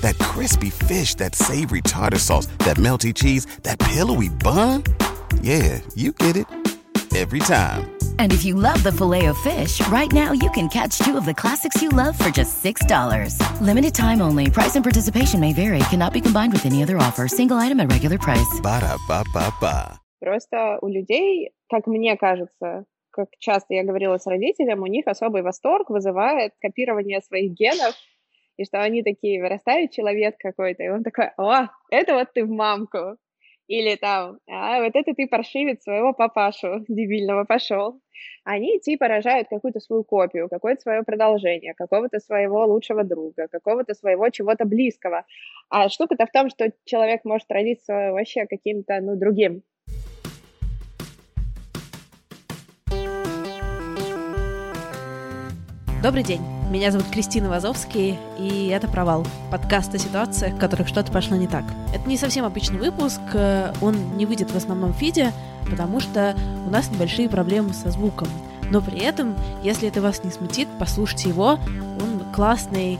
That 0.00 0.18
crispy 0.18 0.70
fish, 0.70 1.14
that 1.16 1.34
savory 1.34 1.82
tartar 1.82 2.18
sauce, 2.18 2.46
that 2.66 2.76
melty 2.76 3.14
cheese, 3.14 3.46
that 3.62 3.78
pillowy 3.78 4.30
bun. 4.30 4.82
Yeah, 5.40 5.80
you 5.94 6.12
get 6.12 6.36
it 6.36 6.46
every 7.14 7.40
time. 7.40 7.90
And 8.18 8.32
if 8.32 8.44
you 8.44 8.54
love 8.54 8.82
the 8.82 8.92
filet 8.92 9.26
of 9.26 9.38
fish, 9.38 9.80
right 9.88 10.12
now 10.12 10.32
you 10.32 10.50
can 10.50 10.68
catch 10.68 10.98
two 10.98 11.16
of 11.16 11.24
the 11.24 11.34
classics 11.34 11.80
you 11.80 11.90
love 11.90 12.18
for 12.18 12.30
just 12.30 12.62
$6. 12.62 13.38
Limited 13.60 13.94
time 13.94 14.20
only. 14.20 14.50
Price 14.50 14.74
and 14.74 14.84
participation 14.84 15.40
may 15.40 15.52
vary. 15.52 15.78
Cannot 15.90 16.12
be 16.12 16.20
combined 16.20 16.52
with 16.52 16.66
any 16.66 16.82
other 16.82 16.98
offer. 16.98 17.28
Single 17.28 17.58
item 17.58 17.78
at 17.80 17.90
regular 17.90 18.18
price. 18.18 18.60
Ba-da-ba-ba-ba. 18.62 20.00
Просто 20.20 20.78
у 20.80 20.88
людей, 20.88 21.50
как 21.68 21.86
мне 21.86 22.16
кажется, 22.16 22.84
как 23.10 23.28
часто 23.38 23.74
я 23.74 23.84
говорила 23.84 24.16
с 24.16 24.26
родителем, 24.26 24.82
у 24.82 24.86
них 24.86 25.06
особый 25.06 25.42
восторг 25.42 25.90
вызывает 25.90 26.52
копирование 26.60 27.20
своих 27.20 27.52
генов 27.52 27.94
и 28.59 28.65
что 28.65 28.81
они 28.81 29.03
такие, 29.03 29.41
вырастает 29.41 29.91
человек 29.91 30.35
какой-то, 30.37 30.83
и 30.83 30.89
он 30.89 31.01
такой, 31.01 31.29
о, 31.37 31.69
это 31.89 32.15
вот 32.15 32.27
ты 32.33 32.43
в 32.43 32.49
мамку, 32.49 33.15
или 33.67 33.95
там, 33.95 34.39
а 34.49 34.83
вот 34.83 34.91
это 34.95 35.13
ты 35.13 35.27
паршивец 35.27 35.83
своего 35.83 36.11
папашу 36.11 36.83
дебильного 36.89 37.45
пошел. 37.45 38.01
Они 38.43 38.77
типа 38.81 39.07
рожают 39.07 39.47
какую-то 39.47 39.79
свою 39.79 40.03
копию, 40.03 40.49
какое-то 40.49 40.81
свое 40.81 41.03
продолжение, 41.03 41.73
какого-то 41.73 42.19
своего 42.19 42.65
лучшего 42.65 43.05
друга, 43.05 43.47
какого-то 43.47 43.93
своего 43.93 44.27
чего-то 44.29 44.65
близкого. 44.65 45.23
А 45.69 45.87
штука-то 45.87 46.25
в 46.25 46.31
том, 46.31 46.49
что 46.49 46.69
человек 46.83 47.23
может 47.23 47.49
родиться 47.49 48.11
вообще 48.11 48.45
каким-то, 48.45 48.99
ну, 48.99 49.15
другим. 49.15 49.63
Добрый 56.03 56.23
день, 56.23 56.41
меня 56.69 56.91
зовут 56.91 57.07
Кристина 57.09 57.49
Вазовский, 57.49 58.19
и 58.37 58.67
это 58.67 58.87
«Провал»— 58.87 59.25
подкаст 59.51 59.93
о 59.95 59.97
ситуациях, 59.97 60.53
в 60.53 60.59
которых 60.59 60.87
что-то 60.87 61.11
пошло 61.11 61.35
не 61.35 61.47
так. 61.47 61.63
Это 61.95 62.07
не 62.07 62.15
совсем 62.15 62.45
обычный 62.45 62.77
выпуск, 62.77 63.19
э, 63.33 63.73
он 63.81 64.15
не 64.17 64.27
выйдет 64.27 64.51
в 64.51 64.55
основном 64.55 64.93
фиде, 64.93 65.33
потому 65.67 65.99
что 65.99 66.35
у 66.67 66.69
нас 66.69 66.91
небольшие 66.91 67.27
проблемы 67.27 67.73
со 67.73 67.89
звуком. 67.89 68.27
Но 68.69 68.81
при 68.81 68.99
этом, 68.99 69.35
если 69.63 69.87
это 69.87 69.99
вас 69.99 70.23
не 70.23 70.29
смутит, 70.29 70.67
послушайте 70.77 71.29
его, 71.29 71.57
он 71.99 72.21
классный. 72.31 72.99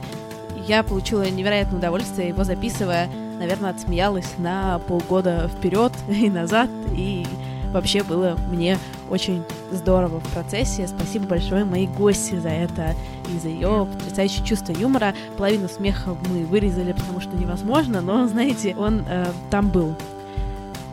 Я 0.68 0.82
получила 0.82 1.30
невероятное 1.30 1.78
удовольствие 1.78 2.30
его 2.30 2.44
записывая, 2.44 3.08
наверное, 3.38 3.70
отсмеялась 3.70 4.34
на 4.40 4.80
полгода 4.80 5.48
вперед 5.48 5.94
и 6.10 6.28
назад, 6.32 6.72
и 6.96 7.28
вообще 7.72 8.02
было 8.02 8.36
мне 8.50 8.80
очень 9.12 9.44
здорово 9.72 10.20
в 10.20 10.28
процессе. 10.34 10.88
Спасибо 10.88 11.28
большое 11.28 11.66
моей 11.66 11.88
гости 11.88 12.36
за 12.36 12.50
это 12.50 12.96
и 13.34 13.40
за 13.40 13.50
ее 13.50 13.88
потрясающее 13.92 14.46
чувство 14.46 14.72
юмора. 14.74 15.14
Половину 15.38 15.68
смеха 15.68 16.16
мы 16.30 16.46
вырезали, 16.46 16.94
потому 16.94 17.20
что 17.20 17.36
невозможно, 17.36 18.02
но, 18.02 18.28
знаете, 18.28 18.76
он 18.78 19.04
э, 19.08 19.32
там 19.50 19.70
был. 19.70 19.96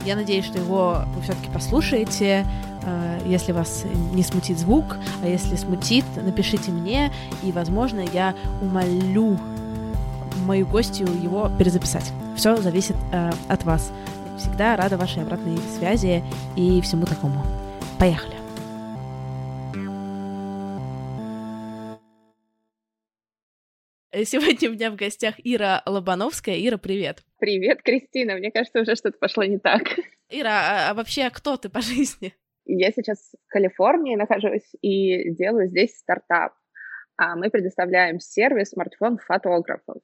Я 0.04 0.14
надеюсь, 0.16 0.44
что 0.44 0.58
его 0.58 1.02
вы 1.14 1.22
все-таки 1.22 1.50
послушаете, 1.50 2.46
э, 2.82 3.20
если 3.26 3.52
вас 3.52 3.84
не 4.12 4.22
смутит 4.22 4.58
звук, 4.58 4.98
а 5.22 5.28
если 5.28 5.56
смутит, 5.56 6.04
напишите 6.16 6.70
мне, 6.70 7.10
и, 7.42 7.52
возможно, 7.52 8.00
я 8.12 8.34
умолю 8.62 9.38
мою 10.44 10.66
гостью 10.66 11.08
его 11.20 11.50
перезаписать. 11.58 12.12
Все 12.36 12.56
зависит 12.56 12.96
э, 13.12 13.32
от 13.48 13.64
вас. 13.64 13.90
Всегда 14.38 14.76
рада 14.76 14.96
вашей 14.96 15.22
обратной 15.22 15.58
связи 15.76 16.22
и 16.54 16.80
всему 16.82 17.06
такому. 17.06 17.42
Поехали! 17.98 18.35
Сегодня 24.24 24.70
у 24.70 24.72
меня 24.72 24.90
в 24.90 24.96
гостях 24.96 25.34
Ира 25.44 25.82
Лобановская. 25.84 26.56
Ира, 26.56 26.78
привет. 26.78 27.22
Привет, 27.38 27.82
Кристина. 27.82 28.36
Мне 28.36 28.50
кажется, 28.50 28.80
уже 28.80 28.96
что-то 28.96 29.18
пошло 29.18 29.44
не 29.44 29.58
так. 29.58 29.82
Ира, 30.30 30.88
а, 30.88 30.90
а 30.90 30.94
вообще 30.94 31.28
кто 31.28 31.58
ты 31.58 31.68
по 31.68 31.82
жизни? 31.82 32.34
Я 32.64 32.92
сейчас 32.92 33.34
в 33.46 33.48
Калифорнии 33.48 34.16
нахожусь 34.16 34.74
и 34.80 35.30
делаю 35.32 35.68
здесь 35.68 35.98
стартап. 35.98 36.54
А 37.18 37.36
мы 37.36 37.50
предоставляем 37.50 38.18
сервис 38.18 38.70
смартфон-фотографов. 38.70 39.98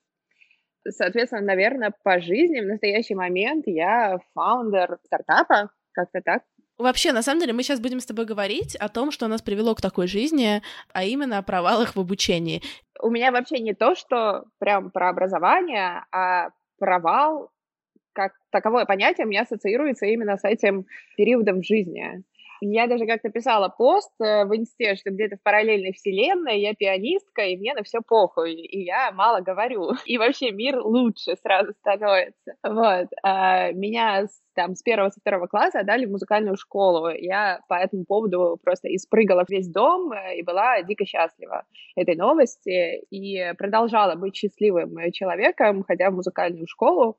Соответственно, 0.86 1.42
наверное, 1.42 1.94
по 2.02 2.20
жизни 2.20 2.60
в 2.60 2.66
настоящий 2.66 3.14
момент 3.14 3.64
я 3.66 4.18
фаундер 4.34 4.98
стартапа, 5.04 5.70
как-то 5.92 6.20
так. 6.20 6.42
Вообще, 6.82 7.12
на 7.12 7.22
самом 7.22 7.40
деле, 7.40 7.52
мы 7.52 7.62
сейчас 7.62 7.80
будем 7.80 8.00
с 8.00 8.06
тобой 8.06 8.24
говорить 8.24 8.74
о 8.76 8.88
том, 8.88 9.12
что 9.12 9.28
нас 9.28 9.40
привело 9.40 9.74
к 9.74 9.80
такой 9.80 10.08
жизни, 10.08 10.62
а 10.92 11.04
именно 11.04 11.38
о 11.38 11.42
провалах 11.42 11.94
в 11.94 12.00
обучении. 12.00 12.60
У 13.00 13.08
меня 13.08 13.30
вообще 13.30 13.60
не 13.60 13.72
то, 13.72 13.94
что 13.94 14.44
прям 14.58 14.90
про 14.90 15.08
образование, 15.08 16.04
а 16.10 16.50
провал 16.78 17.50
как 18.12 18.32
таковое 18.50 18.84
понятие 18.84 19.26
у 19.26 19.30
меня 19.30 19.42
ассоциируется 19.42 20.06
именно 20.06 20.36
с 20.36 20.44
этим 20.44 20.86
периодом 21.16 21.62
в 21.62 21.66
жизни. 21.66 22.22
Я 22.64 22.86
даже 22.86 23.06
как-то 23.06 23.28
писала 23.28 23.68
пост 23.68 24.12
э, 24.20 24.44
в 24.44 24.56
инсте, 24.56 24.94
что 24.94 25.10
где-то 25.10 25.36
в 25.36 25.42
параллельной 25.42 25.92
вселенной 25.92 26.60
я 26.60 26.74
пианистка, 26.74 27.42
и 27.42 27.56
мне 27.56 27.74
на 27.74 27.82
все 27.82 27.98
похуй, 28.06 28.52
и 28.54 28.84
я 28.84 29.10
мало 29.10 29.40
говорю. 29.40 29.90
И 30.06 30.16
вообще 30.16 30.52
мир 30.52 30.78
лучше 30.78 31.34
сразу 31.42 31.72
становится. 31.80 32.54
Вот. 32.62 33.08
А 33.24 33.72
меня 33.72 34.26
там 34.54 34.76
с 34.76 34.82
первого, 34.82 35.10
со 35.10 35.18
второго 35.18 35.48
класса 35.48 35.80
отдали 35.80 36.06
в 36.06 36.12
музыкальную 36.12 36.56
школу. 36.56 37.08
Я 37.08 37.62
по 37.68 37.74
этому 37.74 38.04
поводу 38.04 38.60
просто 38.62 38.94
испрыгала 38.94 39.44
весь 39.48 39.68
дом 39.68 40.12
э, 40.12 40.36
и 40.38 40.42
была 40.44 40.80
дико 40.82 41.04
счастлива 41.04 41.64
этой 41.96 42.14
новости 42.14 43.00
и 43.10 43.54
продолжала 43.58 44.14
быть 44.14 44.36
счастливым 44.36 45.10
человеком, 45.10 45.82
ходя 45.82 46.10
в 46.10 46.14
музыкальную 46.14 46.68
школу. 46.68 47.18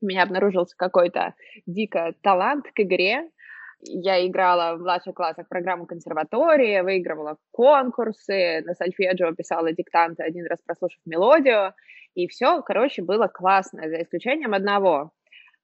У 0.00 0.06
меня 0.06 0.22
обнаружился 0.22 0.76
какой-то 0.76 1.34
дико 1.66 2.14
талант 2.22 2.66
к 2.72 2.80
игре, 2.80 3.30
я 3.88 4.26
играла 4.26 4.76
в 4.76 4.80
младших 4.80 5.14
классах 5.14 5.48
программу 5.48 5.86
консерватории, 5.86 6.80
выигрывала 6.80 7.36
конкурсы, 7.50 8.62
на 8.64 8.74
сольфеджио 8.74 9.34
писала 9.34 9.72
диктанты, 9.72 10.22
один 10.22 10.46
раз 10.46 10.60
прослушав 10.62 11.00
мелодию, 11.06 11.74
и 12.14 12.26
все, 12.28 12.62
короче, 12.62 13.02
было 13.02 13.26
классно, 13.26 13.88
за 13.88 14.02
исключением 14.02 14.54
одного 14.54 15.12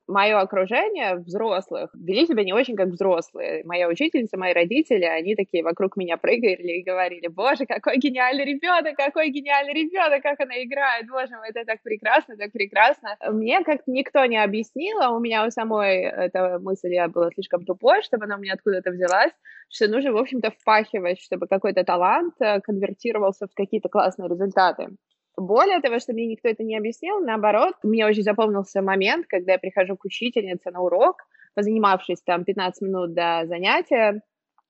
мое 0.07 0.39
окружение 0.39 1.17
взрослых 1.17 1.91
вели 1.95 2.27
себя 2.27 2.45
не 2.45 2.53
очень 2.53 2.77
как 2.77 2.89
взрослые. 2.89 3.63
Моя 3.65 3.89
учительница, 3.89 4.37
мои 4.37 4.53
родители, 4.53 5.05
они 5.05 5.35
такие 5.35 5.63
вокруг 5.63 5.97
меня 5.97 6.17
прыгали 6.17 6.79
и 6.79 6.83
говорили, 6.83 7.29
боже, 7.29 7.67
какой 7.67 7.99
гениальный 7.99 8.45
ребенок, 8.45 8.97
какой 8.97 9.31
гениальный 9.31 9.75
ребенок, 9.75 10.23
как 10.23 10.41
она 10.41 10.63
играет, 10.63 11.07
боже 11.09 11.37
мой, 11.37 11.51
это 11.51 11.65
так 11.65 11.83
прекрасно, 11.83 12.37
так 12.37 12.53
прекрасно. 12.53 13.17
Мне 13.31 13.63
как 13.65 13.83
никто 13.87 14.25
не 14.27 14.43
объяснил, 14.43 15.01
а 15.01 15.11
у 15.11 15.21
меня 15.21 15.47
у 15.47 15.51
самой 15.51 16.03
эта 16.03 16.59
мысль, 16.61 16.95
я 16.95 17.09
была 17.09 17.31
слишком 17.31 17.65
тупой, 17.65 18.03
чтобы 18.03 18.25
она 18.25 18.37
у 18.37 18.41
меня 18.41 18.55
откуда-то 18.55 18.91
взялась, 18.91 19.33
что 19.69 19.89
нужно, 19.89 20.13
в 20.13 20.17
общем-то, 20.17 20.51
впахивать, 20.51 21.21
чтобы 21.21 21.47
какой-то 21.47 21.85
талант 21.85 22.35
э, 22.41 22.61
конвертировался 22.61 23.47
в 23.47 23.55
какие-то 23.55 23.89
классные 23.89 24.29
результаты. 24.29 24.89
Более 25.37 25.81
того, 25.81 25.99
что 25.99 26.13
мне 26.13 26.27
никто 26.27 26.49
это 26.49 26.63
не 26.63 26.77
объяснил, 26.77 27.21
наоборот, 27.21 27.75
мне 27.83 28.07
очень 28.07 28.23
запомнился 28.23 28.83
момент, 28.83 29.27
когда 29.27 29.53
я 29.53 29.59
прихожу 29.59 29.97
к 29.97 30.05
учительнице 30.05 30.71
на 30.71 30.81
урок, 30.81 31.23
позанимавшись 31.55 32.23
там 32.23 32.45
15 32.45 32.83
минут 32.83 33.15
до 33.15 33.43
занятия, 33.47 34.23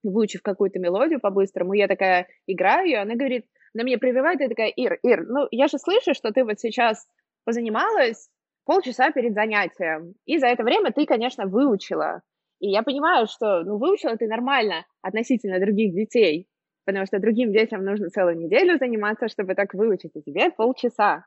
выучив 0.03 0.43
какую-то 0.43 0.79
мелодию 0.79 1.21
по-быстрому, 1.21 1.73
я 1.73 1.89
такая 1.89 2.29
играю 2.47 2.87
ее, 2.87 2.99
она 2.99 3.15
говорит, 3.15 3.47
на 3.75 3.83
меня 3.83 3.99
прививает, 3.99 4.41
и 4.41 4.49
такая, 4.49 4.69
Ир, 4.69 4.99
Ир, 5.03 5.25
ну 5.27 5.47
я 5.51 5.69
же 5.69 5.79
слышу, 5.79 6.15
что 6.15 6.33
ты 6.33 6.45
вот 6.45 6.61
сейчас 6.61 7.07
позанималась 7.45 8.29
полчаса 8.65 9.11
перед 9.11 9.35
занятием, 9.35 10.15
и 10.27 10.39
за 10.39 10.47
это 10.47 10.63
время 10.63 10.93
ты, 10.93 11.07
конечно, 11.07 11.47
выучила. 11.47 12.23
И 12.61 12.71
я 12.71 12.83
понимаю, 12.83 13.27
что, 13.27 13.65
ну, 13.65 13.79
выучила 13.79 14.17
ты 14.17 14.29
нормально 14.29 14.87
относительно 15.01 15.59
других 15.59 15.95
детей, 15.95 16.47
потому 16.85 17.07
что 17.07 17.19
другим 17.19 17.53
детям 17.53 17.85
нужно 17.85 18.11
целую 18.11 18.37
неделю 18.37 18.79
заниматься, 18.79 19.29
чтобы 19.29 19.55
так 19.55 19.75
выучить, 19.75 20.13
а 20.15 20.21
тебе 20.21 20.51
полчаса. 20.51 21.25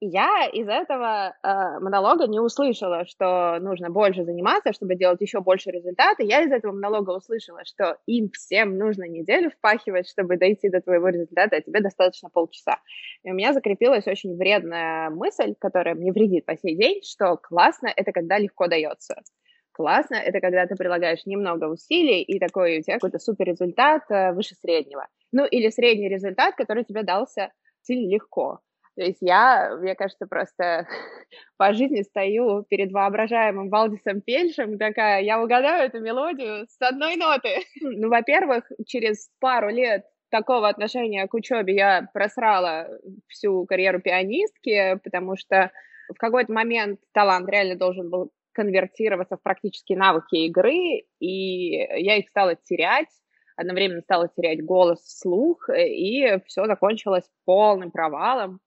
И 0.00 0.06
я 0.08 0.46
из 0.52 0.68
этого 0.68 1.34
э, 1.42 1.78
монолога 1.80 2.26
не 2.26 2.40
услышала, 2.40 3.06
что 3.06 3.58
нужно 3.60 3.90
больше 3.90 4.24
заниматься, 4.24 4.72
чтобы 4.72 4.96
делать 4.96 5.20
еще 5.20 5.40
больше 5.40 5.70
результата. 5.70 6.22
Я 6.22 6.42
из 6.42 6.52
этого 6.52 6.72
монолога 6.72 7.10
услышала, 7.10 7.64
что 7.64 7.96
им 8.06 8.28
всем 8.30 8.76
нужно 8.76 9.04
неделю 9.04 9.50
впахивать, 9.50 10.08
чтобы 10.08 10.36
дойти 10.36 10.68
до 10.68 10.80
твоего 10.80 11.08
результата, 11.08 11.56
а 11.56 11.60
тебе 11.60 11.80
достаточно 11.80 12.28
полчаса. 12.28 12.80
И 13.22 13.30
у 13.30 13.34
меня 13.34 13.52
закрепилась 13.52 14.06
очень 14.06 14.36
вредная 14.36 15.10
мысль, 15.10 15.54
которая 15.58 15.94
мне 15.94 16.12
вредит 16.12 16.44
по 16.44 16.56
сей 16.56 16.76
день, 16.76 17.00
что 17.02 17.36
классно— 17.36 17.88
это 17.96 18.12
когда 18.12 18.38
легко 18.38 18.66
дается. 18.66 19.22
Классно— 19.74 20.14
это 20.24 20.40
когда 20.40 20.66
ты 20.66 20.76
прилагаешь 20.76 21.26
немного 21.26 21.64
усилий, 21.64 22.22
и 22.22 22.38
такой 22.38 22.78
у 22.78 22.82
тебя 22.82 22.94
какой-то 22.94 23.18
супер 23.18 23.46
результат 23.46 24.04
э, 24.08 24.32
выше 24.32 24.54
среднего. 24.54 25.08
Ну, 25.32 25.44
или 25.44 25.68
средний 25.68 26.08
результат, 26.08 26.54
который 26.54 26.84
тебе 26.84 27.02
дался 27.02 27.52
сильно 27.82 28.08
легко. 28.08 28.60
То 28.94 29.02
есть 29.02 29.18
я, 29.20 29.76
мне 29.80 29.96
кажется, 29.96 30.28
просто 30.28 30.86
по 31.56 31.72
жизни 31.72 32.02
стою 32.02 32.62
перед 32.62 32.92
воображаемым 32.92 33.68
Валдисом 33.68 34.20
Пельшем, 34.20 34.78
такая, 34.78 35.22
я 35.22 35.42
угадаю 35.42 35.88
эту 35.88 35.98
мелодию 35.98 36.68
с 36.68 36.80
одной 36.80 37.16
ноты. 37.16 37.64
Ну, 37.80 38.10
во-первых, 38.10 38.70
через 38.86 39.28
пару 39.40 39.70
лет 39.70 40.04
такого 40.30 40.68
отношения 40.68 41.26
к 41.26 41.34
учебе 41.34 41.74
я 41.74 42.08
просрала 42.14 42.88
всю 43.26 43.66
карьеру 43.66 44.00
пианистки, 44.00 45.00
потому 45.02 45.36
что 45.36 45.72
в 46.08 46.16
какой-то 46.16 46.52
момент 46.52 47.00
талант 47.12 47.48
реально 47.48 47.74
должен 47.74 48.08
был 48.08 48.30
конвертироваться 48.54 49.36
в 49.36 49.42
практические 49.42 49.98
навыки 49.98 50.36
игры, 50.46 51.04
и 51.20 51.70
я 51.76 52.16
их 52.16 52.28
стала 52.28 52.54
терять, 52.54 53.08
одновременно 53.56 54.00
стала 54.00 54.28
терять 54.28 54.64
голос, 54.64 55.00
слух, 55.04 55.68
и 55.68 56.38
все 56.46 56.66
закончилось 56.66 57.28
полным 57.44 57.90
провалом 57.90 58.60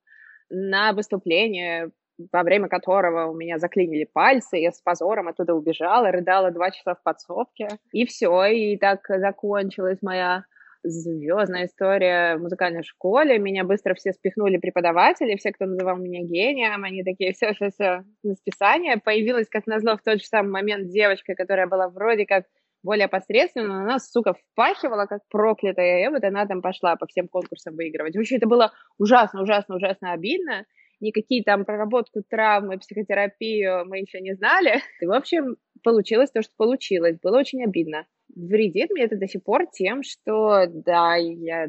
на 0.50 0.94
выступление, 0.94 1.92
во 2.32 2.44
время 2.44 2.68
которого 2.68 3.28
у 3.28 3.36
меня 3.36 3.60
заклинили 3.60 4.06
пальцы, 4.06 4.58
я 4.58 4.72
с 4.72 4.82
позором 4.82 5.28
оттуда 5.28 5.54
убежала, 5.54 6.12
рыдала 6.12 6.52
два 6.52 6.72
часа 6.72 6.96
в 6.96 7.04
подсобке, 7.04 7.68
и 7.92 8.06
все, 8.06 8.46
и 8.46 8.78
так 8.78 9.06
закончилась 9.08 10.00
моя 10.02 10.46
звездная 10.90 11.66
история 11.66 12.38
в 12.38 12.42
музыкальной 12.42 12.84
школе. 12.84 13.38
Меня 13.38 13.64
быстро 13.64 13.94
все 13.96 14.14
спихнули 14.14 14.58
преподаватели, 14.58 15.36
все, 15.36 15.52
кто 15.52 15.66
называл 15.66 15.98
меня 15.98 16.22
гением, 16.22 16.84
они 16.84 17.04
такие, 17.04 17.34
все, 17.34 17.54
все, 17.54 17.70
все, 17.70 18.04
на 18.24 18.36
списание. 18.36 18.98
Появилась, 18.98 19.48
как 19.50 19.68
назло, 19.68 19.98
в 19.98 20.04
тот 20.04 20.20
же 20.20 20.26
самый 20.26 20.52
момент 20.52 20.90
девочка, 20.90 21.36
которая 21.36 21.68
была 21.68 21.90
вроде 21.90 22.26
как 22.26 22.46
более 22.84 23.08
посредственно, 23.08 23.68
но 23.68 23.80
она, 23.82 24.00
сука, 24.00 24.34
впахивала 24.34 25.06
как 25.06 25.22
проклятая, 25.30 26.06
и 26.06 26.10
вот 26.10 26.24
она 26.24 26.46
там 26.46 26.62
пошла 26.62 26.96
по 26.96 27.08
всем 27.08 27.28
конкурсам 27.28 27.76
выигрывать. 27.76 28.16
В 28.16 28.20
общем, 28.20 28.38
это 28.38 28.48
было 28.48 28.72
ужасно, 28.98 29.42
ужасно, 29.42 29.76
ужасно 29.76 30.14
обидно. 30.14 30.66
Никакие 31.00 31.44
там 31.44 31.66
проработку 31.66 32.24
травмы, 32.28 32.80
психотерапию 32.80 33.86
мы 33.86 34.00
еще 34.00 34.20
не 34.20 34.34
знали. 34.34 34.82
И, 35.02 35.06
в 35.06 35.12
общем, 35.12 35.58
получилось 35.84 36.32
то, 36.32 36.42
что 36.42 36.54
получилось. 36.58 37.20
Было 37.22 37.40
очень 37.40 37.64
обидно 37.64 38.06
вредит 38.38 38.92
мне 38.92 39.04
это 39.04 39.18
до 39.18 39.28
сих 39.28 39.44
пор 39.44 39.68
тем, 39.72 40.04
что, 40.04 40.66
да, 40.68 41.16
я, 41.16 41.68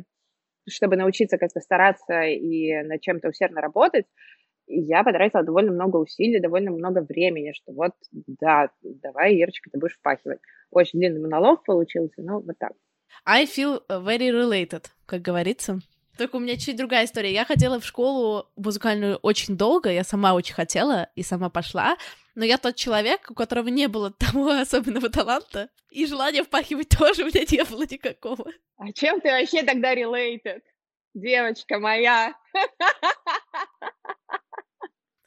чтобы 0.69 0.97
научиться 0.97 1.38
как-то 1.38 1.61
стараться 1.61 2.23
и 2.23 2.82
над 2.82 3.00
чем-то 3.00 3.29
усердно 3.29 3.61
работать, 3.61 4.06
я 4.67 5.03
потратила 5.03 5.43
довольно 5.43 5.73
много 5.73 5.97
усилий, 5.97 6.41
довольно 6.41 6.70
много 6.70 7.00
времени, 7.00 7.53
что 7.53 7.73
вот, 7.73 7.93
да, 8.12 8.70
давай, 8.82 9.35
Ирочка, 9.37 9.70
ты 9.70 9.79
будешь 9.79 9.97
впахивать. 9.97 10.41
Очень 10.70 10.99
длинный 10.99 11.20
монолог 11.20 11.65
получился, 11.65 12.23
но 12.23 12.41
вот 12.41 12.59
так. 12.59 12.73
I 13.25 13.47
feel 13.47 13.82
very 13.88 14.31
related, 14.31 14.85
как 15.06 15.23
говорится. 15.23 15.81
Только 16.19 16.35
у 16.35 16.41
меня 16.41 16.56
чуть 16.56 16.76
другая 16.76 17.05
история. 17.05 17.32
Я 17.32 17.44
ходила 17.44 17.79
в 17.79 17.87
школу 17.87 18.50
музыкальную 18.56 19.19
очень 19.19 19.56
долго, 19.56 19.88
я 19.88 20.03
сама 20.03 20.35
очень 20.35 20.53
хотела 20.53 21.09
и 21.15 21.23
сама 21.23 21.49
пошла, 21.49 21.97
но 22.35 22.44
я 22.44 22.59
тот 22.59 22.75
человек, 22.75 23.31
у 23.31 23.35
которого 23.35 23.69
не 23.69 23.87
было 23.87 24.11
того 24.19 24.50
особенного 24.50 25.11
таланта, 25.11 25.70
и 25.91 26.06
желания 26.06 26.43
впахивать 26.43 26.88
тоже 26.88 27.23
у 27.23 27.26
меня 27.26 27.43
не 27.49 27.62
было 27.65 27.82
никакого. 27.82 28.50
А 28.79 28.93
чем 28.93 29.20
ты 29.20 29.31
вообще 29.31 29.62
тогда 29.62 29.94
related? 29.94 30.62
Девочка 31.15 31.79
моя. 31.79 32.35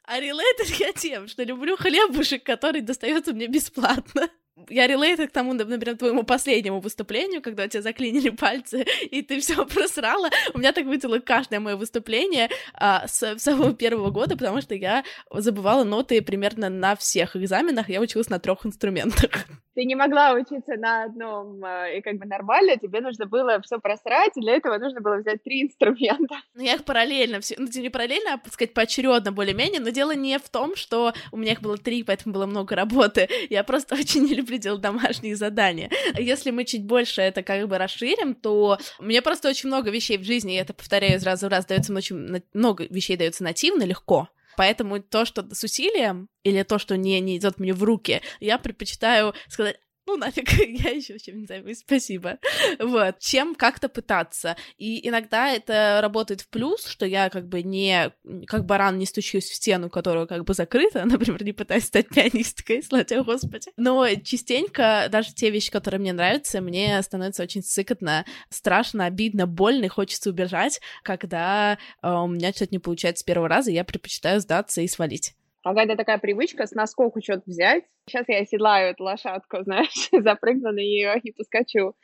А 0.04 0.20
related 0.20 0.76
я 0.78 0.92
тем, 0.92 1.26
что 1.26 1.42
люблю 1.42 1.78
хлебушек, 1.78 2.44
который 2.44 2.82
достается 2.82 3.32
мне 3.32 3.46
бесплатно 3.46 4.28
я 4.68 4.86
релейтед 4.86 5.30
к 5.30 5.32
тому, 5.32 5.54
например, 5.54 5.96
твоему 5.96 6.24
последнему 6.24 6.80
выступлению, 6.80 7.42
когда 7.42 7.68
тебя 7.68 7.82
заклинили 7.82 8.28
пальцы, 8.30 8.84
и 9.10 9.22
ты 9.22 9.40
все 9.40 9.64
просрала. 9.66 10.28
У 10.54 10.58
меня 10.58 10.72
так 10.72 10.84
выглядело 10.84 11.18
каждое 11.18 11.60
мое 11.60 11.76
выступление 11.76 12.50
а, 12.74 13.06
с 13.06 13.38
самого 13.38 13.72
первого 13.76 14.10
года, 14.10 14.36
потому 14.36 14.60
что 14.60 14.74
я 14.74 15.04
забывала 15.30 15.84
ноты 15.84 16.20
примерно 16.22 16.68
на 16.68 16.96
всех 16.96 17.36
экзаменах, 17.36 17.88
я 17.88 18.00
училась 18.00 18.28
на 18.28 18.38
трех 18.38 18.66
инструментах. 18.66 19.46
Ты 19.74 19.84
не 19.84 19.94
могла 19.94 20.34
учиться 20.34 20.74
на 20.76 21.04
одном 21.04 21.64
а, 21.64 21.88
и 21.88 22.02
как 22.02 22.18
бы 22.18 22.26
нормально, 22.26 22.76
тебе 22.76 23.00
нужно 23.00 23.24
было 23.24 23.60
все 23.62 23.78
просрать, 23.78 24.32
и 24.36 24.40
для 24.40 24.56
этого 24.56 24.76
нужно 24.76 25.00
было 25.00 25.16
взять 25.16 25.42
три 25.42 25.62
инструмента. 25.62 26.36
Ну, 26.54 26.62
я 26.62 26.74
их 26.74 26.84
параллельно, 26.84 27.40
все, 27.40 27.54
ну, 27.58 27.66
не 27.74 27.88
параллельно, 27.88 28.34
а, 28.34 28.50
сказать, 28.50 28.74
поочередно 28.74 29.32
более-менее, 29.32 29.80
но 29.80 29.88
дело 29.88 30.14
не 30.14 30.38
в 30.38 30.48
том, 30.50 30.76
что 30.76 31.14
у 31.30 31.38
меня 31.38 31.52
их 31.52 31.62
было 31.62 31.78
три, 31.78 32.02
поэтому 32.02 32.34
было 32.34 32.44
много 32.44 32.76
работы. 32.76 33.28
Я 33.48 33.64
просто 33.64 33.94
очень 33.94 34.24
не 34.24 34.34
люблю 34.34 34.51
делать 34.58 34.80
домашние 34.80 35.36
задания. 35.36 35.90
Если 36.16 36.50
мы 36.50 36.64
чуть 36.64 36.84
больше 36.84 37.22
это 37.22 37.42
как 37.42 37.68
бы 37.68 37.78
расширим, 37.78 38.34
то 38.34 38.78
мне 38.98 39.22
просто 39.22 39.48
очень 39.48 39.68
много 39.68 39.90
вещей 39.90 40.18
в 40.18 40.24
жизни, 40.24 40.52
я 40.52 40.62
это 40.62 40.74
повторяю 40.74 41.16
из 41.16 41.24
раза 41.24 41.46
в 41.46 41.50
раз, 41.50 41.66
дается 41.66 41.92
очень 41.94 42.42
много 42.52 42.84
вещей 42.90 43.16
дается 43.16 43.44
нативно, 43.44 43.82
легко. 43.84 44.28
Поэтому 44.56 45.00
то, 45.00 45.24
что 45.24 45.46
с 45.54 45.64
усилием, 45.64 46.28
или 46.42 46.62
то, 46.62 46.78
что 46.78 46.96
не, 46.96 47.20
не 47.20 47.38
идет 47.38 47.58
мне 47.58 47.72
в 47.72 47.82
руки, 47.82 48.20
я 48.40 48.58
предпочитаю 48.58 49.34
сказать, 49.48 49.78
ну 50.12 50.18
нафиг, 50.18 50.52
я 50.84 50.90
еще 50.90 51.18
чем-нибудь 51.18 51.48
займусь, 51.48 51.78
спасибо. 51.78 52.38
Вот, 52.78 53.18
чем 53.18 53.54
как-то 53.54 53.88
пытаться. 53.88 54.56
И 54.76 55.06
иногда 55.08 55.50
это 55.50 56.00
работает 56.02 56.42
в 56.42 56.48
плюс, 56.48 56.86
что 56.86 57.06
я 57.06 57.30
как 57.30 57.48
бы 57.48 57.62
не, 57.62 58.12
как 58.46 58.66
баран 58.66 58.98
не 58.98 59.06
стучусь 59.06 59.48
в 59.48 59.54
стену, 59.54 59.90
которая 59.90 60.26
как 60.26 60.44
бы 60.44 60.54
закрыта, 60.54 61.04
например, 61.06 61.42
не 61.44 61.52
пытаюсь 61.52 61.84
стать 61.84 62.08
пианисткой, 62.08 62.82
слава 62.88 63.22
Господи. 63.22 63.70
Но 63.76 64.06
частенько 64.22 65.08
даже 65.10 65.34
те 65.34 65.50
вещи, 65.50 65.70
которые 65.70 66.00
мне 66.00 66.12
нравятся, 66.12 66.60
мне 66.60 67.00
становится 67.02 67.42
очень 67.42 67.62
сыкотно, 67.62 68.24
страшно, 68.50 69.06
обидно, 69.06 69.46
больно, 69.46 69.86
и 69.86 69.88
хочется 69.88 70.30
убежать, 70.30 70.80
когда 71.02 71.78
э, 72.02 72.08
у 72.08 72.28
меня 72.28 72.52
что-то 72.52 72.72
не 72.72 72.78
получается 72.78 73.22
с 73.22 73.24
первого 73.24 73.48
раза, 73.48 73.70
я 73.70 73.84
предпочитаю 73.84 74.40
сдаться 74.40 74.80
и 74.80 74.88
свалить. 74.88 75.34
Какая-то 75.64 75.96
такая 75.96 76.18
привычка 76.18 76.66
с 76.66 76.72
наскоку 76.72 77.22
что-то 77.22 77.42
взять. 77.46 77.84
Сейчас 78.08 78.24
я 78.28 78.40
оседлаю 78.40 78.90
эту 78.90 79.04
лошадку, 79.04 79.58
знаешь, 79.62 80.08
запрыгну 80.12 80.72
на 80.72 80.80
нее 80.80 81.20
и 81.22 81.32
поскочу. 81.32 81.94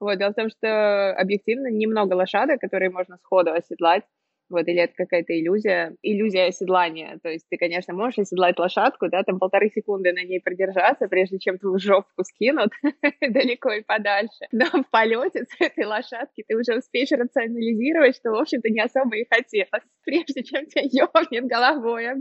Вот, 0.00 0.18
дело 0.18 0.32
в 0.32 0.34
том, 0.34 0.50
что 0.50 1.12
объективно 1.12 1.68
немного 1.68 2.14
лошадок, 2.14 2.60
которые 2.60 2.90
можно 2.90 3.16
сходу 3.18 3.52
оседлать. 3.52 4.04
Вот, 4.50 4.68
или 4.68 4.82
это 4.82 4.92
какая-то 4.94 5.32
иллюзия, 5.32 5.96
иллюзия 6.02 6.46
оседлания. 6.48 7.18
То 7.22 7.30
есть 7.30 7.46
ты, 7.48 7.56
конечно, 7.56 7.94
можешь 7.94 8.18
оседлать 8.18 8.58
лошадку, 8.58 9.08
да, 9.08 9.22
там 9.22 9.38
полторы 9.38 9.70
секунды 9.70 10.12
на 10.12 10.22
ней 10.22 10.38
продержаться, 10.38 11.08
прежде 11.08 11.38
чем 11.38 11.58
твою 11.58 11.78
жопку 11.78 12.24
скинут 12.24 12.70
далеко 13.20 13.72
и 13.72 13.82
подальше. 13.82 14.46
Но 14.52 14.66
в 14.66 14.90
полете 14.90 15.44
с 15.44 15.60
этой 15.60 15.86
лошадки 15.86 16.44
ты 16.46 16.56
уже 16.56 16.76
успеешь 16.76 17.10
рационализировать, 17.10 18.16
что, 18.16 18.32
в 18.32 18.36
общем-то, 18.36 18.68
не 18.68 18.80
особо 18.80 19.16
и 19.16 19.26
хотелось, 19.28 19.84
прежде 20.04 20.42
чем 20.42 20.66
тебя 20.66 20.82
ёбнет 20.84 21.46
головой 21.46 22.10
об 22.10 22.20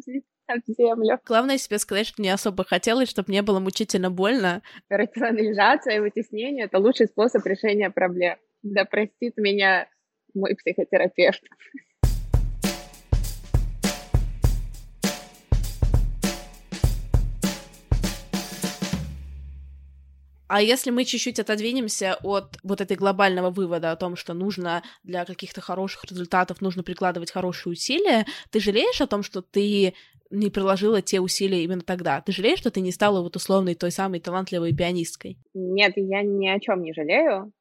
землю. 0.68 1.20
Главное 1.26 1.58
себе 1.58 1.78
сказать, 1.80 2.08
что 2.08 2.22
не 2.22 2.30
особо 2.30 2.64
хотелось, 2.64 3.10
чтобы 3.10 3.32
не 3.32 3.42
было 3.42 3.60
мучительно 3.60 4.10
больно. 4.10 4.62
Рационализация 4.90 5.98
и 5.98 6.00
вытеснение— 6.00 6.66
это 6.66 6.80
лучший 6.80 7.08
способ 7.08 7.46
решения 7.46 7.90
проблем. 7.90 8.38
Да 8.62 8.86
простит 8.86 9.38
меня 9.38 9.88
мой 10.34 10.56
психотерапевт. 10.56 11.42
А 20.54 20.62
если 20.62 20.92
мы 20.92 21.04
чуть-чуть 21.04 21.40
отодвинемся 21.40 22.20
от 22.22 22.60
вот 22.62 22.80
этой 22.80 22.96
глобального 22.96 23.50
вывода 23.50 23.92
о 23.92 23.96
том, 23.96 24.16
что 24.16 24.36
нужно 24.36 24.84
для 25.02 25.26
каких-то 25.26 25.62
хороших 25.62 26.06
результатов, 26.06 26.62
нужно 26.62 26.84
прикладывать 26.84 27.32
хорошие 27.32 27.74
усилия, 27.74 28.28
ты 28.52 28.60
жалеешь 28.60 29.02
о 29.02 29.08
том, 29.08 29.24
что 29.24 29.42
ты 29.42 29.96
не 30.34 30.50
приложила 30.50 31.02
те 31.02 31.20
усилия 31.20 31.64
именно 31.64 31.82
тогда? 31.82 32.22
Ты 32.22 32.32
жалеешь, 32.32 32.60
что 32.60 32.72
ты 32.72 32.82
не 32.82 32.92
стала 32.92 33.22
вот 33.22 33.36
условной 33.36 33.76
той 33.76 33.92
самой 33.92 34.20
талантливой 34.20 34.76
пианисткой? 34.76 35.38
Нет, 35.54 35.94
я 35.96 36.24
ни 36.24 36.48
о 36.48 36.60
чем 36.60 36.82
не 36.82 36.94
жалею, 36.94 37.54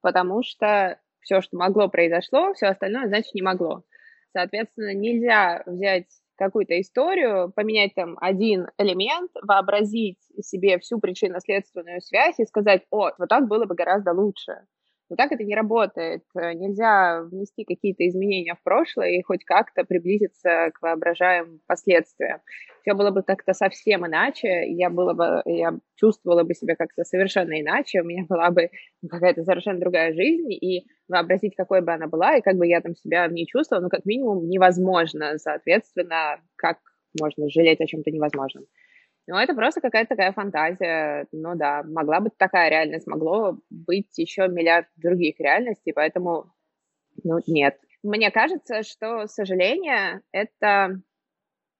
потому 0.00 0.42
что 0.42 0.98
все, 1.20 1.40
что 1.40 1.56
могло, 1.56 1.88
произошло, 1.88 2.54
все 2.54 2.66
остальное, 2.66 3.08
значит, 3.08 3.34
не 3.34 3.42
могло. 3.42 3.84
Соответственно, 4.32 4.94
нельзя 4.94 5.62
взять 5.66 6.06
какую-то 6.36 6.80
историю, 6.80 7.52
поменять 7.54 7.94
там 7.94 8.16
один 8.20 8.66
элемент, 8.78 9.30
вообразить 9.42 10.18
себе 10.40 10.78
всю 10.78 10.98
причинно-следственную 10.98 12.00
связь 12.00 12.38
и 12.38 12.44
сказать, 12.44 12.82
о, 12.90 13.10
вот 13.18 13.28
так 13.28 13.46
было 13.46 13.66
бы 13.66 13.74
гораздо 13.74 14.12
лучше. 14.12 14.66
Но 15.14 15.16
так 15.16 15.30
это 15.30 15.44
не 15.44 15.54
работает. 15.54 16.24
Нельзя 16.34 17.22
внести 17.22 17.64
какие-то 17.64 18.04
изменения 18.08 18.56
в 18.56 18.62
прошлое 18.64 19.10
и 19.10 19.22
хоть 19.22 19.44
как-то 19.44 19.84
приблизиться 19.84 20.72
к 20.74 20.82
воображаемым 20.82 21.60
последствиям. 21.68 22.40
Все 22.82 22.94
было 22.94 23.12
бы 23.12 23.22
как-то 23.22 23.52
совсем 23.52 24.04
иначе, 24.04 24.64
я, 24.66 24.90
было 24.90 25.14
бы, 25.14 25.40
я 25.44 25.74
чувствовала 25.94 26.42
бы 26.42 26.54
себя 26.54 26.74
как-то 26.74 27.04
совершенно 27.04 27.60
иначе, 27.60 28.00
у 28.00 28.04
меня 28.04 28.24
была 28.28 28.50
бы 28.50 28.70
какая-то 29.08 29.44
совершенно 29.44 29.78
другая 29.78 30.12
жизнь, 30.14 30.52
и 30.52 30.84
вообразить, 31.06 31.54
какой 31.54 31.80
бы 31.80 31.92
она 31.92 32.08
была, 32.08 32.36
и 32.36 32.42
как 32.42 32.56
бы 32.56 32.66
я 32.66 32.80
там 32.80 32.96
себя 32.96 33.28
в 33.28 33.32
ней 33.32 33.46
чувствовала, 33.46 33.84
ну, 33.84 33.90
как 33.90 34.04
минимум, 34.04 34.48
невозможно. 34.48 35.38
Соответственно, 35.38 36.40
как 36.56 36.78
можно 37.20 37.48
жалеть 37.48 37.80
о 37.80 37.86
чем-то 37.86 38.10
невозможном. 38.10 38.64
Ну, 39.26 39.36
это 39.36 39.54
просто 39.54 39.80
какая-то 39.80 40.10
такая 40.10 40.32
фантазия. 40.32 41.26
Ну 41.32 41.54
да, 41.54 41.82
могла 41.82 42.20
быть 42.20 42.36
такая 42.36 42.68
реальность, 42.68 43.06
могло 43.06 43.58
быть 43.70 44.18
еще 44.18 44.48
миллиард 44.48 44.86
других 44.96 45.40
реальностей, 45.40 45.92
поэтому, 45.92 46.52
ну, 47.24 47.38
нет. 47.46 47.78
Мне 48.02 48.30
кажется, 48.30 48.82
что 48.82 49.26
сожаление— 49.26 50.22
это 50.32 51.00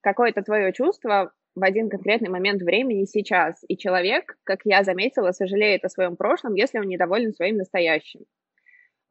какое-то 0.01 0.43
твое 0.43 0.73
чувство 0.73 1.33
в 1.55 1.63
один 1.63 1.89
конкретный 1.89 2.29
момент 2.29 2.61
времени 2.61 3.05
сейчас. 3.05 3.63
И 3.67 3.77
человек, 3.77 4.37
как 4.43 4.61
я 4.65 4.83
заметила, 4.83 5.31
сожалеет 5.31 5.85
о 5.85 5.89
своем 5.89 6.17
прошлом, 6.17 6.55
если 6.55 6.79
он 6.79 6.87
недоволен 6.87 7.33
своим 7.33 7.57
настоящим. 7.57 8.21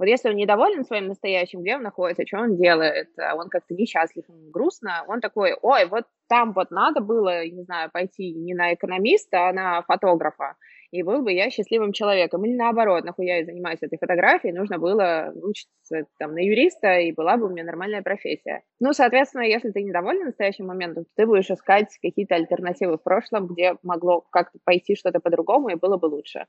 Вот 0.05 0.11
если 0.11 0.29
он 0.29 0.37
недоволен 0.37 0.85
своим 0.85 1.07
настоящим, 1.07 1.63
где 1.63 1.77
он 1.77 1.83
находится, 1.83 2.27
что 2.27 2.37
он 2.37 2.59
делает, 2.59 3.09
а 3.19 3.37
он 3.37 3.49
как-то 3.49 3.73
несчастлив, 3.73 4.29
ему 4.29 4.51
грустно, 4.51 5.03
он 5.09 5.23
такой, 5.23 5.57
ой, 5.63 5.87
вот 5.87 6.05
там 6.29 6.53
вот 6.53 6.71
надо 6.71 7.01
было, 7.01 7.47
не 7.47 7.63
знаю, 7.63 7.91
пойти 7.91 8.35
не 8.35 8.53
на 8.53 8.75
экономиста, 8.75 9.49
а 9.49 9.53
на 9.55 9.81
фотографа, 9.81 10.57
и 10.91 11.03
был 11.03 11.23
бы 11.23 11.33
я 11.33 11.49
счастливым 11.49 11.93
человеком. 11.93 12.45
Или 12.45 12.55
наоборот, 12.55 13.03
нахуя 13.05 13.39
я 13.39 13.47
занимаюсь 13.47 13.79
этой 13.81 13.97
фотографией, 13.97 14.53
нужно 14.53 14.79
было 14.79 15.33
учиться 15.37 16.05
там 16.19 16.35
на 16.35 16.41
юриста, 16.41 16.99
и 16.99 17.13
была 17.13 17.39
бы 17.39 17.47
у 17.47 17.49
меня 17.49 17.65
нормальная 17.65 18.03
профессия. 18.03 18.63
Ну, 18.81 18.93
соответственно, 18.93 19.45
если 19.45 19.71
ты 19.71 19.83
недоволен 19.83 20.27
настоящим 20.27 20.67
моментом, 20.67 21.05
то 21.05 21.11
ты 21.17 21.27
будешь 21.27 21.51
искать 21.51 21.97
какие-то 22.03 22.35
альтернативы 22.35 22.99
в 22.99 23.03
прошлом, 23.03 23.47
где 23.47 23.77
могло 23.83 24.21
как-то 24.31 24.59
пойти 24.65 24.97
что-то 24.97 25.21
по-другому, 25.21 25.71
и 25.71 25.77
было 25.77 25.97
бы 25.97 26.07
лучше. 26.07 26.45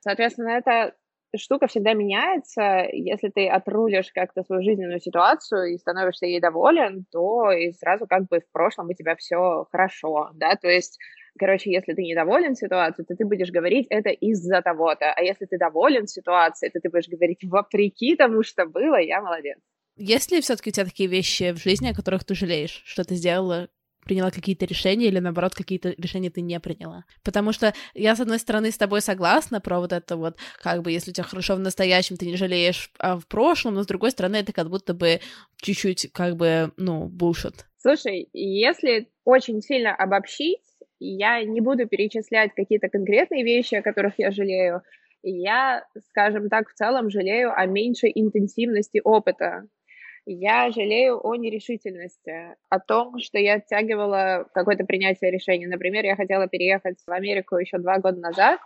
Соответственно, 0.00 0.48
это 0.48 0.94
штука 1.36 1.66
всегда 1.66 1.92
меняется. 1.94 2.86
Если 2.92 3.28
ты 3.28 3.48
отрулишь 3.48 4.10
как-то 4.12 4.42
свою 4.42 4.62
жизненную 4.62 5.00
ситуацию 5.00 5.74
и 5.74 5.78
становишься 5.78 6.26
ей 6.26 6.40
доволен, 6.40 7.04
то 7.10 7.50
и 7.50 7.72
сразу 7.72 8.06
как 8.06 8.26
бы 8.28 8.40
в 8.40 8.52
прошлом 8.52 8.88
у 8.88 8.94
тебя 8.94 9.16
все 9.16 9.66
хорошо, 9.70 10.30
да, 10.34 10.56
то 10.56 10.68
есть 10.68 10.98
Короче, 11.36 11.72
если 11.72 11.94
ты 11.94 12.02
недоволен 12.02 12.54
ситуацией, 12.54 13.06
то 13.06 13.16
ты 13.16 13.24
будешь 13.24 13.50
говорить 13.50 13.88
это 13.90 14.10
из-за 14.10 14.62
того-то. 14.62 15.12
А 15.12 15.20
если 15.20 15.46
ты 15.46 15.58
доволен 15.58 16.06
ситуацией, 16.06 16.70
то 16.70 16.78
ты 16.78 16.88
будешь 16.88 17.08
говорить 17.08 17.42
вопреки 17.42 18.14
тому, 18.14 18.44
что 18.44 18.66
было, 18.66 19.00
я 19.00 19.20
молодец. 19.20 19.58
Есть 19.96 20.30
ли 20.30 20.40
все-таки 20.40 20.70
у 20.70 20.72
тебя 20.72 20.84
такие 20.84 21.08
вещи 21.08 21.52
в 21.52 21.56
жизни, 21.56 21.90
о 21.90 21.94
которых 21.94 22.24
ты 22.24 22.34
жалеешь, 22.34 22.82
что 22.84 23.04
ты 23.04 23.16
сделала 23.16 23.68
приняла 24.04 24.30
какие-то 24.30 24.66
решения 24.66 25.06
или, 25.06 25.18
наоборот, 25.18 25.54
какие-то 25.54 25.94
решения 25.98 26.30
ты 26.30 26.40
не 26.40 26.58
приняла. 26.60 27.04
Потому 27.22 27.52
что 27.52 27.74
я, 27.94 28.14
с 28.14 28.20
одной 28.20 28.38
стороны, 28.38 28.70
с 28.70 28.78
тобой 28.78 29.00
согласна 29.00 29.60
про 29.60 29.80
вот 29.80 29.92
это 29.92 30.16
вот, 30.16 30.36
как 30.62 30.82
бы, 30.82 30.92
если 30.92 31.10
у 31.10 31.14
тебя 31.14 31.24
хорошо 31.24 31.56
в 31.56 31.60
настоящем, 31.60 32.16
ты 32.16 32.26
не 32.26 32.36
жалеешь 32.36 32.90
а 32.98 33.18
в 33.18 33.26
прошлом, 33.26 33.74
но, 33.74 33.82
с 33.82 33.86
другой 33.86 34.10
стороны, 34.10 34.36
это 34.36 34.52
как 34.52 34.68
будто 34.70 34.94
бы 34.94 35.20
чуть-чуть, 35.56 36.10
как 36.12 36.36
бы, 36.36 36.72
ну, 36.76 37.06
бушит. 37.06 37.66
Слушай, 37.78 38.28
если 38.32 39.08
очень 39.24 39.60
сильно 39.60 39.94
обобщить, 39.94 40.60
я 41.00 41.42
не 41.44 41.60
буду 41.60 41.86
перечислять 41.86 42.54
какие-то 42.54 42.88
конкретные 42.88 43.44
вещи, 43.44 43.74
о 43.74 43.82
которых 43.82 44.14
я 44.18 44.30
жалею, 44.30 44.82
я, 45.22 45.84
скажем 46.10 46.48
так, 46.48 46.68
в 46.68 46.74
целом 46.74 47.10
жалею 47.10 47.52
о 47.54 47.66
меньшей 47.66 48.12
интенсивности 48.14 49.00
опыта, 49.02 49.66
я 50.26 50.70
жалею 50.70 51.20
о 51.24 51.36
нерешительности, 51.36 52.56
о 52.68 52.80
том, 52.80 53.18
что 53.18 53.38
я 53.38 53.54
оттягивала 53.54 54.48
какое-то 54.54 54.84
принятие 54.84 55.30
решения. 55.30 55.68
Например, 55.68 56.04
я 56.04 56.16
хотела 56.16 56.48
переехать 56.48 56.98
в 57.06 57.10
Америку 57.10 57.56
еще 57.56 57.78
два 57.78 57.98
года 57.98 58.20
назад, 58.20 58.60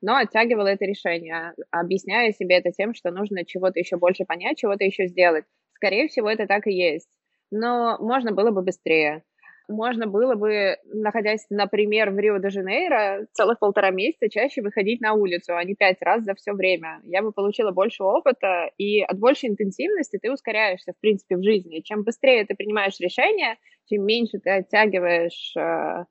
но 0.00 0.16
оттягивала 0.16 0.68
это 0.68 0.84
решение, 0.84 1.52
объясняя 1.70 2.32
себе 2.32 2.56
это 2.56 2.70
тем, 2.70 2.94
что 2.94 3.10
нужно 3.10 3.44
чего-то 3.44 3.78
еще 3.78 3.96
больше 3.96 4.24
понять, 4.24 4.58
чего-то 4.58 4.84
еще 4.84 5.06
сделать. 5.06 5.44
Скорее 5.74 6.08
всего, 6.08 6.30
это 6.30 6.46
так 6.46 6.66
и 6.66 6.72
есть. 6.72 7.08
Но 7.50 7.98
можно 7.98 8.32
было 8.32 8.50
бы 8.50 8.62
быстрее 8.62 9.24
можно 9.70 10.06
было 10.06 10.34
бы, 10.34 10.76
находясь, 10.84 11.46
например, 11.50 12.10
в 12.10 12.18
Рио-де-Жанейро, 12.18 13.26
целых 13.32 13.58
полтора 13.58 13.90
месяца 13.90 14.28
чаще 14.28 14.62
выходить 14.62 15.00
на 15.00 15.14
улицу, 15.14 15.56
а 15.56 15.64
не 15.64 15.74
пять 15.74 16.02
раз 16.02 16.24
за 16.24 16.34
все 16.34 16.52
время. 16.52 17.00
Я 17.04 17.22
бы 17.22 17.32
получила 17.32 17.70
больше 17.70 18.02
опыта, 18.02 18.70
и 18.76 19.00
от 19.02 19.18
большей 19.18 19.48
интенсивности 19.48 20.18
ты 20.20 20.32
ускоряешься, 20.32 20.92
в 20.92 21.00
принципе, 21.00 21.36
в 21.36 21.42
жизни. 21.42 21.80
Чем 21.80 22.02
быстрее 22.02 22.44
ты 22.44 22.54
принимаешь 22.54 22.98
решение, 23.00 23.56
чем 23.86 24.04
меньше 24.04 24.38
ты 24.38 24.50
оттягиваешь 24.50 25.54
э, 25.56 26.04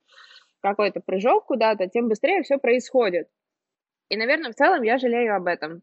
какой-то 0.62 1.02
прыжок 1.02 1.46
куда-то, 1.46 1.88
тем 1.88 2.08
быстрее 2.08 2.42
все 2.44 2.58
происходит. 2.58 3.28
И, 4.10 4.18
наверное, 4.18 4.52
в 4.52 4.56
целом 4.56 4.82
я 4.84 4.98
жалею 4.98 5.36
об 5.36 5.46
этом. 5.46 5.82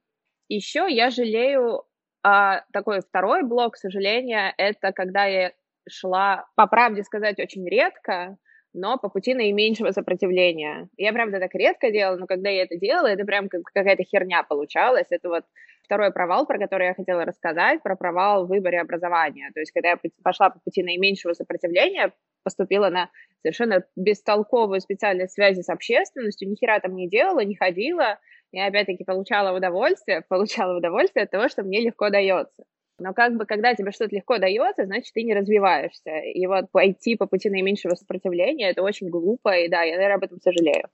Еще 0.49 0.87
я 0.89 1.11
жалею 1.11 1.85
а 2.29 2.65
такой 2.73 3.03
второй 3.03 3.45
блок 3.45 3.77
сожаления— 3.77 4.53
это 4.59 4.91
когда 4.91 5.27
я 5.27 5.53
шла, 5.89 6.47
по 6.55 6.67
правде 6.67 7.03
сказать, 7.03 7.39
очень 7.39 7.69
редко, 7.69 8.37
но 8.77 8.99
по 8.99 9.09
пути 9.09 9.35
наименьшего 9.35 9.91
сопротивления. 9.91 10.89
Я, 10.97 11.13
правда, 11.13 11.41
так 11.41 11.55
редко 11.55 11.91
делала, 11.91 12.17
но 12.17 12.27
когда 12.27 12.51
я 12.51 12.65
это 12.65 12.77
делала, 12.77 13.07
это 13.07 13.25
прям 13.25 13.49
как 13.49 13.63
какая-то 13.63 14.03
херня 14.05 14.43
получалась. 14.43 15.07
Это 15.11 15.29
вот 15.29 15.45
второй 15.83 16.13
провал, 16.13 16.47
про 16.47 16.59
который 16.59 16.89
я 16.89 16.95
хотела 16.95 17.25
рассказать, 17.25 17.83
про 17.83 17.97
провал 17.97 18.45
в 18.45 18.49
выборе 18.49 18.81
образования. 18.81 19.51
То 19.55 19.61
есть, 19.61 19.73
когда 19.73 19.91
я 19.91 19.99
пошла 20.23 20.51
по 20.51 20.61
пути 20.61 20.83
наименьшего 20.83 21.33
сопротивления, 21.33 22.13
поступила 22.45 22.91
на 22.91 23.11
совершенно 23.43 23.83
бестолковую 23.97 24.81
специальность 24.81 25.33
связи 25.33 25.63
с 25.63 25.69
общественностью, 25.69 26.49
ни 26.49 26.55
хера 26.55 26.79
там 26.81 26.95
не 26.95 27.09
делала, 27.09 27.41
не 27.41 27.57
ходила, 27.57 28.19
я 28.53 28.67
опять-таки 28.67 29.05
получала 29.05 29.57
удовольствие, 29.57 30.23
получала 30.29 30.77
удовольствие 30.77 31.25
от 31.25 31.31
того, 31.31 31.49
что 31.49 31.63
мне 31.63 31.81
легко 31.81 32.11
дается. 32.11 32.65
Но 32.99 33.13
как 33.13 33.37
бы, 33.37 33.45
когда 33.45 33.75
тебе 33.75 33.93
что-то 33.93 34.15
легко 34.15 34.39
дается, 34.39 34.87
значит, 34.87 35.13
ты 35.13 35.23
не 35.23 35.35
развиваешься. 35.35 36.19
И 36.19 36.47
вот 36.47 36.71
пойти 36.71 37.17
по 37.17 37.27
пути 37.27 37.51
наименьшего 37.51 37.95
сопротивления, 37.95 38.71
это 38.71 38.83
очень 38.83 39.11
глупо, 39.11 39.55
и 39.57 39.69
да, 39.69 39.83
я, 39.83 39.97
наверное, 39.97 40.17
об 40.17 40.25
этом 40.25 40.41
сожалею. 40.41 40.89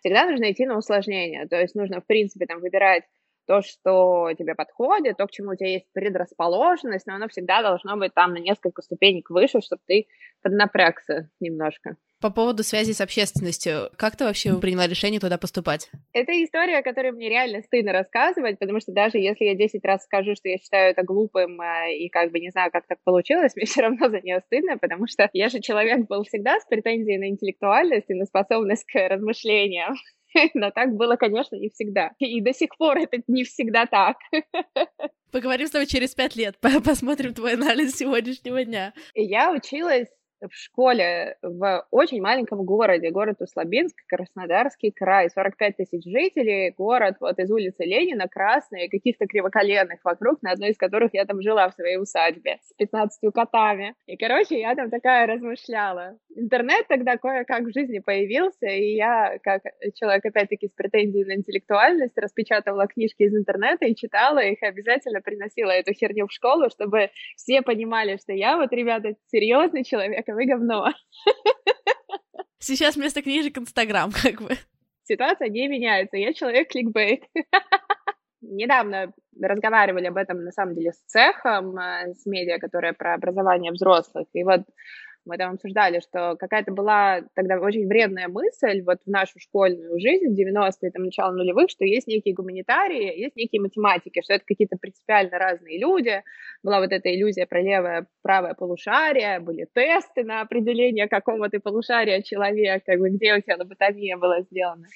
Всегда 0.00 0.26
нужно 0.26 0.52
идти 0.52 0.66
на 0.66 0.76
усложнение, 0.76 1.48
то 1.48 1.58
есть 1.58 1.74
нужно, 1.74 2.00
в 2.00 2.06
принципе, 2.06 2.46
там, 2.46 2.60
выбирать 2.60 3.04
то, 3.46 3.62
что 3.62 4.32
тебе 4.38 4.54
подходит, 4.54 5.16
то, 5.16 5.26
к 5.26 5.30
чему 5.30 5.52
у 5.52 5.56
тебя 5.56 5.70
есть 5.70 5.86
предрасположенность, 5.92 7.06
но 7.06 7.14
оно 7.14 7.28
всегда 7.28 7.62
должно 7.62 7.96
быть 7.96 8.12
там 8.12 8.34
на 8.34 8.38
несколько 8.38 8.82
ступенек 8.82 9.30
выше, 9.30 9.60
чтобы 9.60 9.80
ты 9.86 10.08
поднапрягся 10.42 11.30
немножко. 11.40 11.96
По 12.20 12.30
поводу 12.30 12.62
связи 12.62 12.92
с 12.92 13.02
общественностью, 13.02 13.90
как 13.96 14.16
ты 14.16 14.24
вообще 14.24 14.58
приняла 14.58 14.86
решение 14.86 15.20
туда 15.20 15.36
поступать? 15.36 15.90
Это 16.14 16.32
история, 16.42 16.82
которую 16.82 17.14
мне 17.14 17.28
реально 17.28 17.60
стыдно 17.60 17.92
рассказывать, 17.92 18.58
потому 18.58 18.80
что 18.80 18.92
даже 18.92 19.18
если 19.18 19.44
я 19.44 19.54
10 19.54 19.84
раз 19.84 20.04
скажу, 20.04 20.34
что 20.34 20.48
я 20.48 20.56
считаю 20.56 20.92
это 20.92 21.02
глупым 21.02 21.60
а, 21.60 21.88
и 21.90 22.08
как 22.08 22.32
бы 22.32 22.40
не 22.40 22.50
знаю, 22.50 22.70
как 22.72 22.86
так 22.86 22.98
получилось, 23.04 23.52
мне 23.56 23.66
все 23.66 23.82
равно 23.82 24.08
за 24.08 24.22
нее 24.22 24.40
стыдно, 24.46 24.78
потому 24.78 25.06
что 25.06 25.28
я 25.34 25.50
же 25.50 25.60
человек 25.60 26.06
был 26.08 26.24
всегда 26.24 26.58
с 26.58 26.64
претензией 26.64 27.18
на 27.18 27.28
интеллектуальность 27.28 28.08
и 28.08 28.14
на 28.14 28.24
способность 28.24 28.84
к 28.84 29.08
размышлениям. 29.08 29.94
Но 30.54 30.70
так 30.70 30.94
было, 30.94 31.16
конечно, 31.16 31.56
не 31.56 31.68
всегда. 31.68 32.12
И 32.18 32.40
до 32.40 32.54
сих 32.54 32.76
пор 32.78 32.98
это 32.98 33.18
не 33.26 33.44
всегда 33.44 33.86
так. 33.86 34.16
Поговорим 35.32 35.66
с 35.66 35.70
тобой 35.70 35.86
через 35.86 36.14
пять 36.14 36.34
лет, 36.36 36.56
посмотрим 36.84 37.34
твой 37.34 37.54
анализ 37.54 37.96
сегодняшнего 37.96 38.64
дня. 38.64 38.94
Я 39.14 39.52
училась 39.52 40.08
в 40.48 40.54
школе 40.54 41.36
в 41.42 41.86
очень 41.90 42.20
маленьком 42.20 42.64
городе, 42.64 43.10
город 43.10 43.40
Услабинск, 43.40 43.96
Краснодарский 44.08 44.90
край, 44.90 45.30
45 45.30 45.76
тысяч 45.76 46.04
жителей, 46.04 46.74
город 46.76 47.16
вот 47.20 47.38
из 47.38 47.50
улицы 47.50 47.84
Ленина, 47.84 48.28
красный, 48.28 48.88
каких-то 48.88 49.26
кривоколенных 49.26 50.00
вокруг, 50.04 50.42
на 50.42 50.52
одной 50.52 50.70
из 50.70 50.76
которых 50.76 51.10
я 51.14 51.24
там 51.24 51.40
жила 51.42 51.68
в 51.68 51.74
своей 51.74 51.98
усадьбе 51.98 52.58
с 52.62 52.72
15 52.74 53.32
котами. 53.32 53.94
И, 54.06 54.16
короче, 54.16 54.60
я 54.60 54.74
там 54.74 54.90
такая 54.90 55.26
размышляла. 55.26 56.18
Интернет 56.38 56.86
тогда 56.86 57.16
кое-как 57.16 57.62
в 57.62 57.72
жизни 57.72 57.98
появился, 57.98 58.66
и 58.66 58.94
я, 58.94 59.38
как 59.42 59.62
человек, 59.94 60.26
опять-таки, 60.26 60.68
с 60.68 60.72
претензией 60.72 61.24
на 61.24 61.34
интеллектуальность, 61.34 62.18
распечатывала 62.18 62.86
книжки 62.86 63.22
из 63.22 63.34
интернета 63.34 63.86
и 63.86 63.96
читала 63.96 64.40
их, 64.40 64.62
и 64.62 64.66
обязательно 64.66 65.22
приносила 65.22 65.70
эту 65.70 65.94
херню 65.94 66.26
в 66.26 66.32
школу, 66.32 66.68
чтобы 66.68 67.08
все 67.36 67.62
понимали, 67.62 68.18
что 68.18 68.34
я 68.34 68.58
вот, 68.58 68.70
ребята, 68.72 69.14
серьезный 69.28 69.82
человек, 69.82 70.28
а 70.28 70.32
вы 70.34 70.44
говно. 70.44 70.88
Сейчас 72.58 72.96
вместо 72.96 73.22
книжек 73.22 73.56
Инстаграм, 73.56 74.10
как 74.10 74.42
бы. 74.42 74.50
Ситуация 75.04 75.48
не 75.48 75.68
меняется, 75.68 76.18
я 76.18 76.34
человек 76.34 76.68
кликбейт. 76.68 77.24
Недавно 78.42 79.14
разговаривали 79.40 80.06
об 80.06 80.18
этом, 80.18 80.44
на 80.44 80.52
самом 80.52 80.74
деле, 80.74 80.92
с 80.92 81.02
цехом, 81.06 81.78
э, 81.78 82.12
с 82.14 82.26
медиа, 82.26 82.58
которая 82.58 82.92
про 82.92 83.14
образование 83.14 83.72
взрослых. 83.72 84.26
И 84.34 84.44
вот 84.44 84.62
мы 85.26 85.36
там 85.36 85.54
обсуждали, 85.54 86.00
что 86.00 86.36
какая-то 86.36 86.72
была 86.72 87.22
тогда 87.34 87.58
очень 87.60 87.86
вредная 87.86 88.28
мысль 88.28 88.82
вот 88.82 88.98
в 89.04 89.10
нашу 89.10 89.38
школьную 89.38 89.98
жизнь 90.00 90.28
в 90.28 90.38
90-е, 90.38 90.90
там, 90.90 91.04
начало 91.04 91.32
нулевых, 91.32 91.68
что 91.70 91.84
есть 91.84 92.06
некие 92.06 92.34
гуманитарии, 92.34 93.18
есть 93.18 93.36
некие 93.36 93.60
математики, 93.60 94.22
что 94.22 94.34
это 94.34 94.44
какие-то 94.46 94.76
принципиально 94.78 95.38
разные 95.38 95.78
люди. 95.78 96.22
Была 96.62 96.80
вот 96.80 96.92
эта 96.92 97.14
иллюзия 97.14 97.46
про 97.46 97.60
левое, 97.60 98.06
правое 98.22 98.54
полушарие, 98.54 99.40
были 99.40 99.66
тесты 99.74 100.24
на 100.24 100.40
определение, 100.40 101.08
какого 101.08 101.48
ты 101.50 101.60
полушария 101.60 102.22
человек, 102.22 102.84
как 102.86 102.98
бы, 102.98 103.10
где 103.10 103.34
у 103.34 103.40
тебя 103.40 103.56
лоботомия 103.56 104.16
была 104.16 104.40
сделана. 104.42 104.86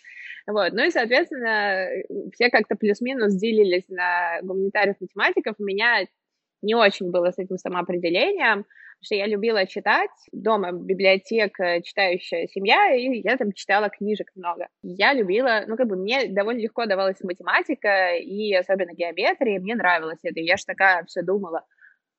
Вот. 0.47 0.73
Ну 0.73 0.85
и, 0.85 0.91
соответственно, 0.91 1.89
все 2.33 2.51
как-то 2.51 2.77
плюс-минус 2.77 3.35
делились 3.35 3.89
на 3.89 4.41
гуманитариев 4.43 4.97
математиков. 5.01 5.57
Меня 5.59 6.07
не 6.63 6.75
очень 6.75 7.11
было 7.11 7.31
с 7.31 7.39
этим 7.39 7.57
самоопределением, 7.59 8.65
потому 8.65 9.05
что 9.05 9.15
я 9.15 9.27
любила 9.27 9.67
читать. 9.67 10.11
Дома 10.33 10.73
библиотека, 10.73 11.81
читающая 11.83 12.47
семья, 12.49 12.95
и 12.95 13.21
я 13.23 13.37
там 13.37 13.53
читала 13.53 13.89
книжек 13.89 14.31
много. 14.35 14.69
Я 14.83 15.15
любила, 15.15 15.65
ну, 15.67 15.77
как 15.77 15.87
бы 15.87 15.97
мне 15.97 16.27
довольно 16.27 16.61
легко 16.61 16.87
давалась 16.87 17.21
математика, 17.23 18.17
и 18.17 18.53
особенно 18.55 18.95
геометрия, 18.95 19.61
мне 19.61 19.75
нравилось 19.75 20.21
это. 20.23 20.41
Я 20.41 20.57
же 20.57 20.65
такая 20.67 21.05
все 21.05 21.23
думала, 21.23 21.65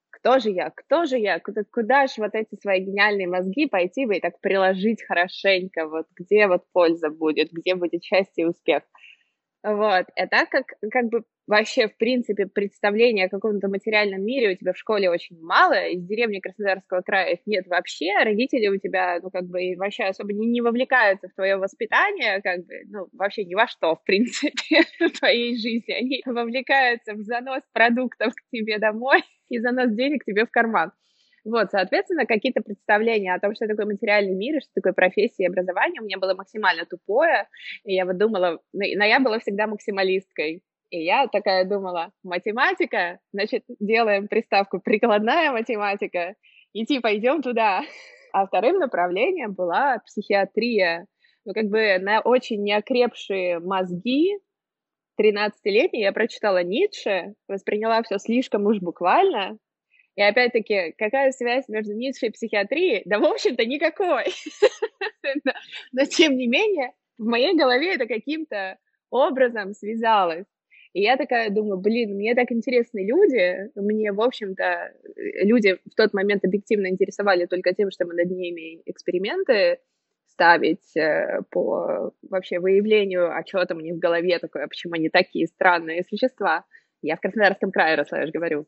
кто 0.09 0.39
же 0.39 0.49
я, 0.49 0.69
кто 0.69 1.05
же 1.05 1.17
я, 1.17 1.39
куда, 1.39 1.63
куда 1.71 2.07
же 2.07 2.13
вот 2.17 2.35
эти 2.35 2.55
свои 2.59 2.81
гениальные 2.81 3.27
мозги 3.27 3.67
пойти 3.67 4.05
бы 4.05 4.17
и 4.17 4.21
так 4.21 4.39
приложить 4.39 5.03
хорошенько, 5.03 5.87
вот 5.87 6.05
где 6.15 6.47
вот 6.47 6.63
польза 6.73 7.09
будет, 7.09 7.51
где 7.51 7.75
будет 7.75 8.03
счастье 8.03 8.43
и 8.43 8.47
успех. 8.47 8.83
Вот, 9.63 10.07
а 10.15 10.27
так 10.27 10.49
как, 10.49 10.65
как 10.91 11.09
бы 11.09 11.23
вообще, 11.45 11.87
в 11.87 11.95
принципе, 11.97 12.47
представления 12.47 13.25
о 13.25 13.29
каком-то 13.29 13.67
материальном 13.67 14.23
мире 14.23 14.53
у 14.53 14.55
тебя 14.55 14.73
в 14.73 14.77
школе 14.77 15.07
очень 15.11 15.39
мало, 15.39 15.87
из 15.87 16.03
деревни 16.03 16.39
Краснодарского 16.39 17.01
края 17.01 17.33
их 17.33 17.39
нет 17.45 17.67
вообще, 17.67 18.11
родители 18.23 18.67
у 18.69 18.77
тебя, 18.77 19.19
ну, 19.21 19.29
как 19.29 19.43
бы, 19.45 19.75
вообще 19.77 20.05
особо 20.05 20.33
не, 20.33 20.47
не 20.47 20.61
вовлекаются 20.61 21.27
в 21.29 21.35
твое 21.35 21.57
воспитание, 21.57 22.41
как 22.41 22.65
бы, 22.65 22.73
ну, 22.87 23.07
вообще 23.13 23.45
ни 23.45 23.53
во 23.53 23.67
что, 23.67 23.95
в 23.95 24.03
принципе, 24.03 24.81
в 24.99 25.19
твоей 25.19 25.55
жизни. 25.55 25.91
Они 25.93 26.23
вовлекаются 26.25 27.13
в 27.13 27.21
занос 27.21 27.61
продуктов 27.71 28.33
к 28.33 28.41
тебе 28.51 28.79
домой 28.79 29.21
и 29.49 29.59
занос 29.59 29.91
денег 29.91 30.23
тебе 30.25 30.45
в 30.45 30.49
карман. 30.49 30.91
Вот, 31.43 31.71
соответственно, 31.71 32.25
какие-то 32.25 32.61
представления 32.61 33.33
о 33.33 33.39
том, 33.39 33.55
что 33.55 33.67
такое 33.67 33.85
материальный 33.85 34.35
мир, 34.35 34.57
и 34.57 34.61
что 34.61 34.69
такое 34.75 34.93
профессия 34.93 35.43
и 35.43 35.47
образование, 35.47 36.01
у 36.01 36.05
меня 36.05 36.19
было 36.19 36.35
максимально 36.35 36.85
тупое. 36.85 37.47
И 37.83 37.93
я 37.93 38.05
вот 38.05 38.17
думала, 38.17 38.59
но 38.73 39.05
я 39.05 39.19
была 39.19 39.39
всегда 39.39 39.65
максималисткой. 39.67 40.61
И 40.91 41.03
я 41.03 41.27
такая 41.27 41.65
думала, 41.65 42.11
математика, 42.23 43.19
значит, 43.33 43.63
делаем 43.79 44.27
приставку 44.27 44.79
прикладная 44.79 45.51
математика, 45.51 46.35
и 46.73 46.85
типа 46.85 47.15
идем 47.17 47.41
туда. 47.41 47.81
А 48.33 48.47
вторым 48.47 48.79
направлением 48.79 49.51
была 49.51 49.99
психиатрия. 50.05 51.05
Ну, 51.43 51.53
как 51.53 51.65
бы 51.65 51.97
на 51.99 52.21
очень 52.21 52.63
неокрепшие 52.63 53.59
мозги 53.59 54.37
13-летней 55.19 55.99
я 56.01 56.13
прочитала 56.13 56.63
Ницше, 56.63 57.33
восприняла 57.49 58.01
все 58.03 58.19
слишком 58.19 58.67
уж 58.67 58.79
буквально, 58.79 59.57
и 60.15 60.21
опять-таки, 60.21 60.93
какая 60.97 61.31
связь 61.31 61.67
между 61.69 61.93
Ницше 61.93 62.27
и 62.27 62.31
психиатрией? 62.31 63.03
Да, 63.05 63.19
в 63.19 63.25
общем-то, 63.25 63.65
никакой. 63.65 64.25
Но, 65.93 66.05
тем 66.05 66.35
не 66.35 66.47
менее, 66.47 66.91
в 67.17 67.25
моей 67.25 67.55
голове 67.55 67.95
это 67.95 68.05
каким-то 68.05 68.77
образом 69.09 69.73
связалось. 69.73 70.45
И 70.93 71.01
я 71.01 71.15
такая 71.15 71.49
думаю, 71.49 71.79
блин, 71.79 72.15
мне 72.15 72.35
так 72.35 72.51
интересны 72.51 73.05
люди, 73.05 73.69
мне, 73.75 74.11
в 74.11 74.19
общем-то, 74.19 74.93
люди 75.15 75.77
в 75.89 75.95
тот 75.95 76.13
момент 76.13 76.43
объективно 76.43 76.87
интересовали 76.87 77.45
только 77.45 77.73
тем, 77.73 77.91
что 77.91 78.05
мы 78.05 78.13
над 78.13 78.29
ними 78.29 78.81
эксперименты 78.85 79.79
ставить 80.27 80.95
э, 80.97 81.41
по 81.49 82.11
вообще 82.29 82.59
выявлению, 82.59 83.33
а 83.33 83.45
что 83.45 83.65
там 83.65 83.77
у 83.77 83.81
них 83.81 83.95
в 83.95 83.99
голове 83.99 84.37
такое, 84.39 84.67
почему 84.67 84.95
они 84.95 85.09
такие 85.09 85.47
странные 85.47 86.03
существа. 86.03 86.65
Я 87.01 87.15
в 87.15 87.21
Краснодарском 87.21 87.71
крае 87.71 87.95
росла, 87.95 88.19
я 88.19 88.25
же 88.25 88.31
говорю. 88.31 88.67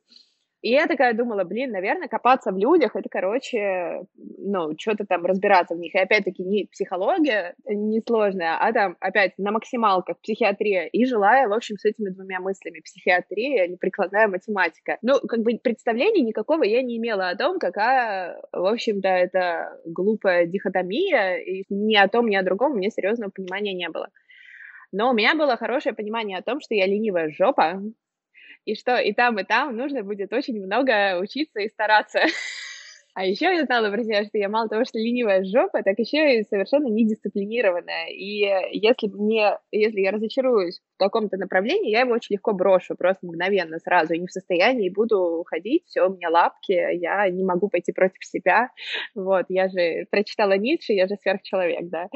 И 0.64 0.70
я 0.70 0.88
такая 0.88 1.14
думала, 1.14 1.44
блин, 1.44 1.72
наверное, 1.72 2.08
копаться 2.08 2.54
в 2.54 2.58
людях, 2.58 2.96
это, 2.96 3.10
короче, 3.10 4.06
ну, 4.16 4.72
что-то 4.80 5.06
там 5.06 5.26
разбираться 5.26 5.76
в 5.76 5.78
них. 5.78 5.94
И 5.94 6.00
опять-таки 6.00 6.42
не 6.42 6.70
психология 6.72 7.54
несложная, 7.68 8.56
а 8.58 8.72
там 8.72 8.96
опять 9.02 9.34
на 9.38 9.52
максималках 9.52 10.22
психиатрия. 10.22 10.86
И 10.86 11.04
желая, 11.04 11.50
в 11.50 11.54
общем, 11.54 11.76
с 11.78 11.84
этими 11.84 12.12
двумя 12.12 12.40
мыслями, 12.40 12.80
психиатрия 12.80 13.66
или 13.66 13.76
прикладная 13.76 14.30
математика. 14.30 15.00
Ну, 15.02 15.20
как 15.28 15.42
бы 15.42 15.60
представления 15.62 16.22
никакого 16.22 16.64
я 16.64 16.82
не 16.82 16.96
имела 16.96 17.28
о 17.28 17.36
том, 17.36 17.60
какая, 17.60 18.42
в 18.54 18.66
общем-то, 18.66 19.10
это 19.10 19.78
глупая 19.86 20.46
дихотомия, 20.46 21.40
и 21.40 21.66
ни 21.68 21.98
о 21.98 22.08
том, 22.08 22.30
ни 22.30 22.38
о 22.38 22.44
другом 22.44 22.78
меня 22.78 22.90
серьезного 22.90 23.32
понимания 23.32 23.74
не 23.74 23.90
было. 23.90 24.08
Но 24.94 25.10
у 25.10 25.14
меня 25.14 25.36
было 25.36 25.58
хорошее 25.58 25.94
понимание 25.94 26.38
о 26.38 26.44
том, 26.44 26.62
что 26.62 26.74
я 26.74 26.86
ленивая 26.86 27.30
жопа, 27.32 27.82
и 28.66 28.76
что 28.76 28.98
и 28.98 29.14
там, 29.14 29.40
и 29.40 29.44
там 29.44 29.76
нужно 29.76 30.04
будет 30.04 30.34
очень 30.34 30.64
много 30.64 31.20
учиться 31.20 31.60
и 31.60 31.70
стараться. 31.70 32.22
А 33.16 33.26
еще 33.26 33.46
я 33.46 33.64
знала 33.66 33.92
про 33.92 34.04
себя, 34.04 34.26
что 34.26 34.40
я 34.40 34.50
мало 34.50 34.68
того, 34.68 34.86
что 34.86 34.98
ленивая 34.98 35.44
жопа, 35.44 35.84
так 35.84 36.00
еще 36.00 36.40
и 36.40 36.44
совершенно 36.44 36.88
недисциплинированная. 36.88 38.08
И 38.08 38.50
если 38.72 39.08
мне, 39.08 39.60
если 39.72 40.02
я 40.02 40.12
разочаруюсь 40.12 40.82
в 40.96 40.98
каком-то 40.98 41.38
направлении, 41.38 41.92
я 41.92 42.02
его 42.02 42.14
очень 42.14 42.34
легко 42.34 42.54
брошу, 42.54 42.96
просто 42.96 43.28
мгновенно 43.28 43.78
сразу, 43.78 44.14
и 44.14 44.20
не 44.20 44.26
в 44.26 44.32
состоянии 44.32 44.90
буду 44.90 45.20
уходить, 45.42 45.84
все, 45.86 46.08
у 46.08 46.16
меня 46.16 46.30
лапки, 46.30 46.72
я 46.72 47.30
не 47.30 47.44
могу 47.44 47.70
пойти 47.70 47.92
против 47.92 48.26
себя. 48.26 48.70
Вот, 49.14 49.46
я 49.50 49.70
же 49.70 50.08
прочитала 50.10 50.58
Ницше, 50.58 50.94
я 50.94 51.08
же 51.08 51.16
сверхчеловек, 51.22 51.90
да. 51.90 52.10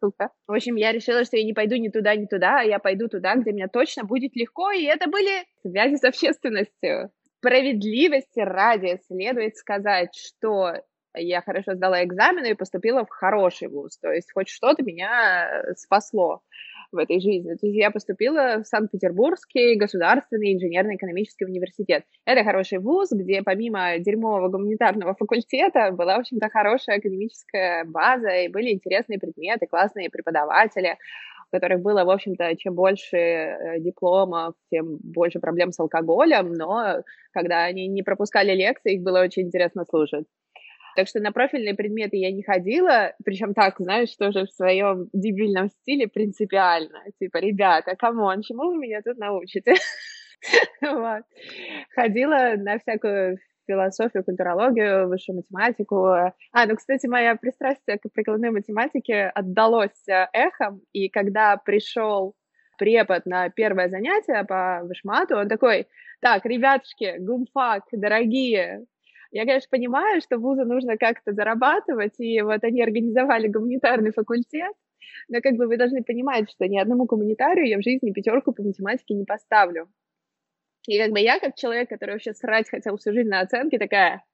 В 0.00 0.52
общем, 0.52 0.74
я 0.74 0.90
решила, 0.90 1.24
что 1.24 1.36
я 1.36 1.44
не 1.44 1.52
пойду 1.52 1.76
ни 1.76 1.88
туда, 1.88 2.16
ни 2.16 2.26
туда, 2.26 2.58
а 2.60 2.64
я 2.64 2.80
пойду 2.80 3.08
туда, 3.08 3.36
где 3.36 3.52
мне 3.52 3.68
точно 3.68 4.02
будет 4.02 4.34
легко, 4.34 4.72
и 4.72 4.82
это 4.82 5.08
были 5.08 5.44
связи 5.62 5.94
с 5.94 6.02
общественностью 6.02 7.12
справедливости 7.42 8.38
ради 8.38 9.00
следует 9.08 9.56
сказать, 9.56 10.14
что 10.14 10.74
я 11.14 11.42
хорошо 11.42 11.74
сдала 11.74 12.04
экзамены 12.04 12.52
и 12.52 12.54
поступила 12.54 13.04
в 13.04 13.10
хороший 13.10 13.66
вуз. 13.68 13.98
То 13.98 14.12
есть 14.12 14.32
хоть 14.32 14.48
что-то 14.48 14.84
меня 14.84 15.64
э, 15.64 15.74
спасло 15.74 16.40
в 16.92 16.98
этой 16.98 17.20
жизни. 17.20 17.54
То 17.54 17.66
есть 17.66 17.76
я 17.76 17.90
поступила 17.90 18.62
в 18.62 18.66
Санкт-Петербургский 18.66 19.74
государственный 19.74 20.54
инженерно-экономический 20.54 21.44
университет. 21.44 22.04
Это 22.24 22.44
хороший 22.44 22.78
вуз, 22.78 23.10
где 23.10 23.42
помимо 23.42 23.98
дерьмового 23.98 24.48
гуманитарного 24.48 25.14
факультета 25.14 25.90
была, 25.90 26.18
в 26.18 26.20
общем-то, 26.20 26.48
хорошая 26.48 26.98
академическая 26.98 27.84
база, 27.84 28.28
и 28.28 28.48
были 28.48 28.72
интересные 28.72 29.18
предметы, 29.18 29.66
классные 29.66 30.10
преподаватели 30.10 30.96
которых 31.52 31.80
было, 31.80 32.04
в 32.04 32.10
общем-то, 32.10 32.56
чем 32.56 32.74
больше 32.74 33.16
э, 33.16 33.80
дипломов, 33.80 34.54
тем 34.70 34.98
больше 35.02 35.38
проблем 35.38 35.72
с 35.72 35.78
алкоголем, 35.78 36.52
но 36.52 37.02
когда 37.32 37.64
они 37.64 37.86
не 37.86 38.02
пропускали 38.02 38.52
лекции, 38.54 38.94
их 38.94 39.02
было 39.02 39.20
очень 39.20 39.44
интересно 39.44 39.84
слушать. 39.84 40.26
Так 40.94 41.08
что 41.08 41.20
на 41.20 41.32
профильные 41.32 41.74
предметы 41.74 42.16
я 42.16 42.30
не 42.30 42.42
ходила, 42.42 43.14
причем 43.24 43.54
так, 43.54 43.76
знаешь, 43.78 44.14
тоже 44.16 44.44
в 44.44 44.50
своем 44.50 45.08
дебильном 45.12 45.68
стиле 45.68 46.06
принципиально. 46.06 46.98
Типа, 47.18 47.38
ребята, 47.38 47.96
come 47.96 48.22
on, 48.22 48.42
чему 48.42 48.70
вы 48.70 48.76
меня 48.76 49.00
тут 49.02 49.16
научите? 49.16 49.74
Ходила 51.94 52.54
на 52.56 52.78
всякую 52.78 53.38
философию, 53.66 54.24
культурологию, 54.24 55.08
высшую 55.08 55.36
математику. 55.36 56.06
А, 56.06 56.32
ну, 56.66 56.76
кстати, 56.76 57.06
моя 57.06 57.36
пристрастие 57.36 57.98
к 57.98 58.10
прикладной 58.12 58.50
математике 58.50 59.24
отдалось 59.34 60.08
э, 60.08 60.26
эхом, 60.32 60.82
и 60.92 61.08
когда 61.08 61.56
пришел 61.56 62.34
препод 62.78 63.26
на 63.26 63.48
первое 63.50 63.88
занятие 63.88 64.44
по 64.44 64.80
вышмату, 64.82 65.36
он 65.36 65.48
такой, 65.48 65.86
так, 66.20 66.44
ребятушки, 66.44 67.16
гумфак, 67.18 67.84
дорогие, 67.92 68.84
я, 69.30 69.46
конечно, 69.46 69.68
понимаю, 69.70 70.20
что 70.20 70.38
вузу 70.38 70.64
нужно 70.64 70.98
как-то 70.98 71.32
зарабатывать, 71.32 72.18
и 72.18 72.42
вот 72.42 72.62
они 72.64 72.82
организовали 72.82 73.48
гуманитарный 73.48 74.12
факультет, 74.12 74.72
но 75.28 75.40
как 75.40 75.54
бы 75.54 75.66
вы 75.66 75.78
должны 75.78 76.02
понимать, 76.02 76.50
что 76.50 76.68
ни 76.68 76.78
одному 76.78 77.06
гуманитарию 77.06 77.66
я 77.66 77.78
в 77.78 77.82
жизни 77.82 78.12
пятерку 78.12 78.52
по 78.52 78.62
математике 78.62 79.14
не 79.14 79.24
поставлю. 79.24 79.88
И 80.86 80.98
как 80.98 81.12
бы 81.12 81.20
я, 81.20 81.38
как 81.38 81.54
человек, 81.54 81.88
который 81.88 82.12
вообще 82.12 82.34
срать 82.34 82.68
хотел 82.68 82.96
всю 82.96 83.12
жизнь 83.12 83.28
на 83.28 83.40
оценки, 83.40 83.78
такая, 83.78 84.24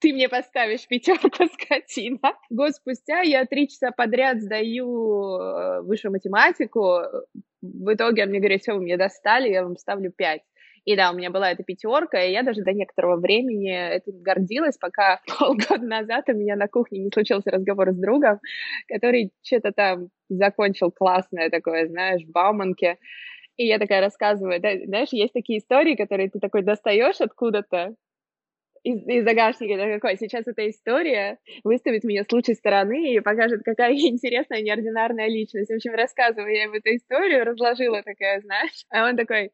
ты 0.00 0.12
мне 0.12 0.28
поставишь 0.28 0.86
пятерку, 0.86 1.28
скотина. 1.52 2.34
Год 2.50 2.74
спустя 2.74 3.20
я 3.22 3.44
три 3.46 3.68
часа 3.68 3.90
подряд 3.90 4.42
сдаю 4.42 5.38
э, 5.38 5.82
высшую 5.82 6.12
математику. 6.12 7.00
В 7.62 7.94
итоге 7.94 8.26
мне 8.26 8.38
говорят, 8.38 8.62
все, 8.62 8.74
вы 8.74 8.82
мне 8.82 8.96
достали, 8.96 9.48
я 9.48 9.62
вам 9.62 9.76
ставлю 9.76 10.12
пять. 10.12 10.42
И 10.84 10.94
да, 10.94 11.10
у 11.10 11.16
меня 11.16 11.30
была 11.30 11.50
эта 11.50 11.64
пятерка, 11.64 12.22
и 12.22 12.30
я 12.30 12.44
даже 12.44 12.62
до 12.62 12.72
некоторого 12.72 13.16
времени 13.16 13.72
этим 13.72 14.22
гордилась, 14.22 14.78
пока 14.78 15.20
полгода 15.38 15.84
назад 15.84 16.28
у 16.28 16.32
меня 16.32 16.54
на 16.54 16.68
кухне 16.68 17.00
не 17.00 17.10
случился 17.12 17.50
разговор 17.50 17.90
с 17.90 17.96
другом, 17.96 18.38
который 18.86 19.32
что-то 19.42 19.72
там 19.72 20.10
закончил 20.28 20.92
классное 20.92 21.50
такое, 21.50 21.88
знаешь, 21.88 22.22
Бауманке. 22.26 22.98
И 23.56 23.66
я 23.66 23.78
такая 23.78 24.00
рассказываю, 24.00 24.60
да, 24.60 24.70
знаешь, 24.84 25.08
есть 25.12 25.32
такие 25.32 25.60
истории, 25.60 25.96
которые 25.96 26.30
ты 26.30 26.38
такой 26.38 26.62
достаешь 26.62 27.20
откуда-то, 27.20 27.94
из, 28.86 29.04
из 29.08 29.24
загашника 29.24 29.98
какой. 29.98 30.16
Сейчас 30.16 30.46
эта 30.46 30.68
история 30.70 31.38
выставит 31.64 32.04
меня 32.04 32.22
с 32.22 32.30
лучшей 32.30 32.54
стороны 32.54 33.14
и 33.14 33.20
покажет, 33.20 33.62
какая 33.64 33.92
я 33.92 34.08
интересная, 34.10 34.62
неординарная 34.62 35.26
личность. 35.26 35.70
В 35.70 35.74
общем, 35.74 35.94
рассказываю 35.94 36.54
я 36.54 36.64
ему 36.64 36.74
эту 36.76 36.94
историю, 36.94 37.44
разложила 37.44 38.02
такая, 38.02 38.40
знаешь. 38.40 38.84
А 38.90 39.08
он 39.08 39.16
такой, 39.16 39.50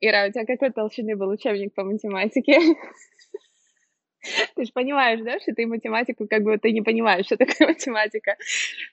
Ира, 0.00 0.26
у 0.26 0.32
тебя 0.32 0.46
какой 0.46 0.70
толщины 0.70 1.14
был 1.14 1.28
учебник 1.28 1.74
по 1.74 1.84
математике? 1.84 2.58
Ты 4.54 4.64
же 4.64 4.72
понимаешь, 4.72 5.20
да, 5.22 5.38
что 5.40 5.54
ты 5.54 5.66
математику, 5.66 6.26
как 6.28 6.42
бы 6.42 6.58
ты 6.58 6.72
не 6.72 6.82
понимаешь, 6.82 7.24
что 7.24 7.38
такое 7.38 7.68
математика. 7.68 8.36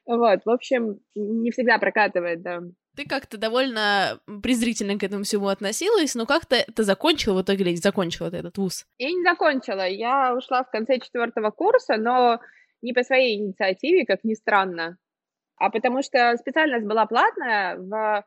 Вот, 0.05 0.45
в 0.45 0.49
общем, 0.49 0.99
не 1.15 1.51
всегда 1.51 1.79
прокатывает, 1.79 2.41
да. 2.41 2.61
Ты 2.97 3.05
как-то 3.07 3.37
довольно 3.37 4.19
презрительно 4.41 4.97
к 4.97 5.03
этому 5.03 5.23
всему 5.23 5.47
относилась, 5.47 6.15
но 6.15 6.25
как-то 6.25 6.65
ты 6.75 6.83
закончила 6.83 7.39
в 7.39 7.43
итоге 7.43 7.63
или 7.63 7.75
закончила 7.75 8.31
ты 8.31 8.37
этот 8.37 8.57
вуз? 8.57 8.85
Я 8.97 9.09
не 9.09 9.23
закончила. 9.23 9.87
Я 9.87 10.35
ушла 10.35 10.63
в 10.63 10.71
конце 10.71 10.99
четвертого 10.99 11.51
курса, 11.51 11.97
но 11.97 12.39
не 12.81 12.93
по 12.93 13.03
своей 13.03 13.37
инициативе, 13.37 14.05
как 14.05 14.23
ни 14.23 14.33
странно, 14.33 14.97
а 15.57 15.69
потому 15.69 16.01
что 16.01 16.35
специальность 16.37 16.87
была 16.87 17.05
платная. 17.05 17.77
В 17.77 18.25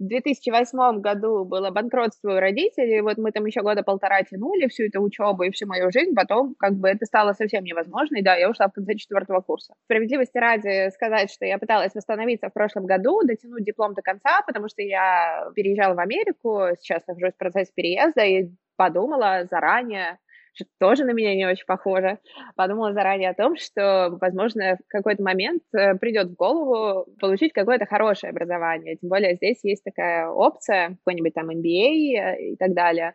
в 0.00 0.08
2008 0.08 1.00
году 1.00 1.44
было 1.44 1.70
банкротство 1.70 2.36
у 2.36 2.40
родителей, 2.40 3.02
вот 3.02 3.18
мы 3.18 3.32
там 3.32 3.44
еще 3.44 3.60
года 3.60 3.82
полтора 3.82 4.22
тянули 4.22 4.66
всю 4.66 4.84
эту 4.84 5.00
учебу 5.02 5.42
и 5.42 5.50
всю 5.50 5.66
мою 5.66 5.92
жизнь, 5.92 6.14
потом 6.14 6.54
как 6.58 6.72
бы 6.72 6.88
это 6.88 7.04
стало 7.04 7.34
совсем 7.34 7.62
невозможно, 7.64 8.16
и 8.16 8.22
да, 8.22 8.34
я 8.34 8.48
ушла 8.48 8.68
в 8.68 8.72
конце 8.72 8.94
четвертого 8.94 9.42
курса. 9.42 9.74
Справедливости 9.84 10.38
ради 10.38 10.90
сказать, 10.90 11.30
что 11.30 11.44
я 11.44 11.58
пыталась 11.58 11.94
восстановиться 11.94 12.48
в 12.48 12.54
прошлом 12.54 12.86
году, 12.86 13.20
дотянуть 13.22 13.64
диплом 13.64 13.92
до 13.92 14.00
конца, 14.00 14.40
потому 14.46 14.68
что 14.68 14.80
я 14.80 15.50
переезжала 15.54 15.94
в 15.94 16.00
Америку, 16.00 16.68
сейчас 16.80 17.06
нахожусь 17.06 17.34
в 17.34 17.38
процессе 17.38 17.70
переезда, 17.74 18.24
и 18.24 18.48
подумала 18.76 19.44
заранее, 19.50 20.18
что 20.60 20.68
тоже 20.78 21.04
на 21.04 21.12
меня 21.12 21.34
не 21.34 21.46
очень 21.46 21.66
похоже. 21.66 22.18
Подумала 22.56 22.92
заранее 22.92 23.30
о 23.30 23.34
том, 23.34 23.56
что, 23.56 24.16
возможно, 24.20 24.76
в 24.76 24.88
какой-то 24.88 25.22
момент 25.22 25.62
э, 25.74 25.94
придет 25.94 26.28
в 26.28 26.34
голову 26.34 27.06
получить 27.20 27.52
какое-то 27.52 27.86
хорошее 27.86 28.30
образование. 28.30 28.96
Тем 28.96 29.08
более 29.08 29.36
здесь 29.36 29.58
есть 29.62 29.84
такая 29.84 30.28
опция, 30.28 30.96
какой-нибудь 31.04 31.34
там 31.34 31.50
MBA 31.50 31.56
э, 31.56 32.52
и 32.52 32.56
так 32.56 32.74
далее. 32.74 33.14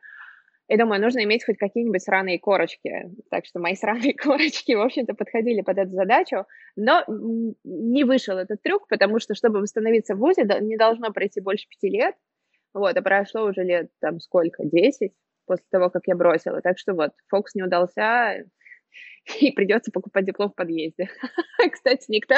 И 0.68 0.78
думаю, 0.78 1.00
нужно 1.00 1.24
иметь 1.24 1.46
хоть 1.46 1.58
какие-нибудь 1.58 2.02
сраные 2.02 2.40
корочки. 2.40 3.12
Так 3.30 3.46
что 3.46 3.60
мои 3.60 3.76
сраные 3.76 4.14
корочки, 4.18 4.74
в 4.74 4.82
общем-то, 4.82 5.14
подходили 5.14 5.62
под 5.62 5.78
эту 5.78 5.92
задачу. 5.92 6.46
Но 6.76 7.04
не 7.64 8.04
вышел 8.04 8.38
этот 8.38 8.62
трюк, 8.64 8.88
потому 8.88 9.20
что, 9.20 9.36
чтобы 9.36 9.62
восстановиться 9.62 10.16
в 10.16 10.20
ВУЗе, 10.20 10.48
не 10.62 10.78
должно 10.78 11.12
пройти 11.12 11.40
больше 11.40 11.68
пяти 11.68 11.90
лет. 11.90 12.16
Вот, 12.74 12.98
а 12.98 13.02
прошло 13.02 13.46
уже 13.46 13.64
лет 13.64 13.90
там 14.02 14.20
сколько, 14.20 14.66
десять 14.66 15.14
после 15.46 15.66
того, 15.72 15.90
как 15.90 16.04
я 16.08 16.16
бросила. 16.16 16.62
Так 16.62 16.78
что 16.78 16.94
вот, 16.94 17.12
фокус 17.30 17.56
не 17.56 17.64
удался, 17.64 18.46
и 19.40 19.52
придется 19.52 19.92
покупать 19.92 20.26
диплом 20.26 20.52
в 20.52 20.56
подъезде. 20.56 21.10
Кстати, 21.72 22.06
никто, 22.10 22.36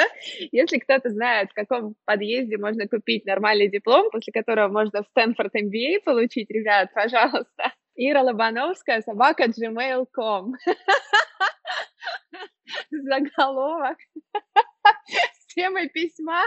если 0.52 0.78
кто-то 0.78 1.10
знает, 1.10 1.50
в 1.50 1.54
каком 1.54 1.94
подъезде 2.04 2.56
можно 2.56 2.88
купить 2.88 3.26
нормальный 3.26 3.68
диплом, 3.68 4.10
после 4.10 4.32
которого 4.32 4.68
можно 4.68 5.02
в 5.02 5.06
Стэнфорд 5.08 5.54
MBA 5.54 6.02
получить, 6.04 6.50
ребят, 6.50 6.90
пожалуйста, 6.94 7.72
Ира 7.94 8.22
Лобановская, 8.22 9.02
собака 9.02 9.44
gmail.com. 9.44 10.54
Заголовок 12.90 13.98
с 15.06 15.54
темой 15.54 15.88
письма 15.88 16.42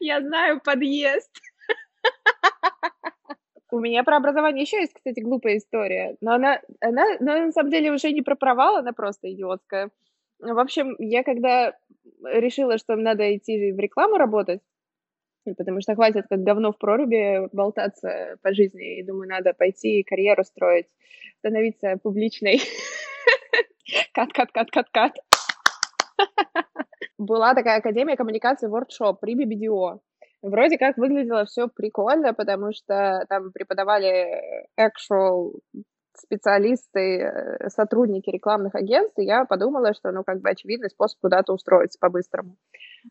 «Я 0.00 0.20
знаю 0.20 0.60
подъезд». 0.62 1.30
У 3.70 3.80
меня 3.80 4.02
про 4.02 4.16
образование 4.16 4.62
еще 4.62 4.78
есть, 4.78 4.94
кстати, 4.94 5.20
глупая 5.20 5.58
история, 5.58 6.16
но 6.20 6.32
она, 6.32 6.60
она, 6.80 7.04
но 7.20 7.36
на 7.46 7.52
самом 7.52 7.70
деле 7.70 7.92
уже 7.92 8.12
не 8.12 8.22
про 8.22 8.34
провал, 8.34 8.76
она 8.76 8.92
просто 8.92 9.30
идиотская. 9.30 9.90
В 10.40 10.58
общем, 10.58 10.96
я 10.98 11.22
когда 11.22 11.74
решила, 12.22 12.78
что 12.78 12.96
надо 12.96 13.36
идти 13.36 13.72
в 13.72 13.78
рекламу 13.78 14.16
работать, 14.16 14.60
потому 15.56 15.80
что 15.80 15.94
хватит 15.94 16.26
как 16.28 16.42
говно 16.42 16.72
в 16.72 16.78
проруби 16.78 17.48
болтаться 17.52 18.36
по 18.42 18.54
жизни, 18.54 18.98
и 18.98 19.02
думаю, 19.02 19.28
надо 19.28 19.52
пойти 19.52 20.02
карьеру 20.02 20.44
строить, 20.44 20.86
становиться 21.38 21.98
публичной. 22.02 22.60
Кат, 24.12 24.32
кат, 24.32 24.52
кат, 24.52 24.70
кат, 24.70 24.88
кат. 24.90 25.16
Была 27.18 27.54
такая 27.54 27.78
академия 27.78 28.16
коммуникации 28.16 28.68
Workshop 28.68 29.16
при 29.20 29.34
BBDO. 29.34 30.00
Вроде 30.42 30.78
как 30.78 30.96
выглядело 30.96 31.44
все 31.46 31.68
прикольно, 31.68 32.32
потому 32.32 32.72
что 32.72 33.24
там 33.28 33.50
преподавали 33.52 34.66
actual 34.78 35.54
специалисты, 36.20 37.20
э, 37.20 37.68
сотрудники 37.68 38.30
рекламных 38.30 38.74
агентств, 38.74 39.18
и 39.18 39.24
я 39.24 39.44
подумала, 39.44 39.94
что, 39.94 40.10
ну, 40.10 40.24
как 40.24 40.40
бы 40.40 40.50
очевидный 40.50 40.90
способ 40.90 41.20
куда-то 41.20 41.52
устроиться 41.52 41.98
по-быстрому. 42.00 42.56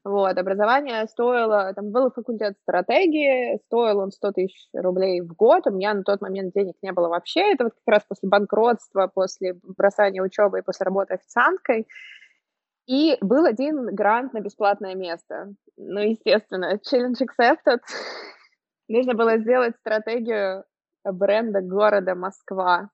Вот, 0.03 0.37
образование 0.37 1.07
стоило, 1.07 1.73
там 1.73 1.91
был 1.91 2.11
факультет 2.11 2.55
стратегии, 2.63 3.57
стоил 3.67 3.99
он 3.99 4.11
100 4.11 4.31
тысяч 4.33 4.67
рублей 4.73 5.21
в 5.21 5.33
год, 5.33 5.67
у 5.67 5.71
меня 5.71 5.93
на 5.93 6.03
тот 6.03 6.21
момент 6.21 6.53
денег 6.53 6.75
не 6.81 6.91
было 6.91 7.07
вообще, 7.07 7.53
это 7.53 7.65
вот 7.65 7.73
как 7.73 7.95
раз 7.95 8.03
после 8.07 8.29
банкротства, 8.29 9.09
после 9.13 9.55
бросания 9.63 10.21
учебы 10.21 10.59
и 10.59 10.61
после 10.63 10.83
работы 10.83 11.13
официанткой, 11.13 11.87
и 12.87 13.17
был 13.21 13.45
один 13.45 13.93
грант 13.93 14.33
на 14.33 14.39
бесплатное 14.39 14.95
место. 14.95 15.53
Ну, 15.75 15.99
естественно, 15.99 16.79
challenge 16.91 17.21
accepted. 17.21 17.79
Нужно 18.87 19.13
было 19.13 19.37
сделать 19.37 19.75
стратегию 19.75 20.63
бренда 21.03 21.61
города 21.61 22.15
Москва. 22.15 22.89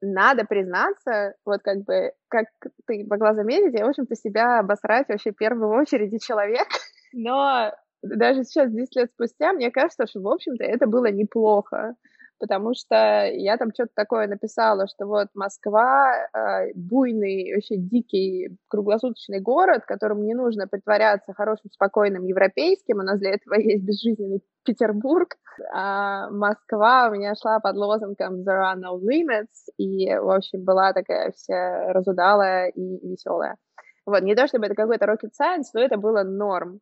Надо 0.00 0.44
признаться, 0.44 1.34
вот 1.44 1.60
как 1.62 1.84
бы, 1.84 2.12
как 2.28 2.46
ты 2.86 3.06
могла 3.08 3.34
заметить, 3.34 3.78
я, 3.78 3.86
в 3.86 3.90
общем-то, 3.90 4.14
себя 4.14 4.58
обосрать 4.58 5.08
вообще 5.08 5.32
в 5.32 5.36
первую 5.36 5.70
очередь 5.70 6.22
человек. 6.22 6.66
Но 7.12 7.72
даже 8.02 8.44
сейчас, 8.44 8.70
10 8.70 8.96
лет 8.96 9.10
спустя, 9.10 9.52
мне 9.52 9.70
кажется, 9.70 10.06
что, 10.06 10.20
в 10.20 10.28
общем-то, 10.28 10.64
это 10.64 10.86
было 10.86 11.10
неплохо 11.10 11.94
потому 12.38 12.74
что 12.74 13.30
я 13.32 13.56
там 13.56 13.72
что-то 13.72 13.92
такое 13.94 14.26
написала, 14.26 14.86
что 14.88 15.06
вот 15.06 15.28
Москва 15.34 16.14
э, 16.14 16.72
буйный, 16.74 17.54
вообще 17.54 17.76
дикий 17.76 18.56
круглосуточный 18.68 19.40
город, 19.40 19.84
которому 19.86 20.22
не 20.22 20.34
нужно 20.34 20.66
притворяться 20.66 21.32
хорошим, 21.32 21.70
спокойным 21.72 22.24
европейским, 22.24 22.98
у 22.98 23.02
нас 23.02 23.18
для 23.18 23.30
этого 23.32 23.54
есть 23.58 23.84
безжизненный 23.84 24.42
Петербург, 24.64 25.36
а 25.72 26.28
Москва 26.30 27.08
у 27.08 27.14
меня 27.14 27.34
шла 27.34 27.60
под 27.60 27.76
лозунгом 27.76 28.42
«There 28.42 28.62
are 28.62 28.76
no 28.76 28.98
limits», 29.00 29.70
и, 29.78 30.14
в 30.16 30.30
общем, 30.30 30.64
была 30.64 30.92
такая 30.92 31.32
вся 31.32 31.92
разудалая 31.92 32.68
и 32.68 33.08
веселая. 33.08 33.56
Вот, 34.04 34.22
не 34.22 34.34
то 34.34 34.46
чтобы 34.46 34.66
это 34.66 34.74
какой-то 34.74 35.06
rocket 35.06 35.30
science, 35.40 35.70
но 35.74 35.80
это 35.80 35.96
было 35.96 36.22
норм. 36.22 36.80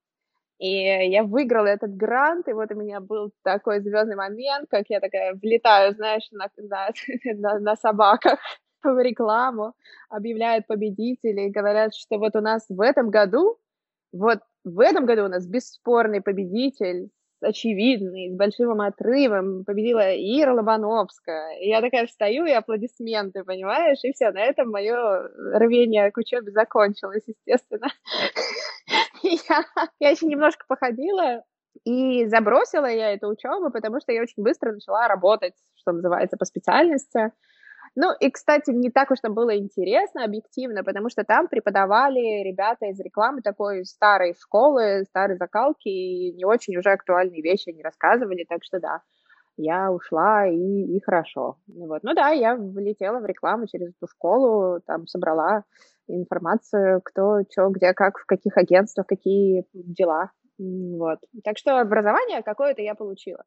И 0.59 0.69
я 0.69 1.25
выиграла 1.25 1.67
этот 1.67 1.97
грант, 1.97 2.49
и 2.49 2.53
вот 2.53 2.71
у 2.71 2.77
меня 2.77 3.01
был 3.01 3.33
такой 3.43 3.81
звездный 3.81 4.17
момент, 4.17 4.69
как 4.71 4.85
я 4.89 5.01
такая 5.01 5.35
влетаю, 5.35 5.95
знаешь, 5.95 6.29
на, 6.31 6.49
на, 6.57 6.89
на, 7.35 7.59
на 7.59 7.77
собаках 7.77 8.39
в 8.85 9.03
рекламу, 9.03 9.75
объявляют 10.09 10.67
победителей, 10.67 11.51
говорят, 11.51 11.95
что 11.95 12.19
вот 12.19 12.37
у 12.37 12.41
нас 12.41 12.65
в 12.69 12.81
этом 12.81 13.11
году, 13.11 13.59
вот 14.13 14.41
в 14.65 14.81
этом 14.81 15.07
году 15.07 15.25
у 15.25 15.29
нас 15.29 15.47
бесспорный 15.47 16.23
победитель, 16.23 17.11
очевидный, 17.41 18.31
с 18.31 18.37
большим 18.37 18.81
отрывом, 18.81 19.65
победила 19.65 20.15
Ира 20.15 20.55
Лобановская. 20.55 21.59
И 21.59 21.69
я 21.69 21.81
такая 21.81 22.07
встаю, 22.07 22.47
и 22.47 22.53
аплодисменты, 22.53 23.45
понимаешь? 23.45 23.99
И 24.03 24.13
все, 24.13 24.31
на 24.31 24.41
этом 24.41 24.71
мое 24.71 25.29
рвение 25.59 26.11
к 26.11 26.17
учебе 26.17 26.51
закончилось, 26.53 27.25
естественно. 27.27 27.89
я, 29.49 29.65
я 30.01 30.11
еще 30.11 30.27
немножко 30.27 30.65
походила, 30.69 31.43
и 31.85 32.27
забросила 32.27 32.87
я 32.87 33.13
эту 33.13 33.29
учебу, 33.29 33.71
потому 33.71 34.01
что 34.01 34.13
я 34.13 34.23
очень 34.23 34.43
быстро 34.43 34.73
начала 34.73 35.09
работать, 35.09 35.55
что 35.75 35.93
называется, 35.93 36.37
по 36.37 36.45
специальности. 36.45 37.33
Ну, 37.97 38.13
и, 38.19 38.31
кстати, 38.31 38.71
не 38.71 38.91
так 38.91 39.11
уж 39.11 39.21
там 39.21 39.35
было 39.35 39.57
интересно 39.57 40.25
объективно, 40.25 40.83
потому 40.83 41.11
что 41.11 41.23
там 41.25 41.47
преподавали 41.47 42.43
ребята 42.43 42.87
из 42.87 42.99
рекламы 42.99 43.41
такой 43.41 43.85
старой 43.85 44.35
школы, 44.41 45.05
старой 45.09 45.37
закалки, 45.37 45.89
и 45.89 46.33
не 46.33 46.45
очень 46.45 46.77
уже 46.77 46.91
актуальные 46.91 47.43
вещи 47.43 47.71
они 47.71 47.83
рассказывали, 47.83 48.47
так 48.49 48.65
что 48.65 48.81
да, 48.81 49.03
я 49.57 49.93
ушла, 49.93 50.47
и, 50.47 50.57
и 50.57 51.01
хорошо. 51.01 51.59
Вот. 51.69 52.03
Ну 52.03 52.15
да, 52.15 52.31
я 52.31 52.57
влетела 52.57 53.21
в 53.21 53.27
рекламу 53.27 53.67
через 53.67 53.91
эту 53.91 54.09
школу, 54.09 54.81
там 54.87 55.07
собрала 55.07 55.63
информацию, 56.09 57.01
кто, 57.05 57.41
что, 57.51 57.69
где, 57.69 57.93
как, 57.93 58.19
в 58.19 58.27
каких 58.27 58.57
агентствах, 58.57 59.07
какие 59.07 59.67
дела. 59.73 60.31
Вот. 60.59 61.19
Так 61.43 61.59
что 61.59 61.81
образование 61.81 62.43
какое-то 62.43 62.83
я 62.83 62.95
получила. 62.95 63.43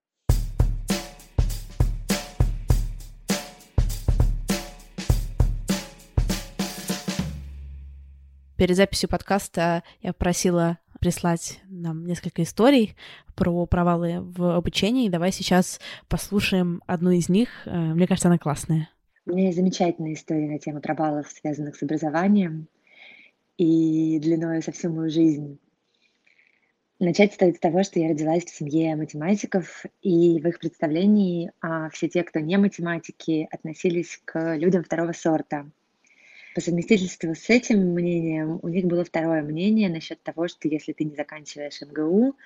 Перед 8.58 8.76
записью 8.76 9.08
подкаста 9.08 9.84
я 10.02 10.14
просила 10.14 10.80
прислать 11.00 11.62
нам 11.70 12.06
несколько 12.06 12.42
историй 12.42 12.96
про 13.36 13.68
провалы 13.68 14.20
в 14.20 14.56
обучении. 14.56 15.10
Давай 15.10 15.32
сейчас 15.32 15.80
послушаем 16.08 16.82
одну 16.88 17.12
из 17.12 17.30
них. 17.30 17.50
Э, 17.66 17.78
мне 17.78 18.08
кажется, 18.08 18.30
она 18.30 18.40
классная. 18.40 18.90
У 19.28 19.32
меня 19.32 19.48
есть 19.48 19.58
замечательная 19.58 20.14
история 20.14 20.48
на 20.48 20.58
тему 20.58 20.80
провалов, 20.80 21.30
связанных 21.30 21.76
с 21.76 21.84
образованием 21.84 22.70
и 23.58 24.20
длиной 24.20 24.62
со 24.64 24.72
всю 24.72 24.90
мою 24.90 25.10
жизнь. 25.10 25.60
Начать 27.00 27.34
стоит 27.34 27.58
с 27.58 27.60
того, 27.60 27.84
что 27.84 28.00
я 28.00 28.08
родилась 28.08 28.46
в 28.46 28.56
семье 28.56 28.96
математиков, 28.96 29.86
и 30.02 30.40
в 30.40 30.48
их 30.48 30.60
представлении 30.60 31.52
а, 31.60 31.90
все 31.90 32.08
те, 32.08 32.24
кто 32.24 32.40
не 32.40 32.58
математики, 32.58 33.50
относились 33.52 34.22
к 34.24 34.56
людям 34.56 34.86
второго 34.86 35.12
сорта. 35.12 35.70
По 36.56 36.62
совместительству 36.62 37.36
с 37.36 37.50
этим 37.50 37.80
мнением 37.80 38.62
у 38.64 38.70
них 38.70 38.86
было 38.86 39.04
второе 39.04 39.42
мнение 39.42 39.90
насчет 39.90 40.24
того, 40.24 40.48
что 40.48 40.70
если 40.70 40.94
ты 40.94 41.04
не 41.04 41.18
заканчиваешь 41.18 41.82
МГУ, 41.82 42.38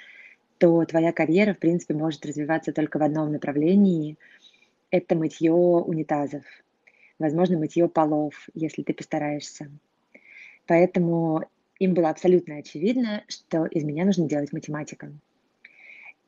то 0.57 0.83
твоя 0.85 1.11
карьера, 1.11 1.53
в 1.53 1.59
принципе, 1.59 1.93
может 1.93 2.25
развиваться 2.25 2.73
только 2.73 2.97
в 2.97 3.03
одном 3.03 3.31
направлении. 3.31 4.17
Это 4.89 5.13
мытье 5.13 5.53
унитазов. 5.53 6.43
Возможно, 7.21 7.59
мытье 7.59 7.87
полов, 7.87 8.49
если 8.55 8.81
ты 8.81 8.95
постараешься. 8.95 9.69
Поэтому 10.65 11.43
им 11.77 11.93
было 11.93 12.09
абсолютно 12.09 12.55
очевидно, 12.55 13.23
что 13.27 13.67
из 13.67 13.83
меня 13.83 14.05
нужно 14.05 14.27
делать 14.27 14.51
математика. 14.51 15.13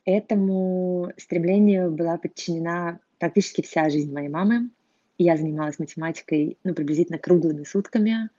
Этому 0.04 1.10
стремлению 1.16 1.90
была 1.90 2.16
подчинена 2.16 3.00
практически 3.18 3.62
вся 3.62 3.90
жизнь 3.90 4.12
моей 4.12 4.28
мамы. 4.28 4.70
Я 5.18 5.36
занималась 5.36 5.80
математикой 5.80 6.58
ну, 6.62 6.74
приблизительно 6.74 7.18
круглыми 7.18 7.64
сутками. 7.64 8.30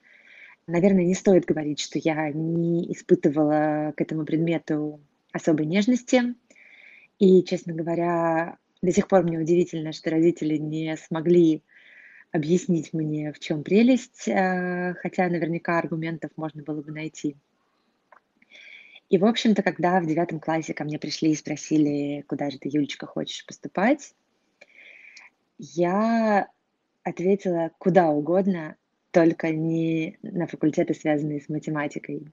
Наверное, 0.66 1.04
не 1.04 1.14
стоит 1.14 1.44
говорить, 1.44 1.82
что 1.82 2.00
я 2.00 2.32
не 2.32 2.90
испытывала 2.94 3.94
к 3.98 4.02
этому 4.02 4.24
предмету 4.24 5.02
особой 5.34 5.66
нежности. 5.66 6.36
И, 7.20 7.44
честно 7.44 7.74
говоря, 7.74 8.58
до 8.82 8.94
сих 8.94 9.10
пор 9.10 9.24
мне 9.24 9.40
удивительно, 9.40 9.92
что 9.92 10.10
родители 10.10 10.56
не 10.56 10.96
смогли 10.96 11.64
объяснить 12.36 12.94
мне, 12.94 13.32
в 13.32 13.40
чем 13.40 13.64
прелесть, 13.64 14.28
э, 14.28 14.94
хотя 15.02 15.30
наверняка 15.30 15.80
аргументов 15.80 16.32
можно 16.36 16.64
было 16.64 16.82
бы 16.82 16.92
найти. 16.92 17.38
И, 19.10 19.18
в 19.18 19.26
общем-то, 19.26 19.64
когда 19.64 20.02
в 20.02 20.06
девятом 20.06 20.40
классе 20.40 20.74
ко 20.74 20.84
мне 20.84 21.00
пришли 21.00 21.32
и 21.32 21.36
спросили, 21.36 22.26
куда 22.28 22.50
же 22.50 22.58
ты, 22.60 22.68
Юлечка, 22.70 23.06
хочешь 23.06 23.46
поступать, 23.46 24.14
я 25.58 26.50
ответила 27.04 27.72
куда 27.78 28.10
угодно, 28.10 28.76
только 29.12 29.52
не 29.52 30.18
на 30.22 30.46
факультеты, 30.48 30.94
связанные 30.94 31.40
с 31.40 31.48
математикой. 31.48 32.28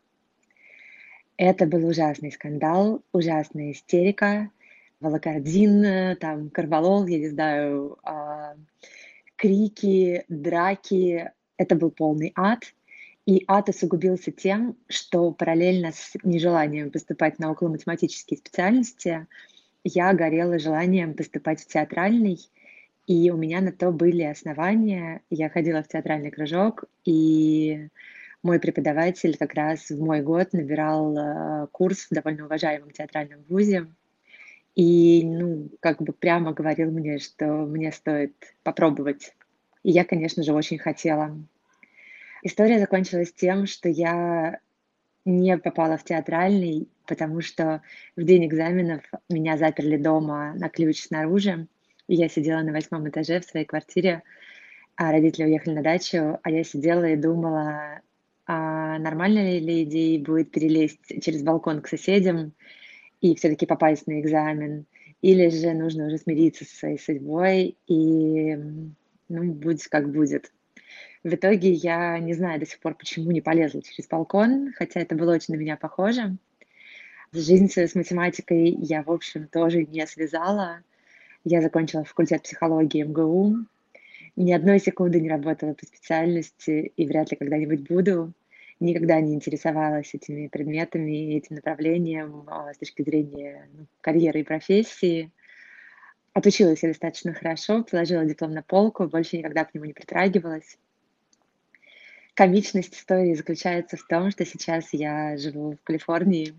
Это 1.36 1.66
был 1.66 1.86
ужасный 1.86 2.32
скандал, 2.32 3.02
ужасная 3.12 3.70
истерика, 3.70 4.50
волокордин, 4.98 6.16
там, 6.16 6.50
карвалол, 6.50 7.06
я 7.06 7.18
не 7.18 7.28
знаю, 7.28 7.98
а, 8.02 8.56
крики, 9.42 10.24
драки. 10.28 11.32
Это 11.56 11.74
был 11.74 11.90
полный 11.90 12.32
ад. 12.36 12.62
И 13.26 13.42
ад 13.48 13.68
усугубился 13.68 14.30
тем, 14.30 14.76
что 14.88 15.32
параллельно 15.32 15.90
с 15.92 16.12
нежеланием 16.22 16.92
поступать 16.92 17.40
на 17.40 17.50
около-математические 17.50 18.38
специальности, 18.38 19.26
я 19.84 20.12
горела 20.12 20.60
желанием 20.60 21.14
поступать 21.14 21.60
в 21.60 21.66
театральный, 21.66 22.38
и 23.08 23.30
у 23.30 23.36
меня 23.36 23.60
на 23.60 23.72
то 23.72 23.90
были 23.90 24.22
основания. 24.22 25.22
Я 25.28 25.50
ходила 25.50 25.82
в 25.82 25.88
театральный 25.88 26.30
кружок, 26.30 26.84
и 27.04 27.88
мой 28.44 28.60
преподаватель 28.60 29.36
как 29.36 29.54
раз 29.54 29.90
в 29.90 30.00
мой 30.00 30.22
год 30.22 30.52
набирал 30.52 31.16
э, 31.16 31.66
курс 31.72 32.06
в 32.08 32.14
довольно 32.14 32.44
уважаемом 32.44 32.92
театральном 32.92 33.42
вузе. 33.48 33.88
И, 34.74 35.22
ну, 35.24 35.68
как 35.80 36.00
бы 36.00 36.12
прямо 36.12 36.52
говорил 36.52 36.90
мне, 36.90 37.18
что 37.18 37.46
мне 37.46 37.92
стоит 37.92 38.34
попробовать. 38.62 39.34
И 39.82 39.90
я, 39.90 40.04
конечно 40.04 40.42
же, 40.42 40.52
очень 40.52 40.78
хотела. 40.78 41.36
История 42.42 42.78
закончилась 42.78 43.32
тем, 43.32 43.66
что 43.66 43.88
я 43.88 44.58
не 45.24 45.58
попала 45.58 45.96
в 45.96 46.04
театральный, 46.04 46.88
потому 47.06 47.40
что 47.40 47.82
в 48.16 48.24
день 48.24 48.46
экзаменов 48.46 49.02
меня 49.28 49.56
заперли 49.56 49.96
дома 49.96 50.54
на 50.54 50.68
ключ 50.68 51.04
снаружи. 51.04 51.68
И 52.08 52.14
я 52.14 52.28
сидела 52.28 52.62
на 52.62 52.72
восьмом 52.72 53.08
этаже 53.08 53.40
в 53.40 53.44
своей 53.44 53.66
квартире, 53.66 54.22
а 54.96 55.12
родители 55.12 55.44
уехали 55.44 55.74
на 55.74 55.82
дачу, 55.82 56.38
а 56.42 56.50
я 56.50 56.64
сидела 56.64 57.04
и 57.04 57.16
думала, 57.16 58.00
а 58.46 58.98
нормально 58.98 59.58
ли 59.58 59.84
идеей 59.84 60.18
будет 60.18 60.50
перелезть 60.50 61.22
через 61.22 61.42
балкон 61.42 61.80
к 61.80 61.88
соседям 61.88 62.52
и 63.22 63.36
все-таки 63.36 63.64
попасть 63.64 64.06
на 64.06 64.20
экзамен, 64.20 64.84
или 65.22 65.48
же 65.48 65.72
нужно 65.72 66.08
уже 66.08 66.18
смириться 66.18 66.64
со 66.64 66.76
своей 66.76 66.98
судьбой 66.98 67.76
и, 67.86 68.56
ну, 69.28 69.52
будет 69.52 69.86
как 69.88 70.10
будет. 70.10 70.52
В 71.22 71.32
итоге 71.32 71.70
я 71.70 72.18
не 72.18 72.34
знаю 72.34 72.58
до 72.58 72.66
сих 72.66 72.80
пор, 72.80 72.94
почему 72.94 73.30
не 73.30 73.40
полезла 73.40 73.80
через 73.80 74.08
балкон, 74.08 74.72
хотя 74.76 75.00
это 75.00 75.14
было 75.14 75.34
очень 75.34 75.54
на 75.54 75.58
меня 75.58 75.76
похоже. 75.76 76.36
Жизнь 77.32 77.68
свою 77.70 77.88
с 77.88 77.94
математикой 77.94 78.70
я, 78.70 79.04
в 79.04 79.10
общем, 79.10 79.46
тоже 79.46 79.84
не 79.84 80.04
связала. 80.06 80.80
Я 81.44 81.62
закончила 81.62 82.04
факультет 82.04 82.42
психологии 82.42 83.04
МГУ. 83.04 83.58
Ни 84.34 84.52
одной 84.52 84.80
секунды 84.80 85.20
не 85.20 85.30
работала 85.30 85.74
по 85.74 85.86
специальности 85.86 86.92
и 86.96 87.06
вряд 87.06 87.30
ли 87.30 87.36
когда-нибудь 87.36 87.88
буду 87.88 88.32
никогда 88.82 89.20
не 89.20 89.34
интересовалась 89.34 90.14
этими 90.14 90.48
предметами, 90.48 91.36
этим 91.36 91.56
направлением 91.56 92.44
а, 92.48 92.72
с 92.74 92.78
точки 92.78 93.02
зрения 93.02 93.68
ну, 93.72 93.86
карьеры 94.00 94.40
и 94.40 94.44
профессии. 94.44 95.30
Отучилась 96.32 96.82
я 96.82 96.88
достаточно 96.88 97.34
хорошо, 97.34 97.84
положила 97.84 98.24
диплом 98.24 98.52
на 98.52 98.62
полку, 98.62 99.06
больше 99.06 99.36
никогда 99.36 99.64
к 99.64 99.74
нему 99.74 99.86
не 99.86 99.92
притрагивалась. 99.92 100.78
Комичность 102.34 102.94
истории 102.94 103.34
заключается 103.34 103.96
в 103.96 104.06
том, 104.06 104.30
что 104.30 104.46
сейчас 104.46 104.88
я 104.92 105.36
живу 105.36 105.72
в 105.72 105.84
Калифорнии, 105.84 106.54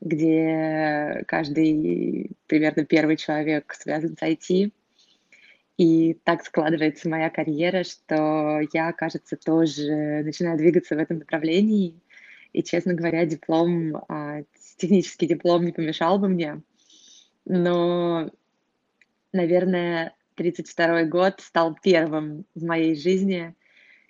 где 0.00 1.22
каждый 1.28 2.32
примерно 2.48 2.84
первый 2.84 3.16
человек 3.16 3.72
связан 3.74 4.16
с 4.16 4.22
IT. 4.22 4.72
И 5.76 6.14
так 6.24 6.44
складывается 6.44 7.08
моя 7.08 7.30
карьера, 7.30 7.82
что 7.82 8.60
я, 8.72 8.92
кажется, 8.92 9.36
тоже 9.36 10.22
начинаю 10.22 10.56
двигаться 10.56 10.94
в 10.94 10.98
этом 10.98 11.18
направлении. 11.18 12.00
И, 12.52 12.62
честно 12.62 12.94
говоря, 12.94 13.26
диплом, 13.26 13.96
а, 14.08 14.42
технический 14.76 15.26
диплом 15.26 15.64
не 15.64 15.72
помешал 15.72 16.18
бы 16.18 16.28
мне. 16.28 16.62
Но, 17.44 18.30
наверное, 19.32 20.14
32 20.36 21.04
год 21.04 21.40
стал 21.40 21.76
первым 21.82 22.46
в 22.54 22.64
моей 22.64 22.94
жизни, 22.94 23.54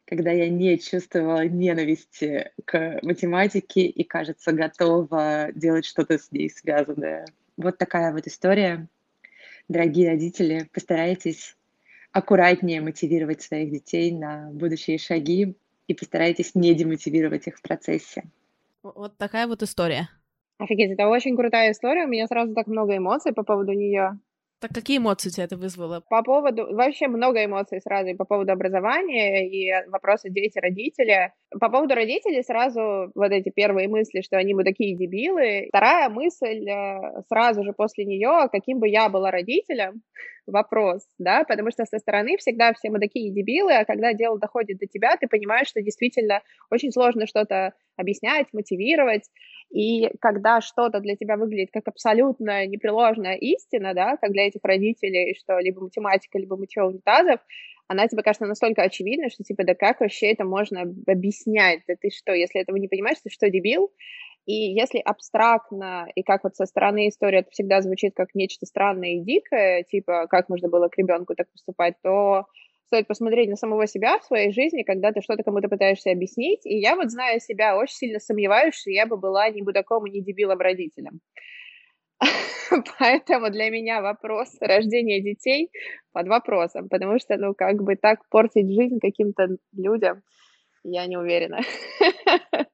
когда 0.05 0.31
я 0.31 0.51
не 0.51 0.79
чувствовала 0.79 1.47
ненависти 1.47 2.53
к 2.67 2.99
математике 3.03 3.87
и, 3.87 4.05
кажется, 4.05 4.53
готова 4.53 5.49
делать 5.55 5.87
что-то 5.87 6.19
с 6.19 6.31
ней 6.31 6.51
связанное. 6.51 7.27
Вот 7.57 7.79
такая 7.79 8.13
вот 8.13 8.27
история 8.27 8.87
дорогие 9.69 10.11
родители, 10.11 10.69
постарайтесь 10.73 11.57
аккуратнее 12.13 12.81
мотивировать 12.81 13.43
своих 13.43 13.71
детей 13.71 14.13
на 14.13 14.51
будущие 14.53 14.99
шаги 14.99 15.57
и 15.89 15.95
постарайтесь 15.95 16.55
не 16.55 16.75
демотивировать 16.75 17.47
их 17.47 17.57
в 17.57 17.63
процессе. 17.63 18.25
Вот 18.83 19.17
такая 19.17 19.47
вот 19.47 19.63
история. 19.63 20.09
Офигеть, 20.59 20.93
это 20.93 21.09
очень 21.09 21.37
крутая 21.37 21.73
история. 21.73 22.05
У 22.05 22.09
меня 22.09 22.27
сразу 22.27 22.55
так 22.55 22.67
много 22.67 22.97
эмоций 22.97 23.33
по 23.33 23.43
поводу 23.43 23.73
нее. 23.73 24.19
Так 24.61 24.73
какие 24.73 24.99
эмоции 24.99 25.31
тебя 25.31 25.45
это 25.45 25.57
вызвало? 25.57 26.03
По 26.09 26.23
поводу... 26.23 26.75
Вообще 26.75 27.07
много 27.09 27.45
эмоций 27.45 27.81
сразу 27.81 28.09
и 28.09 28.15
по 28.15 28.25
поводу 28.25 28.53
образования, 28.53 29.47
и 29.47 29.71
вопроса 29.91 30.31
дети-родители. 30.31 31.33
По 31.61 31.69
поводу 31.69 31.95
родителей 31.95 32.43
сразу 32.43 33.11
вот 33.15 33.31
эти 33.31 33.51
первые 33.51 33.89
мысли, 33.89 34.23
что 34.23 34.39
они 34.39 34.55
бы 34.55 34.65
такие 34.65 34.97
дебилы. 34.97 35.67
Вторая 35.69 36.09
мысль 36.09 36.69
э, 36.69 37.23
сразу 37.29 37.63
же 37.65 37.73
после 37.73 38.05
нее, 38.05 38.49
каким 38.51 38.79
бы 38.79 38.89
я 38.89 39.09
была 39.09 39.31
родителем, 39.31 40.03
вопрос, 40.47 41.07
да, 41.19 41.45
потому 41.45 41.71
что 41.71 41.85
со 41.85 41.99
стороны 41.99 42.37
всегда 42.37 42.73
все 42.73 42.91
мы 42.91 43.01
такие 43.01 43.33
дебилы, 43.33 43.75
а 43.75 43.85
когда 43.85 44.13
дело 44.13 44.39
доходит 44.39 44.79
до 44.79 44.87
тебя, 44.87 45.17
ты 45.17 45.27
понимаешь, 45.27 45.69
что 45.69 45.83
действительно 45.83 46.43
очень 46.71 46.93
сложно 46.93 47.27
что-то 47.27 47.73
объяснять, 47.97 48.47
мотивировать, 48.53 49.29
и 49.71 50.09
когда 50.21 50.61
что-то 50.61 51.01
для 51.01 51.17
тебя 51.17 51.37
выглядит 51.37 51.71
как 51.73 51.89
абсолютно 51.89 52.67
непреложная 52.67 53.35
истина, 53.37 53.95
да, 53.95 54.17
как 54.17 54.33
для 54.33 54.47
этих 54.47 54.61
родителей, 54.63 55.35
что 55.39 55.59
либо 55.59 55.81
математика, 55.81 56.39
либо 56.39 56.57
мытье 56.57 56.85
унитазов, 56.85 57.41
она 57.89 58.09
тебе 58.09 58.23
кажется 58.23 58.47
настолько 58.47 58.83
очевидной, 58.83 59.31
что 59.31 59.45
типа, 59.45 59.65
да 59.65 59.75
как 59.75 60.01
вообще 60.01 60.33
это 60.33 60.45
можно 60.45 60.83
объяснять? 61.07 61.81
Да 61.87 61.95
ты 62.01 62.11
что, 62.11 62.33
если 62.33 62.61
этого 62.61 62.77
не 62.77 62.89
понимаешь, 62.89 63.19
ты 63.23 63.31
что, 63.31 63.51
дебил? 63.51 63.91
И 64.47 64.53
если 64.55 64.99
абстрактно, 64.99 66.07
и 66.15 66.23
как 66.23 66.45
вот 66.45 66.55
со 66.55 66.67
стороны 66.67 67.09
истории 67.09 67.41
это 67.41 67.51
всегда 67.51 67.81
звучит 67.81 68.15
как 68.15 68.35
нечто 68.35 68.67
странное 68.67 69.15
и 69.15 69.21
дикое, 69.21 69.85
типа, 69.85 70.27
как 70.29 70.49
можно 70.51 70.69
было 70.69 70.89
к 70.89 70.99
ребенку 70.99 71.35
так 71.35 71.51
поступать, 71.51 71.95
то 72.03 72.45
стоит 72.95 73.09
посмотреть 73.09 73.51
на 73.51 73.57
самого 73.57 73.89
себя 73.89 74.19
в 74.21 74.25
своей 74.25 74.53
жизни, 74.53 74.85
когда 74.85 75.11
ты 75.11 75.21
что-то 75.21 75.43
кому-то 75.43 75.69
пытаешься 75.69 76.13
объяснить. 76.13 76.65
И 76.65 76.79
я 76.79 76.95
вот, 76.95 77.11
зная 77.11 77.41
себя, 77.41 77.77
очень 77.77 77.97
сильно 77.97 78.21
сомневаюсь, 78.21 78.77
что 78.77 78.91
я 78.91 79.05
бы 79.07 79.17
была 79.17 79.49
ни 79.51 79.63
будаком 79.63 80.07
и 80.07 80.11
ни 80.11 80.21
дебилом 80.21 80.61
родителем. 80.61 81.21
Поэтому 82.99 83.51
для 83.51 83.71
меня 83.71 84.01
вопрос 84.01 84.57
рождения 84.61 85.21
детей 85.21 85.71
под 86.13 86.29
вопросом, 86.29 86.89
потому 86.89 87.19
что, 87.19 87.37
ну, 87.37 87.53
как 87.55 87.83
бы 87.83 87.97
так 87.97 88.21
портить 88.31 88.73
жизнь 88.73 89.01
каким-то 89.01 89.49
людям, 89.77 90.23
я 90.85 91.07
не 91.07 91.17
уверена. 91.17 91.61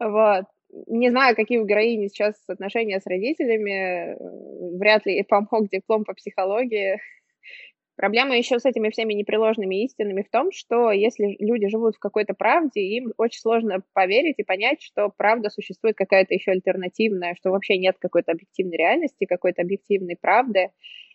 Вот. 0.00 0.44
Не 0.88 1.08
знаю, 1.10 1.36
какие 1.36 1.58
у 1.58 1.64
героини 1.64 2.08
сейчас 2.08 2.34
отношения 2.48 3.00
с 3.00 3.06
родителями. 3.06 4.16
Вряд 4.76 5.06
ли 5.06 5.22
помог 5.22 5.70
диплом 5.70 6.04
по 6.04 6.14
психологии. 6.14 6.98
Проблема 7.96 8.36
еще 8.36 8.58
с 8.58 8.64
этими 8.64 8.90
всеми 8.90 9.14
непреложными 9.14 9.84
истинами 9.84 10.22
в 10.22 10.30
том, 10.30 10.50
что 10.50 10.90
если 10.90 11.36
люди 11.38 11.68
живут 11.68 11.94
в 11.94 12.00
какой-то 12.00 12.34
правде, 12.34 12.80
им 12.80 13.12
очень 13.18 13.40
сложно 13.40 13.82
поверить 13.92 14.34
и 14.38 14.42
понять, 14.42 14.82
что 14.82 15.10
правда 15.16 15.48
существует 15.48 15.96
какая-то 15.96 16.34
еще 16.34 16.50
альтернативная, 16.50 17.36
что 17.36 17.50
вообще 17.50 17.78
нет 17.78 17.96
какой-то 18.00 18.32
объективной 18.32 18.78
реальности, 18.78 19.26
какой-то 19.26 19.62
объективной 19.62 20.16
правды, 20.20 20.70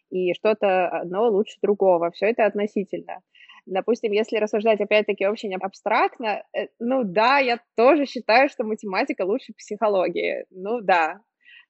и 0.09 0.33
что-то 0.33 0.87
одно 0.87 1.29
лучше 1.29 1.57
другого. 1.61 2.11
Все 2.11 2.27
это 2.27 2.45
относительно. 2.45 3.19
Допустим, 3.65 4.13
если 4.13 4.37
рассуждать 4.37 4.79
опять-таки 4.81 5.27
очень 5.27 5.53
абстрактно, 5.55 6.43
э, 6.53 6.67
ну 6.79 7.03
да, 7.03 7.39
я 7.39 7.59
тоже 7.75 8.05
считаю, 8.05 8.49
что 8.49 8.63
математика 8.63 9.23
лучше 9.23 9.53
психологии. 9.53 10.45
Ну 10.49 10.81
да, 10.81 11.19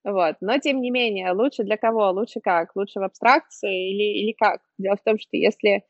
вот. 0.04 0.36
Но, 0.42 0.58
тем 0.60 0.82
не 0.82 0.92
менее, 0.92 1.32
лучше 1.32 1.64
для 1.64 1.78
кого? 1.78 2.10
Лучше 2.12 2.40
как? 2.42 2.76
Лучше 2.76 3.00
в 3.00 3.04
абстракции 3.04 3.92
или, 3.92 4.24
или 4.24 4.32
как? 4.34 4.62
Дело 4.78 4.96
в 4.96 5.04
том, 5.04 5.20
что 5.20 5.38
если 5.38 5.84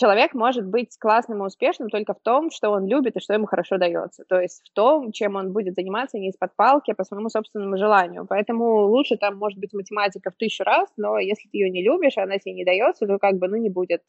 человек 0.00 0.32
может 0.32 0.66
быть 0.66 0.96
классным 0.98 1.42
и 1.42 1.46
успешным 1.46 1.90
только 1.90 2.14
в 2.14 2.20
том, 2.20 2.50
что 2.50 2.70
он 2.70 2.86
любит 2.86 3.16
и 3.16 3.20
что 3.20 3.34
ему 3.34 3.46
хорошо 3.46 3.76
дается. 3.76 4.24
То 4.28 4.40
есть 4.40 4.62
в 4.66 4.72
том, 4.72 5.12
чем 5.12 5.36
он 5.36 5.52
будет 5.52 5.74
заниматься 5.74 6.18
не 6.18 6.30
из-под 6.30 6.56
палки, 6.56 6.92
а 6.92 6.94
по 6.94 7.04
своему 7.04 7.28
собственному 7.28 7.76
желанию. 7.76 8.26
Поэтому 8.26 8.86
лучше 8.86 9.16
там 9.16 9.36
может 9.36 9.58
быть 9.58 9.74
математика 9.74 10.30
в 10.30 10.36
тысячу 10.36 10.64
раз, 10.64 10.90
но 10.96 11.18
если 11.18 11.48
ты 11.48 11.58
ее 11.58 11.70
не 11.70 11.82
любишь, 11.82 12.16
она 12.16 12.38
тебе 12.38 12.54
не 12.54 12.64
дается, 12.64 13.06
то 13.06 13.18
как 13.18 13.38
бы, 13.38 13.48
ну, 13.48 13.56
не 13.56 13.68
будет, 13.68 14.02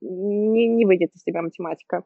не, 0.00 0.66
не 0.66 0.84
выйдет 0.86 1.14
из 1.14 1.22
тебя 1.22 1.42
математика. 1.42 2.04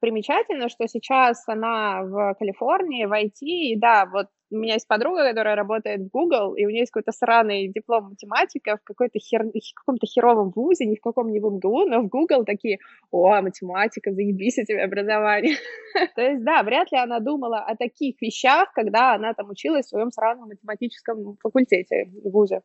Примечательно, 0.00 0.68
что 0.68 0.86
сейчас 0.88 1.42
она 1.48 2.02
в 2.02 2.34
Калифорнии, 2.38 3.06
в 3.06 3.12
IT, 3.12 3.40
и 3.40 3.76
да, 3.76 4.06
вот 4.06 4.26
у 4.50 4.56
меня 4.56 4.74
есть 4.74 4.88
подруга, 4.88 5.28
которая 5.28 5.56
работает 5.56 6.00
в 6.00 6.08
Google, 6.08 6.54
и 6.54 6.64
у 6.64 6.70
нее 6.70 6.80
есть 6.80 6.92
какой-то 6.92 7.12
сраный 7.12 7.68
диплом 7.68 8.10
математика 8.10 8.78
в 8.78 8.84
какой-то 8.84 9.18
хер... 9.18 9.44
каком-то 9.74 10.06
херовом 10.06 10.50
вузе, 10.54 10.86
ни 10.86 10.96
в 10.96 11.00
каком 11.00 11.30
не 11.30 11.40
в 11.40 11.44
МГУ, 11.44 11.84
но 11.88 12.00
в 12.00 12.08
Google 12.08 12.44
такие, 12.44 12.78
о, 13.10 13.40
математика, 13.42 14.12
заебись 14.12 14.58
у 14.58 14.64
тебя 14.64 14.84
образование. 14.84 15.56
То 16.14 16.22
есть, 16.22 16.44
да, 16.44 16.62
вряд 16.62 16.90
ли 16.92 16.98
она 16.98 17.20
думала 17.20 17.58
о 17.58 17.76
таких 17.76 18.20
вещах, 18.20 18.72
когда 18.72 19.14
она 19.14 19.34
там 19.34 19.50
училась 19.50 19.86
в 19.86 19.90
своем 19.90 20.10
сраном 20.10 20.48
математическом 20.48 21.36
факультете 21.40 22.10
в 22.24 22.30
вузе. 22.30 22.62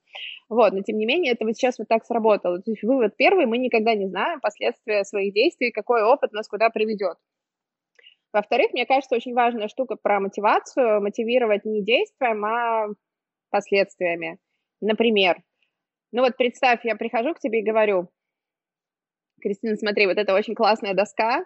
Вот, 0.50 0.74
но 0.74 0.82
тем 0.82 0.98
не 0.98 1.06
менее, 1.06 1.34
это 1.34 1.46
вот 1.46 1.56
сейчас 1.56 1.80
вот 1.80 1.88
так 1.88 2.06
сработало. 2.06 2.60
То 2.60 2.72
есть 2.72 2.84
вывод 2.84 3.16
первый, 3.18 3.46
мы 3.46 3.58
никогда 3.58 3.94
не 3.96 4.08
знаем 4.08 4.40
последствия 4.40 5.04
своих 5.04 5.34
действий, 5.34 5.72
какой 5.72 6.04
опыт 6.04 6.32
нас 6.32 6.48
куда 6.48 6.70
приведет. 6.70 7.18
Во-вторых, 8.34 8.74
мне 8.74 8.86
кажется, 8.88 9.16
очень 9.16 9.36
важная 9.36 9.68
штука 9.68 9.96
про 9.96 10.20
мотивацию, 10.20 11.02
мотивировать 11.02 11.66
не 11.66 11.84
действием, 11.84 12.44
а 12.44 12.88
последствиями. 13.52 14.40
Например, 14.82 15.42
ну 16.12 16.22
вот 16.22 16.36
представь, 16.36 16.84
я 16.84 16.96
прихожу 16.96 17.36
к 17.36 17.40
тебе 17.40 17.60
и 17.60 17.64
говорю, 17.64 18.10
Кристина, 19.42 19.76
смотри, 19.76 20.08
вот 20.08 20.18
это 20.18 20.34
очень 20.34 20.56
классная 20.56 20.94
доска, 20.96 21.46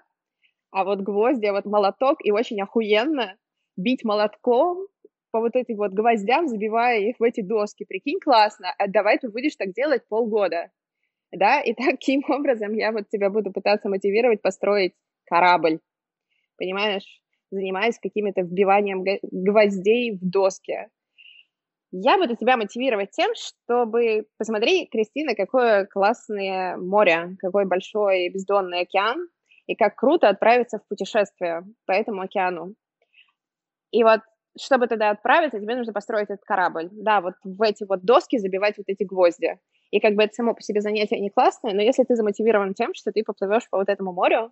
а 0.71 0.83
вот 0.85 1.01
гвозди, 1.01 1.47
а 1.47 1.53
вот 1.53 1.65
молоток, 1.65 2.19
и 2.23 2.31
очень 2.31 2.61
охуенно 2.61 3.37
бить 3.75 4.03
молотком 4.03 4.87
по 5.31 5.39
вот 5.39 5.55
этим 5.55 5.77
вот 5.77 5.91
гвоздям, 5.91 6.47
забивая 6.47 6.99
их 6.99 7.19
в 7.19 7.23
эти 7.23 7.41
доски. 7.41 7.85
Прикинь, 7.85 8.19
классно, 8.19 8.73
а 8.77 8.87
давай 8.87 9.17
ты 9.19 9.29
будешь 9.29 9.55
так 9.55 9.73
делать 9.73 10.07
полгода. 10.07 10.71
Да, 11.31 11.61
и 11.61 11.73
таким 11.75 12.23
образом 12.29 12.73
я 12.73 12.91
вот 12.91 13.09
тебя 13.09 13.29
буду 13.29 13.51
пытаться 13.51 13.89
мотивировать 13.89 14.41
построить 14.41 14.93
корабль 15.25 15.79
понимаешь, 16.57 17.05
занимаясь 17.51 17.99
каким-то 17.99 18.41
вбиванием 18.41 19.03
гвоздей 19.31 20.17
в 20.17 20.19
доски. 20.21 20.89
Я 21.91 22.17
буду 22.17 22.35
тебя 22.35 22.57
мотивировать 22.57 23.11
тем, 23.11 23.31
чтобы 23.35 24.25
посмотри, 24.37 24.87
Кристина, 24.87 25.35
какое 25.35 25.85
классное 25.85 26.75
море, 26.75 27.37
какой 27.39 27.65
большой 27.65 28.29
бездонный 28.29 28.81
океан, 28.81 29.29
и 29.67 29.75
как 29.75 29.95
круто 29.95 30.29
отправиться 30.29 30.79
в 30.79 30.87
путешествие 30.87 31.63
по 31.85 31.93
этому 31.93 32.21
океану. 32.21 32.75
И 33.91 34.03
вот, 34.03 34.21
чтобы 34.59 34.87
туда 34.87 35.11
отправиться, 35.11 35.59
тебе 35.59 35.75
нужно 35.75 35.93
построить 35.93 36.29
этот 36.29 36.43
корабль. 36.43 36.89
Да, 36.91 37.21
вот 37.21 37.35
в 37.43 37.61
эти 37.61 37.85
вот 37.85 38.03
доски 38.03 38.37
забивать 38.37 38.77
вот 38.77 38.85
эти 38.87 39.03
гвозди. 39.03 39.57
И 39.91 39.99
как 39.99 40.15
бы 40.15 40.23
это 40.23 40.33
само 40.33 40.53
по 40.53 40.61
себе 40.61 40.81
занятие 40.81 41.19
не 41.19 41.29
классное, 41.29 41.73
но 41.73 41.81
если 41.81 42.03
ты 42.03 42.15
замотивирован 42.15 42.73
тем, 42.73 42.93
что 42.93 43.11
ты 43.11 43.23
поплывешь 43.23 43.69
по 43.69 43.77
вот 43.77 43.87
этому 43.87 44.11
морю, 44.11 44.51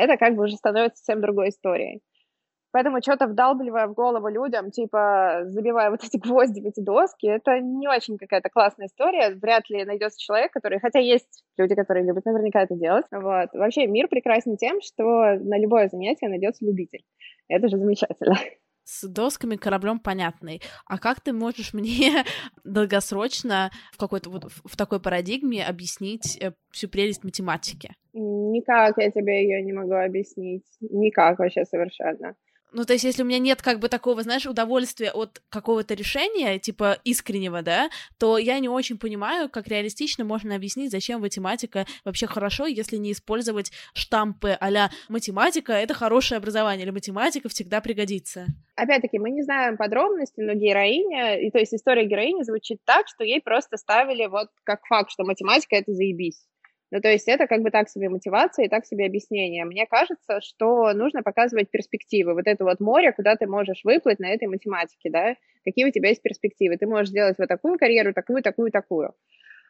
это 0.00 0.16
как 0.16 0.34
бы 0.34 0.44
уже 0.44 0.56
становится 0.56 0.98
совсем 0.98 1.20
другой 1.20 1.50
историей. 1.50 2.02
Поэтому 2.72 3.02
что-то 3.02 3.26
вдалбливая 3.26 3.88
в 3.88 3.94
голову 3.94 4.28
людям, 4.28 4.70
типа 4.70 5.40
забивая 5.46 5.90
вот 5.90 6.04
эти 6.04 6.18
гвозди 6.18 6.60
в 6.60 6.66
эти 6.66 6.80
доски, 6.80 7.26
это 7.26 7.58
не 7.58 7.88
очень 7.88 8.16
какая-то 8.16 8.48
классная 8.48 8.86
история. 8.86 9.30
Вряд 9.34 9.68
ли 9.70 9.84
найдется 9.84 10.20
человек, 10.20 10.52
который... 10.52 10.78
Хотя 10.78 11.00
есть 11.00 11.44
люди, 11.56 11.74
которые 11.74 12.06
любят 12.06 12.24
наверняка 12.24 12.62
это 12.62 12.76
делать. 12.76 13.06
Вот. 13.10 13.48
Вообще 13.54 13.86
мир 13.88 14.06
прекрасен 14.06 14.56
тем, 14.56 14.80
что 14.82 15.02
на 15.02 15.58
любое 15.58 15.88
занятие 15.88 16.28
найдется 16.28 16.64
любитель. 16.64 17.02
Это 17.48 17.68
же 17.68 17.76
замечательно 17.76 18.36
с 18.90 19.06
досками 19.06 19.56
кораблем 19.56 20.00
понятный. 20.00 20.60
А 20.86 20.98
как 20.98 21.20
ты 21.20 21.32
можешь 21.32 21.72
мне 21.74 22.24
долгосрочно 22.64 23.70
в 23.92 23.98
какой-то 23.98 24.30
вот 24.30 24.44
в 24.64 24.76
такой 24.76 25.00
парадигме 25.00 25.64
объяснить 25.64 26.36
э, 26.40 26.52
всю 26.70 26.88
прелесть 26.88 27.24
математики? 27.24 27.94
Никак 28.12 28.98
я 28.98 29.10
тебе 29.10 29.44
ее 29.44 29.62
не 29.62 29.72
могу 29.72 29.94
объяснить. 29.94 30.64
Никак 30.80 31.38
вообще 31.38 31.64
совершенно. 31.64 32.34
Ну, 32.72 32.84
то 32.84 32.92
есть, 32.92 33.04
если 33.04 33.22
у 33.22 33.26
меня 33.26 33.38
нет 33.38 33.62
как 33.62 33.80
бы 33.80 33.88
такого, 33.88 34.22
знаешь, 34.22 34.46
удовольствия 34.46 35.10
от 35.10 35.42
какого-то 35.48 35.94
решения, 35.94 36.58
типа 36.58 36.98
искреннего, 37.04 37.62
да, 37.62 37.90
то 38.18 38.38
я 38.38 38.58
не 38.58 38.68
очень 38.68 38.98
понимаю, 38.98 39.48
как 39.48 39.68
реалистично 39.68 40.24
можно 40.24 40.54
объяснить, 40.54 40.90
зачем 40.90 41.20
математика 41.20 41.86
вообще 42.04 42.26
хорошо, 42.26 42.66
если 42.66 42.96
не 42.96 43.12
использовать 43.12 43.72
штампы 43.94 44.56
а 44.60 44.90
математика— 45.08 45.72
это 45.74 45.94
хорошее 45.94 46.38
образование, 46.38 46.84
или 46.84 46.92
математика 46.92 47.48
всегда 47.48 47.80
пригодится. 47.80 48.46
Опять-таки, 48.76 49.18
мы 49.18 49.30
не 49.30 49.42
знаем 49.42 49.76
подробности, 49.76 50.40
но 50.40 50.54
героиня, 50.54 51.40
и 51.40 51.50
то 51.50 51.58
есть 51.58 51.74
история 51.74 52.06
героини 52.06 52.42
звучит 52.44 52.78
так, 52.84 53.08
что 53.08 53.24
ей 53.24 53.40
просто 53.40 53.76
ставили 53.76 54.26
вот 54.26 54.48
как 54.64 54.86
факт, 54.86 55.10
что 55.10 55.24
математика— 55.24 55.76
это 55.76 55.92
заебись. 55.92 56.40
Ну, 56.92 57.00
то 57.00 57.08
есть 57.08 57.28
это 57.28 57.46
как 57.46 57.62
бы 57.62 57.70
так 57.70 57.88
себе 57.88 58.08
мотивация 58.08 58.64
и 58.64 58.68
так 58.68 58.84
себе 58.84 59.06
объяснение. 59.06 59.64
Мне 59.64 59.86
кажется, 59.86 60.40
что 60.40 60.92
нужно 60.92 61.22
показывать 61.22 61.70
перспективы. 61.70 62.34
Вот 62.34 62.46
это 62.46 62.64
вот 62.64 62.80
море, 62.80 63.12
куда 63.12 63.36
ты 63.36 63.46
можешь 63.46 63.84
выплыть 63.84 64.18
на 64.18 64.28
этой 64.28 64.48
математике, 64.48 65.08
да? 65.10 65.36
Какие 65.64 65.84
у 65.86 65.92
тебя 65.92 66.08
есть 66.08 66.22
перспективы? 66.22 66.76
Ты 66.76 66.86
можешь 66.86 67.10
сделать 67.10 67.36
вот 67.38 67.46
такую 67.48 67.78
карьеру, 67.78 68.12
такую, 68.12 68.42
такую, 68.42 68.72
такую. 68.72 69.14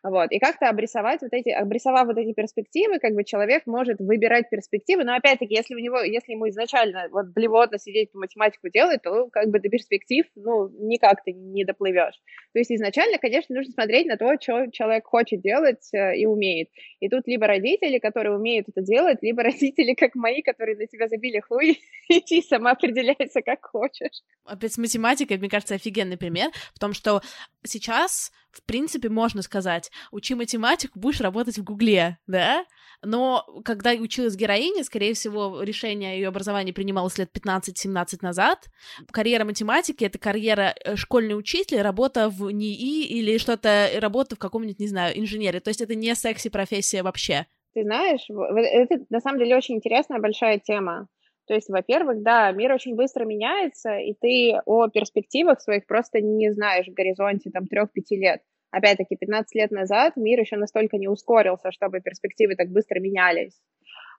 Вот. 0.02 0.32
И 0.32 0.38
как-то 0.38 0.68
обрисовать 0.68 1.20
вот 1.20 1.32
эти, 1.32 1.50
обрисовав 1.50 2.06
вот 2.06 2.16
эти 2.16 2.32
перспективы, 2.32 2.98
как 2.98 3.14
бы 3.14 3.22
человек 3.22 3.66
может 3.66 4.00
выбирать 4.00 4.48
перспективы, 4.48 5.04
но 5.04 5.14
опять-таки, 5.14 5.54
если 5.54 5.74
у 5.74 5.78
него, 5.78 6.00
если 6.00 6.32
ему 6.32 6.48
изначально 6.48 7.08
вот 7.10 7.26
блевотно 7.26 7.78
сидеть 7.78 8.10
по 8.12 8.18
математику 8.18 8.70
делать, 8.70 9.02
то 9.02 9.28
как 9.28 9.48
бы 9.48 9.60
до 9.60 9.68
перспектив, 9.68 10.24
ну, 10.36 10.70
никак 10.70 11.22
ты 11.22 11.32
не 11.32 11.64
доплывешь. 11.64 12.18
То 12.52 12.58
есть 12.58 12.72
изначально, 12.72 13.18
конечно, 13.18 13.54
нужно 13.54 13.72
смотреть 13.72 14.06
на 14.06 14.16
то, 14.16 14.34
что 14.40 14.70
человек 14.72 15.04
хочет 15.06 15.42
делать 15.42 15.86
э, 15.92 16.16
и 16.16 16.24
умеет. 16.24 16.68
И 17.00 17.08
тут 17.10 17.26
либо 17.26 17.46
родители, 17.46 17.98
которые 17.98 18.36
умеют 18.36 18.68
это 18.68 18.80
делать, 18.80 19.18
либо 19.20 19.42
родители, 19.42 19.92
как 19.92 20.14
мои, 20.14 20.40
которые 20.40 20.76
на 20.76 20.86
тебя 20.86 21.08
забили 21.08 21.40
хуй, 21.40 21.78
иди 22.08 22.40
сама 22.40 22.70
определяйся, 22.70 23.42
как 23.44 23.66
хочешь. 23.66 24.22
Опять 24.44 24.72
с 24.72 24.78
математикой, 24.78 25.36
мне 25.36 25.50
кажется, 25.50 25.74
офигенный 25.74 26.16
пример 26.16 26.50
в 26.74 26.78
том, 26.78 26.94
что 26.94 27.20
сейчас 27.64 28.32
в 28.52 28.64
принципе, 28.64 29.08
можно 29.08 29.42
сказать, 29.42 29.90
учи 30.10 30.34
математику, 30.34 30.98
будешь 30.98 31.20
работать 31.20 31.58
в 31.58 31.64
Гугле, 31.64 32.18
да? 32.26 32.64
Но 33.02 33.44
когда 33.64 33.92
училась 33.92 34.36
героиня, 34.36 34.84
скорее 34.84 35.14
всего, 35.14 35.62
решение 35.62 36.18
ее 36.18 36.28
образования 36.28 36.72
принималось 36.72 37.16
лет 37.18 37.30
15-17 37.34 38.18
назад. 38.20 38.66
Карьера 39.10 39.44
математики— 39.44 40.04
это 40.06 40.18
карьера 40.18 40.74
э, 40.84 40.96
школьный 40.96 41.38
учитель, 41.38 41.80
работа 41.80 42.28
в 42.28 42.50
НИИ 42.50 43.06
или 43.06 43.38
что-то, 43.38 43.88
работа 43.98 44.36
в 44.36 44.38
каком-нибудь, 44.38 44.78
не 44.78 44.88
знаю, 44.88 45.18
инженере. 45.18 45.60
То 45.60 45.68
есть 45.68 45.80
это 45.80 45.94
не 45.94 46.14
секси-профессия 46.14 47.02
вообще. 47.02 47.46
Ты 47.72 47.84
знаешь, 47.84 48.26
это 48.28 49.04
на 49.10 49.20
самом 49.20 49.38
деле 49.38 49.56
очень 49.56 49.76
интересная 49.76 50.18
большая 50.18 50.58
тема. 50.58 51.08
То 51.50 51.54
есть, 51.54 51.68
во-первых, 51.68 52.22
да, 52.22 52.52
мир 52.52 52.72
очень 52.72 52.94
быстро 52.94 53.24
меняется, 53.24 53.96
и 53.96 54.14
ты 54.14 54.60
о 54.66 54.86
перспективах 54.86 55.60
своих 55.60 55.84
просто 55.84 56.20
не 56.20 56.52
знаешь 56.52 56.86
в 56.86 56.94
горизонте 56.94 57.50
там 57.50 57.64
3-5 57.64 57.88
лет. 58.10 58.40
Опять-таки, 58.70 59.16
15 59.16 59.56
лет 59.56 59.72
назад 59.72 60.16
мир 60.16 60.38
еще 60.38 60.54
настолько 60.54 60.96
не 60.96 61.08
ускорился, 61.08 61.72
чтобы 61.72 62.02
перспективы 62.02 62.54
так 62.54 62.68
быстро 62.68 63.00
менялись. 63.00 63.60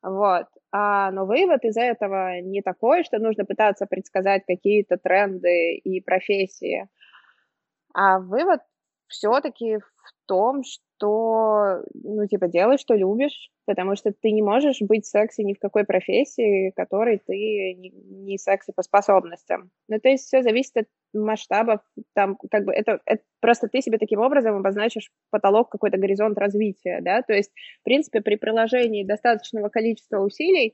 Вот. 0.03 0.47
А, 0.73 1.09
но 1.11 1.25
вывод 1.25 1.63
из 1.63 1.77
этого 1.77 2.41
не 2.41 2.61
такой, 2.61 3.05
что 3.05 3.17
нужно 3.17 3.45
пытаться 3.45 3.85
предсказать 3.85 4.43
какие-то 4.45 4.97
тренды 4.97 5.75
и 5.75 6.01
профессии. 6.01 6.89
А 7.93 8.19
вывод 8.19 8.59
все-таки 9.07 9.77
в 9.77 10.27
том, 10.27 10.63
что 10.65 10.83
что, 11.01 11.83
ну, 11.93 12.27
типа, 12.27 12.47
делай, 12.47 12.77
что 12.77 12.93
любишь, 12.93 13.49
потому 13.65 13.95
что 13.95 14.11
ты 14.11 14.31
не 14.31 14.43
можешь 14.43 14.81
быть 14.81 15.05
секси 15.05 15.41
ни 15.41 15.53
в 15.53 15.59
какой 15.59 15.83
профессии, 15.83 16.71
которой 16.75 17.19
ты 17.25 17.73
не, 17.73 18.37
секси 18.37 18.71
по 18.75 18.83
способностям. 18.83 19.71
Ну, 19.87 19.99
то 19.99 20.09
есть 20.09 20.25
все 20.25 20.43
зависит 20.43 20.77
от 20.77 20.87
масштабов, 21.13 21.79
там, 22.13 22.37
как 22.49 22.65
бы, 22.65 22.73
это, 22.73 22.99
это 23.05 23.23
просто 23.39 23.67
ты 23.67 23.81
себе 23.81 23.97
таким 23.97 24.19
образом 24.19 24.55
обозначишь 24.55 25.11
потолок, 25.31 25.69
какой-то 25.69 25.97
горизонт 25.97 26.37
развития, 26.37 26.99
да, 27.01 27.23
то 27.23 27.33
есть, 27.33 27.51
в 27.81 27.83
принципе, 27.83 28.21
при 28.21 28.35
приложении 28.35 29.03
достаточного 29.03 29.69
количества 29.69 30.19
усилий 30.19 30.73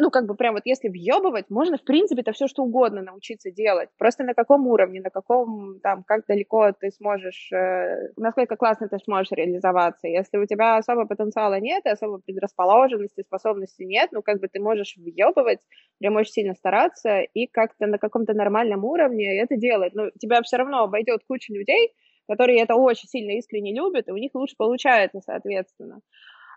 ну, 0.00 0.10
как 0.10 0.26
бы 0.26 0.34
прям 0.34 0.54
вот 0.54 0.62
если 0.64 0.88
въебывать, 0.88 1.50
можно, 1.50 1.76
в 1.76 1.84
принципе, 1.84 2.22
это 2.22 2.32
все 2.32 2.48
что 2.48 2.62
угодно 2.62 3.02
научиться 3.02 3.50
делать. 3.50 3.90
Просто 3.98 4.24
на 4.24 4.34
каком 4.34 4.66
уровне, 4.66 5.00
на 5.00 5.10
каком, 5.10 5.78
там, 5.80 6.02
как 6.04 6.26
далеко 6.26 6.72
ты 6.72 6.90
сможешь, 6.90 7.50
э, 7.52 8.08
насколько 8.16 8.56
классно 8.56 8.88
ты 8.88 8.98
сможешь 8.98 9.32
реализоваться. 9.32 10.08
Если 10.08 10.38
у 10.38 10.46
тебя 10.46 10.78
особо 10.78 11.06
потенциала 11.06 11.60
нет, 11.60 11.84
и 11.84 11.90
особо 11.90 12.18
предрасположенности, 12.18 13.22
способности 13.22 13.82
нет, 13.82 14.10
ну, 14.12 14.22
как 14.22 14.40
бы 14.40 14.48
ты 14.48 14.60
можешь 14.60 14.96
въебывать, 14.96 15.60
прям 15.98 16.16
очень 16.16 16.32
сильно 16.32 16.54
стараться 16.54 17.20
и 17.20 17.46
как-то 17.46 17.86
на 17.86 17.98
каком-то 17.98 18.34
нормальном 18.34 18.84
уровне 18.84 19.38
это 19.40 19.56
делать. 19.56 19.94
Но 19.94 20.10
тебя 20.18 20.42
все 20.42 20.56
равно 20.56 20.84
обойдет 20.84 21.20
куча 21.28 21.52
людей, 21.52 21.92
которые 22.28 22.62
это 22.62 22.76
очень 22.76 23.08
сильно 23.08 23.32
искренне 23.32 23.74
любят, 23.74 24.08
и 24.08 24.12
у 24.12 24.16
них 24.16 24.30
лучше 24.34 24.54
получается, 24.56 25.20
соответственно. 25.24 26.00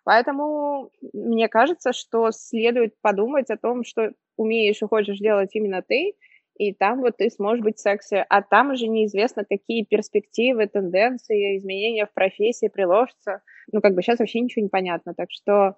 Поэтому 0.03 0.91
мне 1.13 1.47
кажется, 1.47 1.93
что 1.93 2.31
следует 2.31 2.93
подумать 3.01 3.49
о 3.49 3.57
том, 3.57 3.83
что 3.83 4.11
умеешь 4.35 4.81
и 4.81 4.87
хочешь 4.87 5.19
делать 5.19 5.51
именно 5.53 5.81
ты, 5.81 6.13
и 6.57 6.73
там 6.73 7.01
вот 7.01 7.17
ты 7.17 7.29
сможешь 7.29 7.63
быть 7.63 7.79
секси, 7.79 8.23
а 8.29 8.41
там 8.41 8.71
уже 8.71 8.87
неизвестно, 8.87 9.43
какие 9.43 9.83
перспективы, 9.83 10.67
тенденции, 10.67 11.57
изменения 11.57 12.05
в 12.05 12.13
профессии 12.13 12.67
приложатся. 12.67 13.41
Ну, 13.71 13.81
как 13.81 13.95
бы 13.95 14.01
сейчас 14.01 14.19
вообще 14.19 14.39
ничего 14.39 14.63
не 14.63 14.69
понятно, 14.69 15.13
так 15.15 15.29
что 15.31 15.77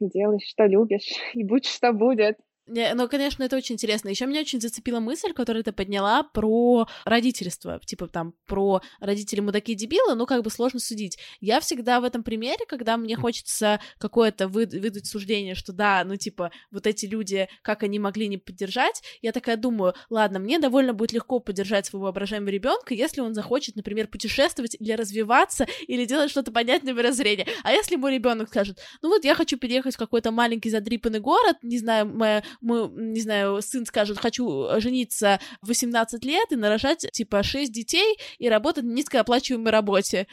делай, 0.00 0.40
что 0.40 0.66
любишь, 0.66 1.12
и 1.34 1.42
будь, 1.44 1.66
что 1.66 1.92
будет. 1.92 2.38
Ну, 2.66 3.08
конечно, 3.08 3.42
это 3.42 3.56
очень 3.56 3.74
интересно. 3.74 4.08
Еще 4.08 4.24
меня 4.24 4.40
очень 4.40 4.60
зацепила 4.60 4.98
мысль, 4.98 5.34
которую 5.34 5.62
ты 5.64 5.72
подняла 5.72 6.22
про 6.22 6.88
родительство. 7.04 7.78
Типа 7.84 8.06
там 8.08 8.32
про 8.46 8.80
родители 9.00 9.40
мудаки 9.40 9.74
дебилы, 9.74 10.14
ну 10.14 10.24
как 10.24 10.42
бы 10.42 10.50
сложно 10.50 10.80
судить. 10.80 11.18
Я 11.40 11.60
всегда 11.60 12.00
в 12.00 12.04
этом 12.04 12.22
примере, 12.22 12.64
когда 12.66 12.96
мне 12.96 13.16
хочется 13.16 13.80
какое-то 13.98 14.48
вы, 14.48 14.64
выдать 14.64 15.06
суждение, 15.06 15.54
что 15.54 15.72
да, 15.72 16.04
ну 16.04 16.16
типа 16.16 16.52
вот 16.70 16.86
эти 16.86 17.04
люди, 17.04 17.48
как 17.60 17.82
они 17.82 17.98
могли 17.98 18.28
не 18.28 18.38
поддержать, 18.38 19.02
я 19.20 19.32
такая 19.32 19.58
думаю, 19.58 19.94
ладно, 20.08 20.38
мне 20.38 20.58
довольно 20.58 20.94
будет 20.94 21.12
легко 21.12 21.40
поддержать 21.40 21.86
своего 21.86 22.04
воображаемого 22.04 22.48
ребенка, 22.48 22.94
если 22.94 23.20
он 23.20 23.34
захочет, 23.34 23.76
например, 23.76 24.08
путешествовать 24.08 24.74
или 24.80 24.92
развиваться, 24.92 25.66
или 25.86 26.06
делать 26.06 26.30
что-то 26.30 26.50
понятное 26.50 26.94
мирозрения. 26.94 27.46
А 27.62 27.72
если 27.72 27.96
мой 27.96 28.14
ребенок 28.14 28.48
скажет, 28.48 28.80
ну 29.02 29.10
вот 29.10 29.24
я 29.24 29.34
хочу 29.34 29.58
переехать 29.58 29.96
в 29.96 29.98
какой-то 29.98 30.30
маленький 30.30 30.70
задрипанный 30.70 31.20
город, 31.20 31.58
не 31.62 31.78
знаю, 31.78 32.06
моя 32.06 32.42
мы, 32.60 32.90
не 32.94 33.20
знаю, 33.20 33.60
сын 33.62 33.86
скажет, 33.86 34.18
хочу 34.18 34.68
жениться 34.80 35.40
в 35.62 35.68
18 35.68 36.24
лет 36.24 36.52
и 36.52 36.56
нарожать, 36.56 37.06
типа, 37.12 37.42
6 37.42 37.72
детей 37.72 38.18
и 38.38 38.48
работать 38.48 38.84
на 38.84 38.92
низкооплачиваемой 38.92 39.72
работе. 39.72 40.26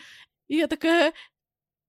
И 0.47 0.57
я 0.57 0.67
такая, 0.67 1.13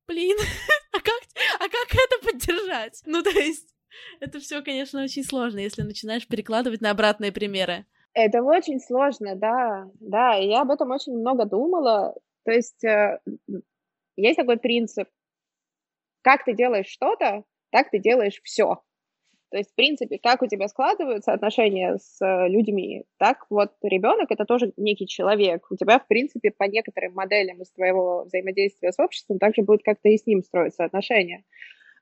блин, 0.06 0.36
а 0.92 0.98
как, 0.98 1.20
а 1.58 1.68
как 1.68 1.94
это 1.94 2.24
поддержать? 2.24 3.02
Ну, 3.06 3.22
то 3.22 3.30
есть, 3.30 3.68
это 4.20 4.40
все, 4.40 4.62
конечно, 4.62 5.02
очень 5.02 5.24
сложно, 5.24 5.58
если 5.58 5.82
начинаешь 5.82 6.26
перекладывать 6.26 6.80
на 6.80 6.90
обратные 6.90 7.32
примеры. 7.32 7.86
Это 8.14 8.42
очень 8.42 8.78
сложно, 8.78 9.36
да, 9.36 9.88
да, 10.00 10.38
и 10.38 10.48
я 10.48 10.62
об 10.62 10.70
этом 10.70 10.90
очень 10.90 11.14
много 11.14 11.46
думала. 11.46 12.14
То 12.44 12.52
есть 12.52 12.84
э, 12.84 13.20
есть 14.16 14.36
такой 14.36 14.58
принцип, 14.58 15.08
как 16.22 16.44
ты 16.44 16.54
делаешь 16.54 16.88
что-то, 16.88 17.44
так 17.70 17.90
ты 17.90 17.98
делаешь 17.98 18.40
все. 18.44 18.82
То 19.52 19.58
есть, 19.58 19.70
в 19.70 19.74
принципе, 19.74 20.18
как 20.18 20.40
у 20.40 20.46
тебя 20.46 20.66
складываются 20.66 21.34
отношения 21.34 21.98
с 21.98 22.24
э, 22.24 22.48
людьми, 22.48 23.04
так 23.18 23.44
вот 23.50 23.72
ребенок 23.82 24.30
это 24.30 24.46
тоже 24.46 24.72
некий 24.78 25.06
человек. 25.06 25.66
У 25.70 25.76
тебя, 25.76 25.98
в 25.98 26.08
принципе, 26.08 26.50
по 26.50 26.64
некоторым 26.64 27.12
моделям 27.12 27.60
из 27.60 27.70
твоего 27.70 28.24
взаимодействия 28.24 28.92
с 28.92 28.98
обществом 28.98 29.38
также 29.38 29.60
будет 29.60 29.82
как-то 29.84 30.08
и 30.08 30.16
с 30.16 30.26
ним 30.26 30.42
строиться 30.42 30.84
отношения. 30.84 31.44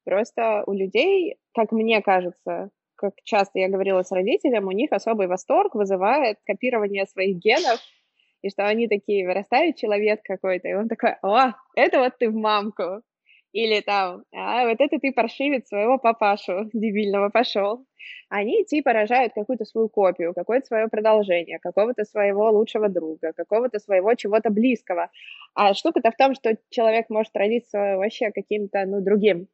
Просто 0.04 0.62
у 0.68 0.72
людей, 0.72 1.38
как 1.52 1.72
мне 1.72 2.00
кажется, 2.02 2.70
как 2.94 3.14
часто 3.24 3.58
я 3.58 3.68
говорила 3.68 4.04
с 4.04 4.12
родителем, 4.12 4.68
у 4.68 4.72
них 4.72 4.92
особый 4.92 5.26
восторг 5.26 5.74
вызывает 5.74 6.38
копирование 6.46 7.04
своих 7.06 7.38
генов, 7.38 7.80
и 8.42 8.50
что 8.50 8.64
они 8.68 8.86
такие, 8.86 9.26
вырастает 9.26 9.74
человек 9.74 10.20
какой-то, 10.22 10.68
и 10.68 10.74
он 10.74 10.88
такой, 10.88 11.16
о, 11.22 11.54
это 11.74 11.98
вот 11.98 12.16
ты 12.16 12.30
в 12.30 12.34
мамку, 12.34 13.02
или 13.52 13.80
там, 13.80 14.22
а 14.32 14.68
вот 14.68 14.80
это 14.80 14.98
ты 14.98 15.12
паршивец 15.12 15.68
своего 15.68 15.98
папашу 15.98 16.70
дебильного 16.72 17.30
пошел. 17.30 17.84
Они 18.28 18.64
типа 18.64 18.92
рожают 18.92 19.32
какую-то 19.34 19.64
свою 19.64 19.88
копию, 19.88 20.34
какое-то 20.34 20.66
свое 20.66 20.88
продолжение, 20.88 21.58
какого-то 21.58 22.04
своего 22.04 22.50
лучшего 22.50 22.88
друга, 22.88 23.32
какого-то 23.32 23.80
своего 23.80 24.14
чего-то 24.14 24.50
близкого. 24.50 25.10
А 25.54 25.74
штука-то 25.74 26.12
в 26.12 26.16
том, 26.16 26.34
что 26.34 26.56
человек 26.70 27.10
может 27.10 27.36
родиться 27.36 27.96
вообще 27.96 28.30
каким-то, 28.30 28.84
ну, 28.86 29.00
другим. 29.00 29.48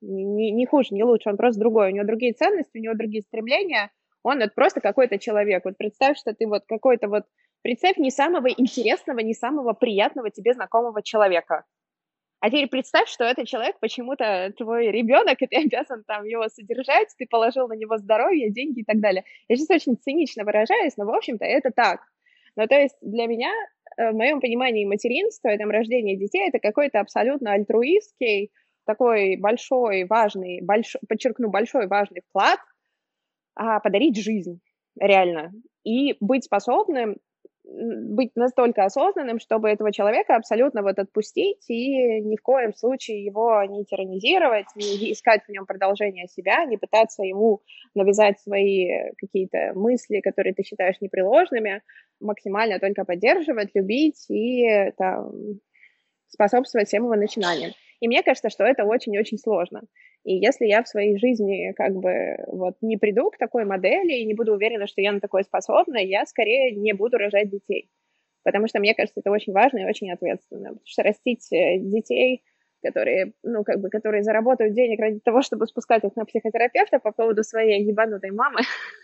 Не, 0.00 0.52
не 0.52 0.66
хуже, 0.66 0.94
не 0.94 1.02
лучше, 1.02 1.30
он 1.30 1.36
просто 1.36 1.60
другой. 1.60 1.90
У 1.90 1.94
него 1.94 2.06
другие 2.06 2.32
ценности, 2.32 2.78
у 2.78 2.80
него 2.80 2.94
другие 2.94 3.22
стремления. 3.22 3.90
Он 4.22 4.38
вот 4.38 4.54
просто 4.54 4.80
какой-то 4.80 5.18
человек. 5.18 5.64
Вот 5.64 5.76
представь, 5.76 6.16
что 6.18 6.32
ты 6.32 6.46
вот 6.46 6.62
какой-то 6.66 7.08
вот... 7.08 7.24
Представь 7.62 7.96
не 7.96 8.12
самого 8.12 8.48
интересного, 8.48 9.18
не 9.18 9.34
самого 9.34 9.72
приятного 9.72 10.30
тебе 10.30 10.54
знакомого 10.54 11.02
человека 11.02 11.64
а 12.46 12.48
теперь 12.48 12.68
представь, 12.68 13.08
что 13.08 13.24
этот 13.24 13.48
человек 13.48 13.74
почему-то 13.80 14.52
твой 14.56 14.92
ребенок, 14.92 15.42
и 15.42 15.48
ты 15.48 15.56
обязан 15.56 16.04
там 16.04 16.24
его 16.24 16.48
содержать, 16.48 17.08
ты 17.18 17.26
положил 17.26 17.66
на 17.66 17.72
него 17.72 17.98
здоровье, 17.98 18.52
деньги 18.52 18.82
и 18.82 18.84
так 18.84 19.00
далее. 19.00 19.24
Я 19.48 19.56
сейчас 19.56 19.70
очень 19.70 19.96
цинично 19.96 20.44
выражаюсь, 20.44 20.96
но, 20.96 21.06
в 21.06 21.10
общем-то, 21.10 21.44
это 21.44 21.72
так. 21.72 22.02
Ну, 22.54 22.68
то 22.68 22.76
есть 22.76 22.94
для 23.00 23.26
меня, 23.26 23.50
э, 23.96 24.12
в 24.12 24.14
моем 24.14 24.40
понимании 24.40 24.84
материнства 24.84 25.48
и 25.48 25.58
там 25.58 25.70
рождение 25.70 26.16
детей, 26.16 26.46
это 26.46 26.60
какой-то 26.60 27.00
абсолютно 27.00 27.50
альтруистский, 27.50 28.52
такой 28.84 29.36
большой, 29.38 30.04
важный, 30.04 30.60
большой, 30.62 31.00
подчеркну, 31.08 31.50
большой, 31.50 31.88
важный 31.88 32.22
вклад 32.28 32.60
а, 33.56 33.80
подарить 33.80 34.22
жизнь, 34.22 34.60
реально. 35.00 35.50
И 35.82 36.14
быть 36.20 36.44
способным 36.44 37.16
быть 37.66 38.30
настолько 38.36 38.84
осознанным, 38.84 39.40
чтобы 39.40 39.68
этого 39.68 39.92
человека 39.92 40.36
абсолютно 40.36 40.82
вот 40.82 40.98
отпустить 40.98 41.68
и 41.68 42.20
ни 42.20 42.36
в 42.36 42.42
коем 42.42 42.72
случае 42.74 43.24
его 43.24 43.62
не 43.64 43.84
тиранизировать, 43.84 44.66
не 44.76 45.12
искать 45.12 45.42
в 45.44 45.48
нем 45.50 45.66
продолжение 45.66 46.28
себя, 46.28 46.64
не 46.64 46.76
пытаться 46.76 47.22
ему 47.22 47.62
навязать 47.94 48.40
свои 48.40 49.10
какие-то 49.18 49.72
мысли, 49.74 50.20
которые 50.20 50.54
ты 50.54 50.62
считаешь 50.62 51.00
непреложными, 51.00 51.82
максимально 52.20 52.78
только 52.78 53.04
поддерживать, 53.04 53.70
любить 53.74 54.24
и 54.30 54.92
там, 54.96 55.32
способствовать 56.28 56.88
всем 56.88 57.04
его 57.04 57.16
начинаниям. 57.16 57.72
И 58.00 58.08
мне 58.08 58.22
кажется, 58.22 58.50
что 58.50 58.64
это 58.64 58.84
очень-очень 58.84 59.38
сложно. 59.38 59.82
И 60.26 60.34
если 60.34 60.66
я 60.66 60.82
в 60.82 60.88
своей 60.88 61.16
жизни 61.18 61.72
как 61.76 61.94
бы 61.94 62.36
вот 62.48 62.74
не 62.80 62.96
приду 62.96 63.30
к 63.30 63.38
такой 63.38 63.64
модели 63.64 64.12
и 64.12 64.26
не 64.26 64.34
буду 64.34 64.54
уверена, 64.54 64.88
что 64.88 65.00
я 65.00 65.12
на 65.12 65.20
такое 65.20 65.44
способна, 65.44 65.98
я 65.98 66.26
скорее 66.26 66.72
не 66.72 66.92
буду 66.94 67.16
рожать 67.16 67.48
детей. 67.48 67.88
Потому 68.42 68.66
что 68.66 68.80
мне 68.80 68.92
кажется, 68.92 69.20
это 69.20 69.30
очень 69.30 69.52
важно 69.52 69.78
и 69.78 69.84
очень 69.84 70.10
ответственно. 70.10 70.70
Потому 70.70 70.84
что 70.84 71.04
растить 71.04 71.46
э, 71.52 71.78
детей, 71.78 72.42
которые, 72.82 73.34
ну, 73.44 73.62
как 73.62 73.80
бы, 73.80 73.88
которые 73.88 74.24
заработают 74.24 74.74
денег 74.74 74.98
ради 74.98 75.20
того, 75.20 75.42
чтобы 75.42 75.68
спускать 75.68 76.02
их 76.02 76.16
на 76.16 76.24
психотерапевта 76.24 76.98
по 76.98 77.12
поводу 77.12 77.44
своей 77.44 77.84
ебанутой 77.84 78.32
мамы, 78.32 78.58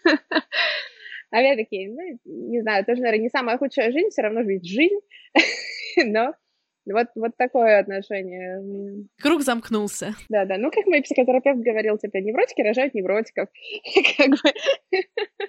опять-таки, 1.31 1.87
ну, 1.87 2.19
не 2.25 2.63
знаю, 2.63 2.85
тоже, 2.85 3.01
наверное, 3.01 3.23
не 3.23 3.31
самая 3.31 3.59
худшая 3.59 3.93
жизнь, 3.93 4.09
все 4.11 4.23
равно 4.23 4.41
ведь 4.41 4.67
жизнь, 4.67 4.99
но 6.05 6.35
вот, 6.87 7.09
вот 7.15 7.33
такое 7.37 7.79
отношение. 7.79 9.07
Круг 9.21 9.43
замкнулся. 9.43 10.15
Да, 10.29 10.45
да. 10.45 10.59
Ну, 10.59 10.71
как 10.71 10.87
мой 10.87 11.03
психотерапевт 11.03 11.61
говорил, 11.61 11.99
типа, 11.99 12.17
невротики 12.19 12.63
рожают 12.63 12.95
невротиков. 12.95 13.49
как 14.17 14.31
бы. 14.31 14.53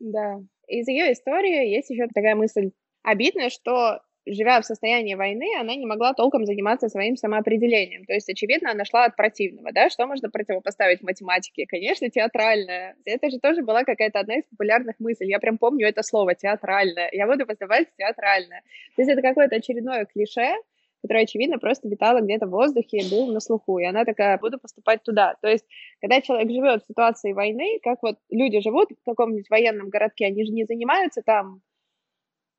да. 0.00 0.40
Из 0.66 0.88
ее 0.88 1.12
истории 1.12 1.68
есть 1.74 1.90
еще 1.90 2.08
такая 2.14 2.34
мысль. 2.34 2.72
Обидно, 3.02 3.50
что 3.50 4.00
живя 4.32 4.60
в 4.60 4.64
состоянии 4.64 5.14
войны, 5.14 5.46
она 5.58 5.74
не 5.74 5.86
могла 5.86 6.14
толком 6.14 6.44
заниматься 6.44 6.88
своим 6.88 7.16
самоопределением. 7.16 8.04
То 8.04 8.14
есть, 8.14 8.28
очевидно, 8.28 8.70
она 8.70 8.84
шла 8.84 9.04
от 9.04 9.16
противного, 9.16 9.72
да? 9.72 9.90
Что 9.90 10.06
можно 10.06 10.30
противопоставить 10.30 11.02
математике? 11.02 11.66
Конечно, 11.66 12.08
театральная. 12.10 12.96
Это 13.04 13.30
же 13.30 13.38
тоже 13.38 13.62
была 13.62 13.84
какая-то 13.84 14.20
одна 14.20 14.36
из 14.36 14.44
популярных 14.44 14.96
мыслей. 14.98 15.28
Я 15.28 15.38
прям 15.38 15.58
помню 15.58 15.86
это 15.86 16.02
слово, 16.02 16.34
театральная. 16.34 17.08
Я 17.12 17.26
буду 17.26 17.46
поступать 17.46 17.88
театральная. 17.96 18.62
То 18.96 19.02
есть 19.02 19.10
это 19.10 19.22
какое-то 19.22 19.56
очередное 19.56 20.04
клише, 20.04 20.54
которое, 21.02 21.24
очевидно, 21.24 21.58
просто 21.58 21.88
витало 21.88 22.20
где-то 22.20 22.46
в 22.46 22.50
воздухе 22.50 22.98
и 22.98 23.10
было 23.10 23.32
на 23.32 23.40
слуху. 23.40 23.78
И 23.78 23.84
она 23.84 24.04
такая, 24.04 24.38
буду 24.38 24.58
поступать 24.58 25.02
туда. 25.02 25.36
То 25.40 25.48
есть, 25.48 25.64
когда 26.00 26.20
человек 26.20 26.50
живет 26.50 26.82
в 26.82 26.88
ситуации 26.88 27.32
войны, 27.32 27.78
как 27.82 28.02
вот 28.02 28.16
люди 28.30 28.60
живут 28.60 28.90
в 28.90 29.04
каком-нибудь 29.04 29.48
военном 29.50 29.88
городке, 29.90 30.26
они 30.26 30.44
же 30.44 30.52
не 30.52 30.64
занимаются 30.64 31.22
там 31.22 31.62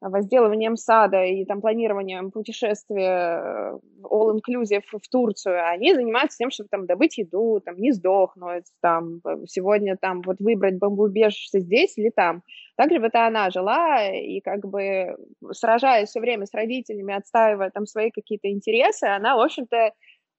возделыванием 0.02 0.78
сада 0.78 1.24
и 1.26 1.43
там 1.45 1.62
планированием 1.62 2.32
путешествия 2.32 3.41
э, 3.41 3.80
all-inclusive 4.04 4.84
в 4.91 5.10
Турцию, 5.10 5.68
они 5.68 5.93
занимаются 5.93 6.38
тем, 6.38 6.52
чтобы 6.52 6.70
там 6.70 6.86
добыть 6.86 7.18
еду, 7.18 7.60
там 7.64 7.76
не 7.78 7.91
сдохнуть, 7.91 8.66
там 8.82 9.22
сегодня 9.47 9.97
там 9.97 10.22
вот 10.22 10.39
выбрать 10.39 10.78
бомбоубежище 10.78 11.60
здесь 11.60 11.97
или 11.97 12.10
там. 12.10 12.43
Также 12.78 13.00
вот 13.00 13.14
она 13.16 13.50
жила 13.50 14.08
и 14.08 14.39
как 14.39 14.66
бы 14.66 15.18
сражаясь 15.52 16.10
все 16.10 16.22
время 16.22 16.45
с 16.45 16.54
родителями, 16.54 17.14
отстаивая 17.14 17.70
там 17.70 17.86
свои 17.86 18.12
какие-то 18.12 18.50
интересы, 18.50 19.06
она, 19.06 19.36
в 19.36 19.41
общем-то, 19.41 19.91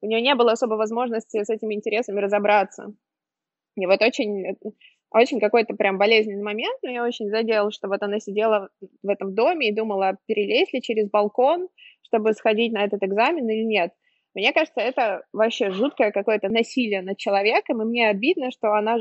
у 0.02 0.06
нее 0.06 0.22
не 0.22 0.34
было 0.34 0.52
особо 0.52 0.74
возможности 0.74 1.42
с 1.42 1.50
этими 1.50 1.74
интересами 1.74 2.20
разобраться. 2.20 2.94
И 3.76 3.86
вот 3.86 4.02
очень 4.02 4.56
очень 5.10 5.40
какой-то 5.40 5.74
прям 5.74 5.98
болезненный 5.98 6.42
момент, 6.42 6.78
но 6.82 6.90
я 6.90 7.04
очень 7.04 7.28
задел, 7.28 7.70
что 7.70 7.88
вот 7.88 8.02
она 8.02 8.20
сидела 8.20 8.68
в 9.02 9.08
этом 9.08 9.34
доме 9.34 9.68
и 9.68 9.74
думала, 9.74 10.16
перелезть 10.26 10.72
ли 10.72 10.82
через 10.82 11.10
балкон, 11.10 11.68
чтобы 12.02 12.32
сходить 12.32 12.72
на 12.72 12.84
этот 12.84 13.02
экзамен 13.02 13.48
или 13.48 13.64
нет. 13.64 13.92
Мне 14.34 14.52
кажется, 14.52 14.80
это 14.80 15.24
вообще 15.32 15.70
жуткое 15.70 16.12
какое-то 16.12 16.48
насилие 16.48 17.02
над 17.02 17.18
человеком, 17.18 17.82
и 17.82 17.84
мне 17.84 18.08
обидно, 18.08 18.50
что 18.52 18.72
она 18.74 18.98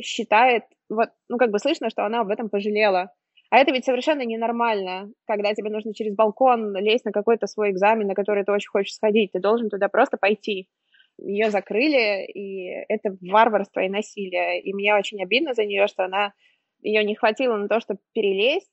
считает, 0.00 0.64
вот, 0.88 1.10
ну, 1.28 1.38
как 1.38 1.50
бы 1.50 1.58
слышно, 1.60 1.90
что 1.90 2.04
она 2.04 2.20
об 2.20 2.30
этом 2.30 2.48
пожалела. 2.50 3.12
А 3.50 3.58
это 3.58 3.72
ведь 3.72 3.84
совершенно 3.84 4.22
ненормально, 4.22 5.12
когда 5.28 5.54
тебе 5.54 5.70
нужно 5.70 5.94
через 5.94 6.16
балкон 6.16 6.76
лезть 6.76 7.04
на 7.04 7.12
какой-то 7.12 7.46
свой 7.46 7.70
экзамен, 7.70 8.08
на 8.08 8.14
который 8.14 8.44
ты 8.44 8.50
очень 8.50 8.68
хочешь 8.68 8.94
сходить. 8.94 9.30
Ты 9.30 9.38
должен 9.38 9.70
туда 9.70 9.88
просто 9.88 10.16
пойти 10.16 10.68
ее 11.18 11.50
закрыли, 11.50 12.24
и 12.26 12.66
это 12.88 13.16
варварство 13.20 13.80
и 13.80 13.88
насилие. 13.88 14.60
И 14.60 14.72
мне 14.74 14.94
очень 14.94 15.22
обидно 15.22 15.54
за 15.54 15.64
нее, 15.64 15.86
что 15.86 16.04
она 16.04 16.32
ее 16.82 17.04
не 17.04 17.14
хватило 17.14 17.56
на 17.56 17.68
то, 17.68 17.80
чтобы 17.80 18.00
перелезть, 18.12 18.70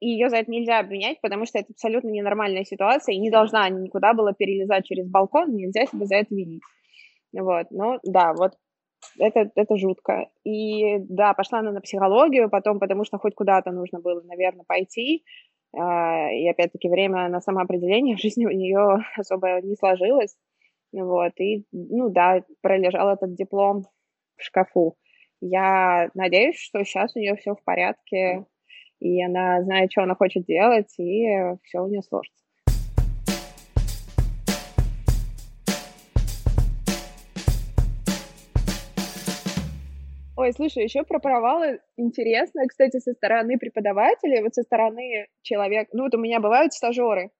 и 0.00 0.08
ее 0.08 0.30
за 0.30 0.38
это 0.38 0.50
нельзя 0.50 0.80
обвинять, 0.80 1.20
потому 1.20 1.46
что 1.46 1.58
это 1.58 1.72
абсолютно 1.72 2.08
ненормальная 2.08 2.64
ситуация, 2.64 3.14
и 3.14 3.18
не 3.18 3.30
должна 3.30 3.68
никуда 3.68 4.14
было 4.14 4.34
перелезать 4.34 4.86
через 4.86 5.08
балкон, 5.08 5.54
нельзя 5.54 5.86
себя 5.86 6.06
за 6.06 6.16
это 6.16 6.34
винить. 6.34 6.62
Вот, 7.32 7.66
ну 7.70 7.98
да, 8.02 8.34
вот 8.34 8.52
это, 9.18 9.50
это 9.54 9.76
жутко. 9.76 10.28
И 10.44 10.98
да, 10.98 11.34
пошла 11.34 11.60
она 11.60 11.72
на 11.72 11.80
психологию 11.80 12.50
потом, 12.50 12.80
потому 12.80 13.04
что 13.04 13.18
хоть 13.18 13.34
куда-то 13.34 13.70
нужно 13.70 14.00
было, 14.00 14.20
наверное, 14.22 14.64
пойти. 14.66 15.24
А, 15.74 16.30
и 16.30 16.48
опять-таки 16.48 16.88
время 16.88 17.28
на 17.28 17.40
самоопределение 17.40 18.16
в 18.16 18.20
жизни 18.20 18.44
у 18.46 18.50
нее 18.50 19.04
особо 19.16 19.60
не 19.62 19.76
сложилось. 19.76 20.36
Вот, 20.92 21.32
и, 21.38 21.64
ну 21.72 22.10
да, 22.10 22.44
пролежал 22.60 23.14
этот 23.14 23.34
диплом 23.34 23.86
в 24.36 24.42
шкафу. 24.42 24.96
Я 25.40 26.10
надеюсь, 26.14 26.58
что 26.58 26.84
сейчас 26.84 27.16
у 27.16 27.18
нее 27.18 27.34
все 27.36 27.54
в 27.54 27.64
порядке, 27.64 28.44
и 29.00 29.22
она 29.22 29.62
знает, 29.62 29.90
что 29.90 30.02
она 30.02 30.14
хочет 30.14 30.44
делать, 30.44 30.92
и 30.98 31.26
все 31.64 31.80
у 31.80 31.88
нее 31.88 32.02
сложится. 32.02 32.42
Ой, 40.36 40.52
слушай, 40.52 40.82
еще 40.82 41.04
про 41.04 41.20
провалы 41.20 41.80
интересно, 41.96 42.66
кстати, 42.66 42.98
со 42.98 43.12
стороны 43.12 43.58
преподавателей, 43.58 44.42
вот 44.42 44.54
со 44.54 44.62
стороны 44.62 45.28
человека, 45.42 45.90
ну 45.92 46.02
вот 46.02 46.14
у 46.14 46.18
меня 46.18 46.40
бывают 46.40 46.72
стажеры, 46.72 47.30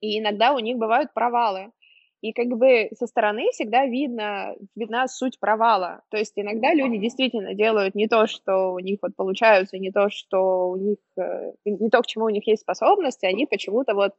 и 0.00 0.18
иногда 0.18 0.52
у 0.54 0.58
них 0.58 0.76
бывают 0.76 1.12
провалы. 1.14 1.72
И 2.20 2.32
как 2.32 2.48
бы 2.48 2.88
со 2.98 3.06
стороны 3.06 3.48
всегда 3.52 3.86
видно, 3.86 4.56
видна 4.74 5.06
суть 5.06 5.38
провала. 5.38 6.02
То 6.10 6.16
есть 6.16 6.32
иногда 6.34 6.74
люди 6.74 6.98
действительно 6.98 7.54
делают 7.54 7.94
не 7.94 8.08
то, 8.08 8.26
что 8.26 8.72
у 8.72 8.80
них 8.80 8.98
вот 9.02 9.14
получается, 9.14 9.78
не 9.78 9.92
то, 9.92 10.10
что 10.10 10.70
у 10.70 10.76
них, 10.76 10.98
э, 11.16 11.52
не 11.64 11.90
то, 11.90 12.02
к 12.02 12.06
чему 12.06 12.24
у 12.24 12.30
них 12.30 12.46
есть 12.48 12.62
способности, 12.62 13.24
они 13.26 13.46
почему-то 13.46 13.94
вот, 13.94 14.14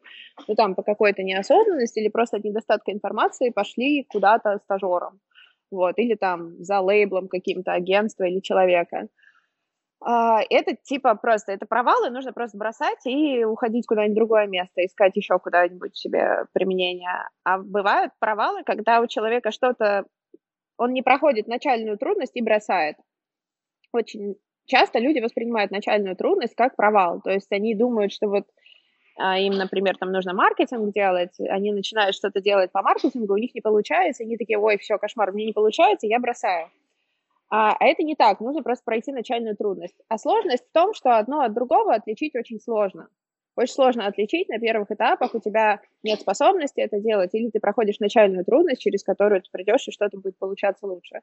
ну 0.48 0.56
там, 0.56 0.76
по 0.76 0.84
какой-то 0.84 1.24
неосознанности 1.24 2.00
или 2.00 2.08
просто 2.08 2.38
от 2.38 2.46
недостатка 2.46 2.94
информации 2.94 3.50
пошли 3.50 4.06
куда-то 4.06 4.60
стажером. 4.64 5.20
Вот, 5.72 6.00
или 6.00 6.16
там 6.16 6.56
за 6.64 6.80
лейблом 6.80 7.28
каким-то 7.28 7.74
агентства 7.74 8.24
или 8.24 8.40
человека. 8.40 9.08
А, 10.02 10.42
это 10.50 10.76
типа 10.76 11.16
просто, 11.16 11.52
это 11.52 11.66
провалы, 11.66 12.10
нужно 12.10 12.32
просто 12.32 12.58
бросать 12.58 13.06
и 13.06 13.44
уходить 13.44 13.86
куда-нибудь 13.86 14.14
в 14.14 14.20
другое 14.20 14.48
место, 14.48 14.86
искать 14.86 15.16
еще 15.16 15.40
куда-нибудь 15.40 15.96
себе 15.98 16.46
применение. 16.54 17.28
А 17.44 17.58
бывают 17.58 18.14
провалы, 18.20 18.64
когда 18.64 19.02
у 19.02 19.08
человека 19.08 19.52
что-то, 19.52 20.06
он 20.78 20.94
не 20.94 21.02
проходит 21.02 21.48
начальную 21.48 21.98
трудность 21.98 22.36
и 22.36 22.42
бросает. 22.42 22.96
Очень 23.92 24.36
часто 24.66 25.00
люди 25.00 25.20
воспринимают 25.20 25.72
начальную 25.72 26.16
трудность 26.16 26.56
как 26.56 26.76
провал, 26.76 27.22
то 27.22 27.32
есть 27.32 27.52
они 27.52 27.76
думают, 27.76 28.14
что 28.14 28.28
вот 28.28 28.46
а, 29.18 29.38
им, 29.38 29.54
например, 29.54 29.98
там 29.98 30.14
нужно 30.14 30.34
маркетинг 30.34 30.94
делать, 30.94 31.38
они 31.40 31.74
начинают 31.74 32.16
что-то 32.16 32.40
делать 32.40 32.72
по 32.72 32.82
маркетингу, 32.82 33.34
у 33.34 33.38
них 33.38 33.54
не 33.54 33.60
получается, 33.60 34.24
они 34.24 34.38
такие, 34.38 34.58
ой, 34.58 34.78
все, 34.78 34.98
кошмар, 34.98 35.34
мне 35.34 35.46
не 35.46 35.54
получается, 35.54 36.08
я 36.08 36.20
бросаю. 36.20 36.70
А, 37.50 37.76
а 37.80 37.86
это 37.86 38.04
не 38.04 38.16
так, 38.16 38.40
нужно 38.40 38.62
просто 38.62 38.84
пройти 38.86 39.12
начальную 39.12 39.56
трудность. 39.56 39.96
А 40.08 40.18
сложность 40.18 40.66
в 40.66 40.72
том, 40.72 40.94
что 40.94 41.18
одно 41.18 41.42
от 41.42 41.54
другого 41.54 41.94
отличить 41.96 42.36
очень 42.36 42.60
сложно. 42.60 43.10
Очень 43.56 43.74
сложно 43.74 44.08
отличить 44.08 44.48
на 44.48 44.60
первых 44.60 44.90
этапах, 44.92 45.36
у 45.36 45.40
тебя 45.40 45.82
нет 46.04 46.22
способности 46.22 46.80
это 46.80 47.00
делать, 47.00 47.32
или 47.34 47.50
ты 47.50 47.60
проходишь 47.60 48.00
начальную 48.00 48.46
трудность, 48.46 48.82
через 48.82 49.04
которую 49.04 49.42
ты 49.42 49.50
придешь, 49.52 49.88
и 49.88 49.92
что-то 49.92 50.18
будет 50.18 50.38
получаться 50.38 50.86
лучше. 50.86 51.20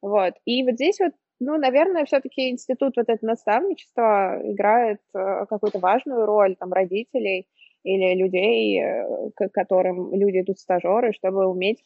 Вот. 0.00 0.34
И 0.44 0.62
вот 0.62 0.74
здесь 0.74 1.00
вот, 1.00 1.12
ну, 1.40 1.56
наверное, 1.58 2.04
все-таки 2.04 2.50
институт 2.50 2.96
вот 2.96 3.08
это 3.08 3.24
наставничества 3.26 4.40
играет 4.44 5.00
э, 5.14 5.46
какую-то 5.48 5.78
важную 5.80 6.24
роль, 6.26 6.54
там, 6.54 6.72
родителей 6.72 7.48
или 7.82 8.14
людей, 8.14 8.80
э, 8.80 9.30
к 9.34 9.48
которым 9.48 10.14
люди 10.14 10.40
идут 10.40 10.60
стажеры, 10.60 11.12
чтобы 11.12 11.46
уметь 11.46 11.82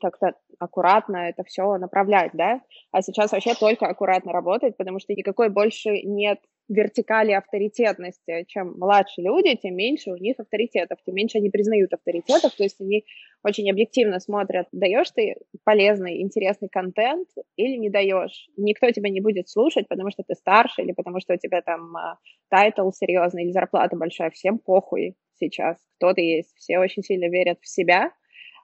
как-то 0.00 0.34
аккуратно 0.58 1.28
это 1.28 1.44
все 1.44 1.76
направлять, 1.76 2.32
да, 2.34 2.60
а 2.92 3.02
сейчас 3.02 3.32
вообще 3.32 3.54
только 3.54 3.86
аккуратно 3.86 4.32
работать, 4.32 4.76
потому 4.76 4.98
что 4.98 5.14
никакой 5.14 5.48
больше 5.48 6.02
нет 6.02 6.40
вертикали 6.68 7.32
авторитетности. 7.32 8.44
Чем 8.46 8.74
младше 8.78 9.22
люди, 9.22 9.56
тем 9.56 9.74
меньше 9.74 10.10
у 10.10 10.16
них 10.16 10.38
авторитетов, 10.38 10.98
тем 11.04 11.14
меньше 11.14 11.38
они 11.38 11.50
признают 11.50 11.92
авторитетов, 11.92 12.54
то 12.54 12.62
есть 12.62 12.80
они 12.80 13.04
очень 13.42 13.70
объективно 13.70 14.20
смотрят, 14.20 14.68
даешь 14.72 15.10
ты 15.10 15.36
полезный, 15.64 16.20
интересный 16.20 16.68
контент 16.68 17.28
или 17.56 17.76
не 17.76 17.88
даешь. 17.88 18.48
Никто 18.56 18.90
тебя 18.90 19.08
не 19.08 19.20
будет 19.20 19.48
слушать, 19.48 19.88
потому 19.88 20.10
что 20.10 20.22
ты 20.22 20.34
старше 20.34 20.82
или 20.82 20.92
потому 20.92 21.20
что 21.20 21.34
у 21.34 21.38
тебя 21.38 21.62
там 21.62 21.96
а, 21.96 22.18
title 22.50 22.90
серьезный 22.90 23.44
или 23.44 23.52
зарплата 23.52 23.96
большая, 23.96 24.30
всем 24.30 24.58
похуй 24.58 25.16
сейчас, 25.38 25.78
кто 25.96 26.12
ты 26.12 26.20
есть. 26.20 26.54
Все 26.56 26.78
очень 26.78 27.02
сильно 27.02 27.28
верят 27.30 27.58
в 27.60 27.68
себя, 27.68 28.12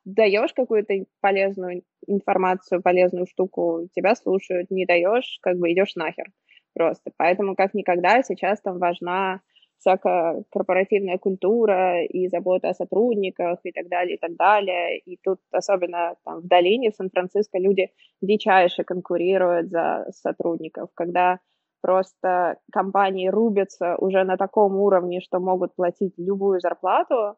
даешь 0.05 0.53
какую-то 0.53 0.95
полезную 1.21 1.83
информацию, 2.07 2.83
полезную 2.83 3.27
штуку, 3.27 3.89
тебя 3.95 4.15
слушают, 4.15 4.71
не 4.71 4.87
даешь, 4.87 5.39
как 5.43 5.59
бы 5.59 5.73
идешь 5.73 5.95
нахер 5.95 6.27
просто. 6.75 7.11
Поэтому 7.17 7.55
как 7.55 7.75
никогда 7.75 8.23
сейчас 8.23 8.61
там 8.61 8.79
важна 8.79 9.41
всякая 9.79 10.45
корпоративная 10.51 11.19
культура 11.19 12.05
и 12.05 12.29
забота 12.29 12.71
о 12.71 12.75
сотрудниках 12.75 13.59
и 13.65 13.73
так 13.73 13.89
далее, 13.89 14.17
и 14.17 14.19
так 14.19 14.35
далее. 14.37 14.99
И 14.99 15.19
тут 15.23 15.41
особенно 15.53 16.17
там 16.25 16.41
в 16.41 16.47
долине, 16.47 16.91
в 16.91 16.95
Сан-Франциско 16.95 17.59
люди 17.59 17.91
дичайше 18.23 18.85
конкурируют 18.85 19.69
за 19.69 20.07
сотрудников, 20.13 20.89
когда 20.95 21.41
просто 21.83 22.57
компании 22.73 23.29
рубятся 23.29 23.97
уже 23.97 24.25
на 24.25 24.39
таком 24.39 24.77
уровне, 24.77 25.21
что 25.21 25.39
могут 25.39 25.75
платить 25.75 26.15
любую 26.17 26.61
зарплату, 26.61 27.37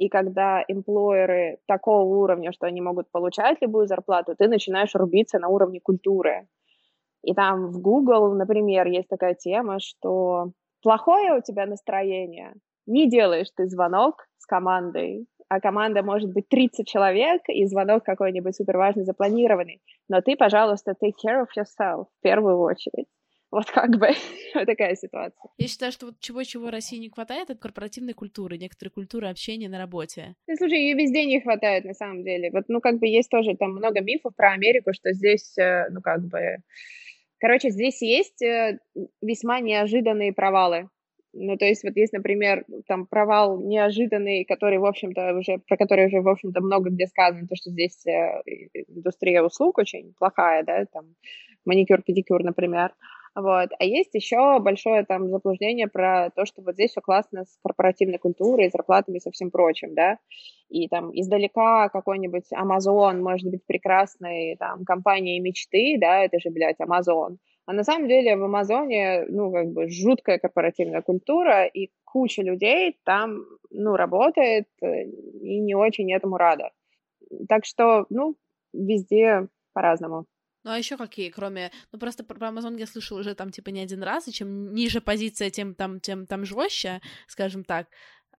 и 0.00 0.08
когда 0.08 0.64
эмплойеры 0.66 1.58
такого 1.66 2.04
уровня, 2.04 2.52
что 2.52 2.66
они 2.66 2.80
могут 2.80 3.10
получать 3.10 3.58
любую 3.60 3.86
зарплату, 3.86 4.34
ты 4.34 4.48
начинаешь 4.48 4.94
рубиться 4.94 5.38
на 5.38 5.48
уровне 5.48 5.78
культуры. 5.78 6.48
И 7.22 7.34
там 7.34 7.66
в 7.66 7.82
Google, 7.82 8.32
например, 8.32 8.86
есть 8.86 9.08
такая 9.08 9.34
тема, 9.34 9.78
что 9.78 10.52
плохое 10.82 11.34
у 11.34 11.42
тебя 11.42 11.66
настроение, 11.66 12.54
не 12.86 13.10
делаешь 13.10 13.50
ты 13.54 13.66
звонок 13.66 14.26
с 14.38 14.46
командой, 14.46 15.26
а 15.50 15.60
команда 15.60 16.02
может 16.02 16.32
быть 16.32 16.48
30 16.48 16.88
человек, 16.88 17.42
и 17.48 17.66
звонок 17.66 18.02
какой-нибудь 18.02 18.56
суперважный 18.56 19.04
запланированный. 19.04 19.82
Но 20.08 20.22
ты, 20.22 20.34
пожалуйста, 20.34 20.92
take 20.92 21.12
care 21.22 21.42
of 21.42 21.48
yourself 21.54 22.06
в 22.06 22.22
первую 22.22 22.58
очередь. 22.58 23.06
Вот 23.50 23.68
как 23.70 23.90
бы 23.98 24.08
такая 24.66 24.94
ситуация. 24.94 25.50
Я 25.58 25.66
считаю, 25.66 25.92
что 25.92 26.06
вот 26.06 26.20
чего-чего 26.20 26.70
России 26.70 26.98
не 26.98 27.10
хватает, 27.10 27.50
это 27.50 27.58
корпоративной 27.58 28.14
культуры, 28.14 28.56
некоторой 28.58 28.92
культуры 28.92 29.28
общения 29.28 29.68
на 29.68 29.78
работе. 29.78 30.34
Ну, 30.46 30.54
слушай, 30.56 30.78
ее 30.78 30.94
везде 30.94 31.24
не 31.26 31.40
хватает, 31.40 31.84
на 31.84 31.94
самом 31.94 32.22
деле. 32.22 32.50
Вот, 32.52 32.64
ну, 32.68 32.80
как 32.80 32.98
бы 32.98 33.08
есть 33.08 33.28
тоже 33.28 33.56
там 33.56 33.72
много 33.72 34.00
мифов 34.00 34.34
про 34.36 34.52
Америку, 34.52 34.92
что 34.92 35.12
здесь, 35.12 35.56
э, 35.58 35.88
ну, 35.90 36.00
как 36.00 36.22
бы... 36.26 36.58
Короче, 37.38 37.70
здесь 37.70 38.02
есть 38.02 38.42
э, 38.42 38.78
весьма 39.20 39.60
неожиданные 39.60 40.32
провалы. 40.32 40.88
Ну, 41.32 41.56
то 41.56 41.64
есть 41.64 41.84
вот 41.84 41.96
есть, 41.96 42.12
например, 42.12 42.64
там 42.86 43.06
провал 43.06 43.60
неожиданный, 43.60 44.44
который, 44.44 44.78
в 44.78 44.84
общем-то, 44.84 45.34
уже, 45.34 45.58
про 45.58 45.76
который 45.76 46.06
уже, 46.06 46.20
в 46.20 46.28
общем-то, 46.28 46.60
много 46.60 46.90
где 46.90 47.06
сказано, 47.06 47.46
то, 47.48 47.54
что 47.56 47.70
здесь 47.70 48.04
э, 48.06 48.42
индустрия 48.88 49.42
услуг 49.42 49.78
очень 49.78 50.12
плохая, 50.18 50.64
да, 50.64 50.84
там 50.86 51.14
маникюр, 51.64 52.02
педикюр, 52.02 52.42
например. 52.42 52.92
Вот. 53.36 53.70
А 53.78 53.84
есть 53.84 54.14
еще 54.14 54.58
большое 54.58 55.04
там 55.04 55.28
заблуждение 55.28 55.86
про 55.86 56.30
то, 56.34 56.44
что 56.46 56.62
вот 56.62 56.74
здесь 56.74 56.90
все 56.90 57.00
классно 57.00 57.44
с 57.44 57.58
корпоративной 57.62 58.18
культурой, 58.18 58.70
зарплатами 58.70 59.18
и 59.18 59.20
со 59.20 59.30
всем 59.30 59.50
прочим, 59.50 59.94
да. 59.94 60.18
И 60.68 60.88
там 60.88 61.10
издалека 61.12 61.88
какой-нибудь 61.90 62.52
Amazon 62.52 63.20
может 63.20 63.48
быть 63.48 63.64
прекрасной 63.66 64.56
там 64.56 64.84
компанией 64.84 65.40
мечты, 65.40 65.96
да, 66.00 66.24
это 66.24 66.40
же, 66.40 66.50
блядь, 66.50 66.80
Amazon. 66.80 67.36
А 67.66 67.72
на 67.72 67.84
самом 67.84 68.08
деле 68.08 68.36
в 68.36 68.42
Амазоне, 68.42 69.26
ну, 69.28 69.52
как 69.52 69.68
бы 69.68 69.88
жуткая 69.88 70.38
корпоративная 70.38 71.02
культура, 71.02 71.66
и 71.66 71.90
куча 72.04 72.42
людей 72.42 72.98
там, 73.04 73.44
ну, 73.70 73.94
работает 73.94 74.66
э, 74.82 75.04
и 75.04 75.60
не 75.60 75.76
очень 75.76 76.12
этому 76.12 76.36
рада. 76.36 76.72
Так 77.48 77.64
что, 77.64 78.06
ну, 78.10 78.34
везде 78.72 79.46
по-разному. 79.72 80.26
Ну, 80.64 80.70
а 80.70 80.78
еще 80.78 80.96
какие, 80.96 81.30
кроме... 81.30 81.70
Ну, 81.92 81.98
просто 81.98 82.22
про 82.22 82.48
Amazon 82.48 82.78
я 82.78 82.86
слышала 82.86 83.20
уже 83.20 83.34
там, 83.34 83.50
типа, 83.50 83.70
не 83.70 83.80
один 83.80 84.02
раз, 84.02 84.28
и 84.28 84.32
чем 84.32 84.74
ниже 84.74 85.00
позиция, 85.00 85.50
тем 85.50 85.74
там, 85.74 86.00
тем 86.00 86.26
там 86.26 86.44
жестче, 86.44 87.00
скажем 87.28 87.64
так. 87.64 87.86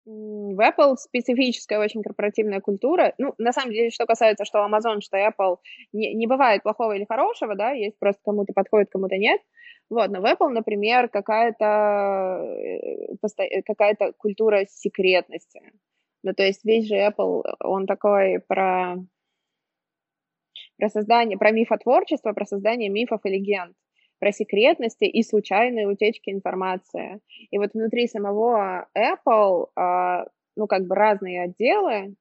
В 0.06 0.60
Apple 0.60 0.96
специфическая 0.98 1.80
очень 1.80 2.02
корпоративная 2.02 2.60
культура. 2.60 3.14
Ну, 3.18 3.34
на 3.38 3.52
самом 3.52 3.72
деле, 3.72 3.92
что 3.92 4.06
касается 4.06 4.46
что 4.46 4.66
Amazon, 4.66 5.02
что 5.02 5.18
Apple, 5.18 5.58
не, 5.94 6.14
не 6.14 6.28
бывает 6.28 6.64
плохого 6.64 6.94
или 6.94 7.06
хорошего, 7.06 7.56
да, 7.56 7.72
есть 7.72 8.00
просто 8.00 8.22
кому-то 8.24 8.54
подходит, 8.54 8.90
кому-то 8.92 9.18
нет. 9.18 9.42
Вот, 9.90 10.10
но 10.10 10.22
в 10.22 10.26
Apple, 10.26 10.50
например, 10.50 11.10
какая-то 11.10 11.66
э, 12.40 13.62
какая-то 13.64 14.14
культура 14.18 14.66
секретности. 14.70 15.62
Ну, 16.24 16.34
то 16.34 16.44
есть 16.44 16.64
весь 16.64 16.88
же 16.88 16.96
Apple, 16.96 17.44
он 17.60 17.86
такой 17.86 18.40
про 18.48 18.96
про 20.78 20.90
создание, 20.90 21.38
про 21.38 21.52
мифотворчество, 21.52 22.34
про 22.34 22.46
создание 22.46 22.90
мифов 22.90 23.22
и 23.26 23.30
легенд, 23.30 23.76
про 24.20 24.32
секретности 24.32 25.06
и 25.06 25.24
случайные 25.24 25.88
утечки 25.88 26.30
информации. 26.30 27.20
И 27.50 27.58
вот 27.58 27.72
внутри 27.74 28.08
самого 28.08 28.88
Apple, 28.98 29.68
а, 29.76 30.26
ну, 30.56 30.68
как 30.68 30.88
бы 30.88 30.96
разные 30.96 31.44
отделы, 31.44 32.16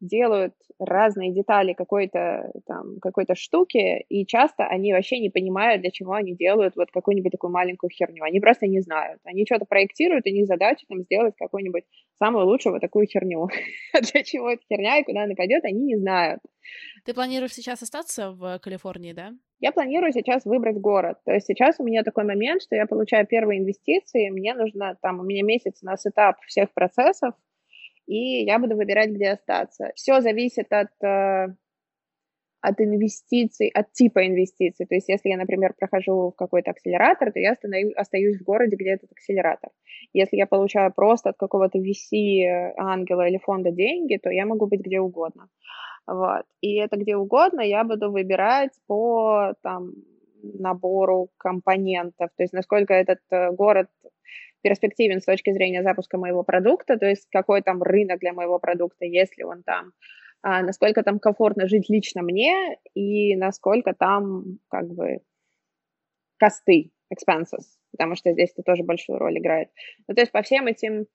делают 0.00 0.54
разные 0.78 1.32
детали 1.32 1.72
какой-то 1.72 2.52
там 2.66 2.98
какой-то 3.00 3.34
штуки, 3.34 4.04
и 4.08 4.26
часто 4.26 4.64
они 4.66 4.92
вообще 4.92 5.18
не 5.18 5.30
понимают, 5.30 5.82
для 5.82 5.90
чего 5.90 6.12
они 6.12 6.34
делают 6.34 6.76
вот 6.76 6.90
какую-нибудь 6.90 7.32
такую 7.32 7.52
маленькую 7.52 7.90
херню. 7.90 8.22
Они 8.22 8.40
просто 8.40 8.66
не 8.66 8.80
знают. 8.80 9.20
Они 9.24 9.44
что-то 9.44 9.64
проектируют, 9.64 10.26
и 10.26 10.30
у 10.30 10.34
них 10.34 10.46
задача 10.46 10.86
там 10.88 11.02
сделать 11.02 11.34
какую-нибудь 11.36 11.84
самую 12.18 12.46
лучшую 12.46 12.74
вот 12.74 12.80
такую 12.80 13.06
херню. 13.06 13.48
для 14.12 14.22
чего 14.22 14.50
эта 14.50 14.62
херня 14.68 14.98
и 14.98 15.04
куда 15.04 15.24
она 15.24 15.34
пойдет, 15.34 15.64
они 15.64 15.80
не 15.80 15.96
знают. 15.96 16.40
Ты 17.04 17.14
планируешь 17.14 17.54
сейчас 17.54 17.82
остаться 17.82 18.32
в 18.32 18.58
Калифорнии, 18.58 19.12
да? 19.12 19.32
Я 19.60 19.72
планирую 19.72 20.12
сейчас 20.12 20.44
выбрать 20.44 20.76
город. 20.76 21.18
То 21.24 21.32
есть 21.32 21.46
сейчас 21.46 21.80
у 21.80 21.84
меня 21.84 22.04
такой 22.04 22.24
момент, 22.24 22.62
что 22.62 22.76
я 22.76 22.86
получаю 22.86 23.26
первые 23.26 23.60
инвестиции, 23.60 24.30
мне 24.30 24.54
нужно 24.54 24.96
там, 25.02 25.18
у 25.18 25.24
меня 25.24 25.42
месяц 25.42 25.82
на 25.82 25.96
сетап 25.96 26.40
всех 26.46 26.72
процессов, 26.72 27.34
и 28.08 28.44
я 28.44 28.58
буду 28.58 28.74
выбирать, 28.74 29.10
где 29.10 29.30
остаться. 29.32 29.92
Все 29.94 30.20
зависит 30.20 30.72
от, 30.72 30.88
э, 31.02 31.48
от 32.60 32.80
инвестиций, 32.80 33.68
от 33.68 33.92
типа 33.92 34.26
инвестиций. 34.26 34.86
То 34.86 34.94
есть 34.94 35.08
если 35.08 35.28
я, 35.28 35.36
например, 35.36 35.74
прохожу 35.78 36.30
в 36.30 36.36
какой-то 36.36 36.70
акселератор, 36.70 37.32
то 37.32 37.38
я 37.38 37.54
остаюсь 37.96 38.40
в 38.40 38.44
городе, 38.44 38.76
где 38.76 38.92
этот 38.94 39.12
акселератор. 39.12 39.70
Если 40.14 40.38
я 40.38 40.46
получаю 40.46 40.92
просто 40.92 41.30
от 41.30 41.36
какого-то 41.36 41.78
VC, 41.78 42.72
ангела 42.78 43.28
или 43.28 43.38
фонда 43.38 43.70
деньги, 43.70 44.16
то 44.16 44.30
я 44.30 44.46
могу 44.46 44.66
быть 44.66 44.80
где 44.80 45.00
угодно. 45.00 45.48
Вот. 46.06 46.46
И 46.62 46.76
это 46.76 46.96
где 46.96 47.16
угодно 47.16 47.60
я 47.60 47.84
буду 47.84 48.10
выбирать 48.10 48.72
по 48.86 49.52
там, 49.62 49.92
набору 50.42 51.28
компонентов, 51.36 52.30
то 52.36 52.42
есть 52.42 52.52
насколько 52.52 52.94
этот 52.94 53.18
э, 53.30 53.50
город 53.50 53.88
перспективен 54.62 55.20
с 55.20 55.24
точки 55.24 55.52
зрения 55.52 55.82
запуска 55.82 56.18
моего 56.18 56.42
продукта, 56.42 56.98
то 56.98 57.06
есть 57.06 57.26
какой 57.30 57.62
там 57.62 57.82
рынок 57.82 58.20
для 58.20 58.32
моего 58.32 58.58
продукта, 58.58 59.04
если 59.04 59.42
он 59.42 59.62
там, 59.62 59.92
а, 60.42 60.62
насколько 60.62 61.02
там 61.02 61.18
комфортно 61.18 61.68
жить 61.68 61.88
лично 61.88 62.22
мне 62.22 62.78
и 62.94 63.36
насколько 63.36 63.94
там 63.94 64.58
как 64.68 64.88
бы 64.88 65.20
косты, 66.38 66.90
expenses, 67.12 67.64
потому 67.92 68.14
что 68.14 68.32
здесь 68.32 68.52
это 68.52 68.62
тоже 68.62 68.82
большую 68.84 69.18
роль 69.18 69.38
играет. 69.38 69.70
Ну, 70.06 70.14
то 70.14 70.20
есть 70.20 70.32
по 70.32 70.42
всем 70.42 70.66
этим 70.66 71.06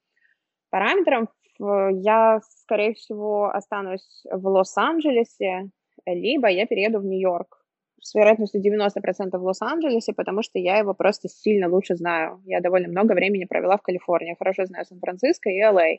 параметрам 0.70 1.28
я, 1.58 2.40
скорее 2.48 2.94
всего, 2.94 3.48
останусь 3.48 4.24
в 4.30 4.46
Лос-Анджелесе, 4.46 5.70
либо 6.06 6.48
я 6.48 6.66
перееду 6.66 6.98
в 6.98 7.04
Нью-Йорк 7.04 7.63
с 8.04 8.14
вероятностью 8.14 8.60
90% 8.60 9.38
в 9.38 9.42
Лос-Анджелесе, 9.42 10.12
потому 10.12 10.42
что 10.42 10.58
я 10.58 10.76
его 10.76 10.92
просто 10.92 11.28
сильно 11.28 11.70
лучше 11.70 11.96
знаю. 11.96 12.42
Я 12.44 12.60
довольно 12.60 12.88
много 12.88 13.14
времени 13.14 13.46
провела 13.46 13.78
в 13.78 13.82
Калифорнии, 13.82 14.36
хорошо 14.38 14.66
знаю 14.66 14.84
Сан-Франциско 14.84 15.48
и 15.48 15.58
Л.А. 15.58 15.96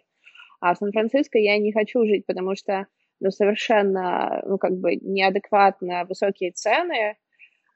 А 0.62 0.76
в 0.76 0.78
Сан-Франциско 0.78 1.40
я 1.40 1.58
не 1.58 1.74
хочу 1.74 2.06
жить, 2.06 2.28
потому 2.28 2.56
что 2.56 2.86
ну, 3.20 3.32
совершенно, 3.32 4.44
ну, 4.46 4.60
как 4.60 4.74
бы 4.74 4.98
неадекватно 4.98 6.06
высокие 6.06 6.52
цены. 6.52 7.18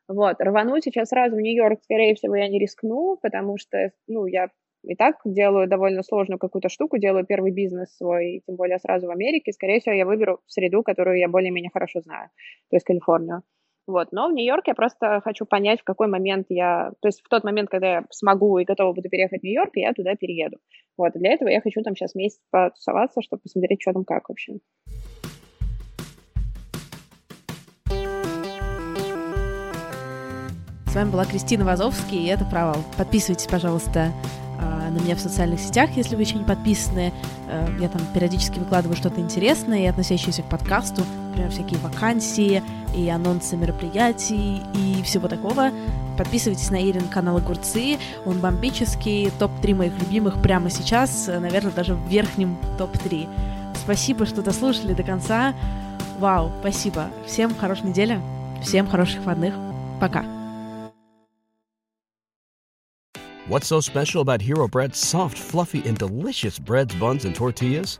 Вот, 0.07 0.35
рвануть 0.39 0.83
сейчас 0.83 1.09
сразу 1.09 1.35
в 1.35 1.41
Нью-Йорк, 1.41 1.79
скорее 1.83 2.13
всего, 2.13 2.35
я 2.35 2.47
не 2.49 2.59
рискну, 2.59 3.17
потому 3.21 3.57
что, 3.57 3.91
ну, 4.07 4.27
я 4.27 4.49
и 4.83 4.95
так 4.95 5.15
делаю 5.25 5.67
довольно 5.67 6.03
сложную 6.03 6.37
какую-то 6.37 6.69
штуку, 6.69 6.97
делаю 6.97 7.25
первый 7.25 7.51
бизнес 7.51 7.97
свой, 7.97 8.43
тем 8.45 8.57
более 8.57 8.77
сразу 8.77 9.07
в 9.07 9.11
Америке, 9.11 9.53
скорее 9.53 9.79
всего, 9.79 9.95
я 9.95 10.05
выберу 10.05 10.39
среду, 10.45 10.83
которую 10.83 11.17
я 11.17 11.27
более-менее 11.27 11.71
хорошо 11.73 12.01
знаю, 12.01 12.29
то 12.69 12.75
есть 12.75 12.85
Калифорнию. 12.85 13.41
Вот. 13.89 14.11
Но 14.11 14.27
в 14.27 14.33
Нью-Йорк 14.33 14.67
я 14.67 14.75
просто 14.75 15.19
хочу 15.23 15.47
понять, 15.47 15.81
в 15.81 15.83
какой 15.83 16.07
момент 16.07 16.45
я... 16.49 16.91
То 17.01 17.07
есть 17.07 17.21
в 17.23 17.27
тот 17.27 17.43
момент, 17.43 17.71
когда 17.71 17.87
я 17.87 18.03
смогу 18.11 18.59
и 18.59 18.63
готова 18.63 18.93
буду 18.93 19.09
переехать 19.09 19.41
в 19.41 19.43
Нью-Йорк, 19.43 19.71
я 19.77 19.93
туда 19.93 20.15
перееду. 20.15 20.57
Вот. 20.95 21.15
И 21.15 21.19
для 21.19 21.33
этого 21.33 21.49
я 21.49 21.59
хочу 21.59 21.81
там 21.81 21.95
сейчас 21.95 22.13
месяц 22.13 22.39
потусоваться, 22.51 23.23
чтобы 23.23 23.41
посмотреть, 23.41 23.81
что 23.81 23.93
там 23.93 24.05
как 24.05 24.29
вообще. 24.29 24.57
С 30.85 30.93
вами 30.93 31.11
была 31.11 31.25
Кристина 31.25 31.65
Вазовский, 31.65 32.25
и 32.25 32.27
это 32.27 32.45
«Провал». 32.45 32.77
Подписывайтесь, 32.95 33.47
пожалуйста, 33.47 34.11
а, 34.61 34.91
на 34.91 34.99
меня 34.99 35.15
в 35.15 35.19
социальных 35.19 35.59
сетях, 35.59 35.89
если 35.95 36.15
вы 36.15 36.21
еще 36.21 36.35
не 36.35 36.45
подписаны. 36.45 37.11
Э, 37.49 37.65
я 37.79 37.89
там 37.89 38.01
периодически 38.13 38.59
выкладываю 38.59 38.95
что-то 38.95 39.19
интересное 39.19 39.79
и 39.79 39.87
относящееся 39.87 40.43
к 40.43 40.49
подкасту, 40.49 41.01
например, 41.29 41.51
всякие 41.51 41.79
вакансии 41.79 42.61
и 42.95 43.07
анонсы 43.09 43.55
мероприятий 43.55 44.61
и 44.73 45.01
всего 45.03 45.27
такого. 45.27 45.71
Подписывайтесь 46.17 46.69
на 46.69 46.81
Ирин 46.81 47.07
канал 47.07 47.37
Огурцы, 47.37 47.97
он 48.25 48.39
бомбический, 48.39 49.31
топ-3 49.39 49.75
моих 49.75 49.97
любимых 49.99 50.41
прямо 50.41 50.69
сейчас, 50.69 51.27
наверное, 51.27 51.71
даже 51.71 51.95
в 51.95 52.07
верхнем 52.07 52.57
топ-3. 52.77 53.29
Спасибо, 53.75 54.25
что 54.25 54.41
дослушали 54.41 54.93
до 54.93 55.03
конца. 55.03 55.55
Вау, 56.19 56.51
спасибо. 56.59 57.09
Всем 57.25 57.55
хорошей 57.55 57.85
недели, 57.85 58.19
всем 58.61 58.87
хороших 58.87 59.19
выходных. 59.19 59.53
Пока. 60.01 60.25
What's 63.47 63.67
so 63.67 63.79
special 63.79 64.21
about 64.21 64.41
Hero 64.41 64.67
Bread's 64.67 64.99
soft, 64.99 65.37
fluffy, 65.37 65.81
and 65.87 65.97
delicious 65.97 66.59
breads, 66.59 66.93
buns, 66.95 67.25
and 67.25 67.33
tortillas? 67.33 67.99